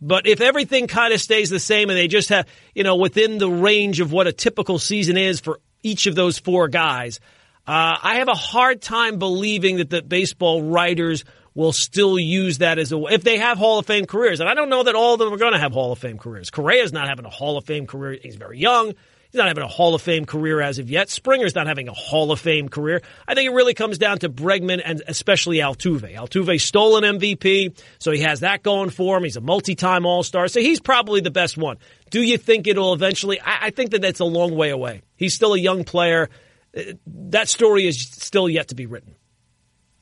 But 0.00 0.26
if 0.26 0.40
everything 0.40 0.86
kind 0.86 1.12
of 1.12 1.20
stays 1.20 1.50
the 1.50 1.58
same 1.58 1.90
and 1.90 1.98
they 1.98 2.08
just 2.08 2.28
have, 2.28 2.46
you 2.74 2.84
know, 2.84 2.96
within 2.96 3.38
the 3.38 3.50
range 3.50 4.00
of 4.00 4.12
what 4.12 4.26
a 4.26 4.32
typical 4.32 4.78
season 4.78 5.16
is 5.16 5.40
for 5.40 5.60
each 5.82 6.06
of 6.06 6.14
those 6.14 6.38
four 6.38 6.68
guys, 6.68 7.20
uh, 7.66 7.98
I 8.02 8.16
have 8.16 8.28
a 8.28 8.34
hard 8.34 8.80
time 8.80 9.18
believing 9.18 9.78
that 9.78 9.90
the 9.90 10.02
baseball 10.02 10.62
writers 10.62 11.24
will 11.54 11.72
still 11.72 12.18
use 12.18 12.58
that 12.58 12.78
as 12.78 12.92
a 12.92 13.04
if 13.06 13.24
they 13.24 13.38
have 13.38 13.58
Hall 13.58 13.80
of 13.80 13.86
Fame 13.86 14.06
careers. 14.06 14.38
And 14.38 14.48
I 14.48 14.54
don't 14.54 14.68
know 14.68 14.84
that 14.84 14.94
all 14.94 15.14
of 15.14 15.18
them 15.18 15.32
are 15.32 15.36
going 15.36 15.52
to 15.52 15.58
have 15.58 15.72
Hall 15.72 15.90
of 15.90 15.98
Fame 15.98 16.16
careers. 16.16 16.50
Correa's 16.50 16.92
not 16.92 17.08
having 17.08 17.24
a 17.24 17.30
Hall 17.30 17.58
of 17.58 17.64
Fame 17.64 17.86
career. 17.86 18.18
He's 18.22 18.36
very 18.36 18.58
young. 18.58 18.94
He's 19.30 19.38
not 19.38 19.48
having 19.48 19.62
a 19.64 19.68
Hall 19.68 19.94
of 19.94 20.00
Fame 20.00 20.24
career 20.24 20.60
as 20.62 20.78
of 20.78 20.90
yet. 20.90 21.10
Springer's 21.10 21.54
not 21.54 21.66
having 21.66 21.88
a 21.88 21.92
Hall 21.92 22.32
of 22.32 22.40
Fame 22.40 22.70
career. 22.70 23.02
I 23.26 23.34
think 23.34 23.46
it 23.50 23.54
really 23.54 23.74
comes 23.74 23.98
down 23.98 24.18
to 24.20 24.30
Bregman 24.30 24.80
and 24.82 25.02
especially 25.06 25.58
Altuve. 25.58 26.14
Altuve 26.14 26.58
stole 26.58 26.96
an 26.96 27.18
MVP, 27.18 27.78
so 27.98 28.10
he 28.10 28.20
has 28.20 28.40
that 28.40 28.62
going 28.62 28.88
for 28.88 29.18
him. 29.18 29.24
He's 29.24 29.36
a 29.36 29.42
multi-time 29.42 30.06
All-Star, 30.06 30.48
so 30.48 30.60
he's 30.60 30.80
probably 30.80 31.20
the 31.20 31.30
best 31.30 31.58
one. 31.58 31.76
Do 32.10 32.22
you 32.22 32.38
think 32.38 32.66
it'll 32.66 32.94
eventually? 32.94 33.38
I, 33.38 33.66
I 33.66 33.70
think 33.70 33.90
that 33.90 34.00
that's 34.00 34.20
a 34.20 34.24
long 34.24 34.56
way 34.56 34.70
away. 34.70 35.02
He's 35.14 35.34
still 35.34 35.52
a 35.52 35.58
young 35.58 35.84
player. 35.84 36.30
Uh, 36.74 36.94
That 37.06 37.50
story 37.50 37.86
is 37.86 38.00
still 38.00 38.48
yet 38.48 38.68
to 38.68 38.74
be 38.74 38.86
written. 38.86 39.14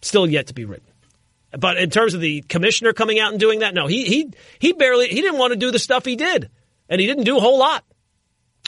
Still 0.03 0.29
yet 0.29 0.47
to 0.49 0.55
be 0.55 0.65
written. 0.65 0.87
But 1.51 1.79
in 1.79 1.91
terms 1.91 2.15
of 2.15 2.21
the 2.21 2.43
commissioner 2.43 2.93
coming 2.93 3.19
out 3.19 3.33
and 3.33 3.41
doing 3.41 3.61
that, 3.61 3.75
no, 3.75 3.89
he 3.89 4.05
he 4.05 4.31
he 4.61 4.73
barely 4.73 5.09
he 5.09 5.21
didn't 5.21 5.39
want 5.39 5.53
to 5.53 5.59
do 5.59 5.73
the 5.73 5.79
stuff 5.81 6.05
he 6.05 6.15
did, 6.15 6.49
and 6.89 7.01
he 7.01 7.09
didn't 7.09 7.25
do 7.25 7.39
a 7.39 7.41
whole 7.41 7.59
lot. 7.59 7.85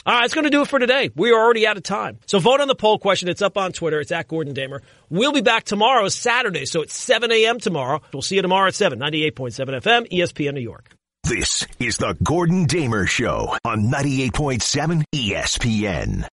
All 0.05 0.13
right, 0.13 0.25
it's 0.25 0.33
going 0.33 0.45
to 0.45 0.49
do 0.49 0.61
it 0.61 0.67
for 0.67 0.79
today. 0.79 1.11
We 1.15 1.31
are 1.31 1.39
already 1.39 1.67
out 1.67 1.77
of 1.77 1.83
time. 1.83 2.19
So 2.25 2.39
vote 2.39 2.61
on 2.61 2.67
the 2.67 2.75
poll 2.75 2.99
question. 2.99 3.29
It's 3.29 3.41
up 3.41 3.57
on 3.57 3.73
Twitter. 3.73 3.99
It's 3.99 4.11
at 4.11 4.27
Gordon 4.27 4.53
Damer. 4.53 4.81
We'll 5.09 5.33
be 5.33 5.41
back 5.41 5.65
tomorrow, 5.65 6.07
Saturday. 6.07 6.65
So 6.65 6.81
it's 6.81 6.95
7 6.95 7.31
a.m. 7.31 7.59
tomorrow. 7.59 8.01
We'll 8.13 8.21
see 8.21 8.35
you 8.35 8.41
tomorrow 8.41 8.67
at 8.67 8.75
7, 8.75 8.97
98.7 8.97 9.53
FM, 9.81 10.09
ESPN 10.09 10.53
New 10.53 10.61
York. 10.61 10.89
This 11.23 11.67
is 11.79 11.97
the 11.97 12.17
Gordon 12.23 12.65
Damer 12.65 13.05
Show 13.05 13.55
on 13.65 13.91
98.7 13.91 15.03
ESPN. 15.13 16.25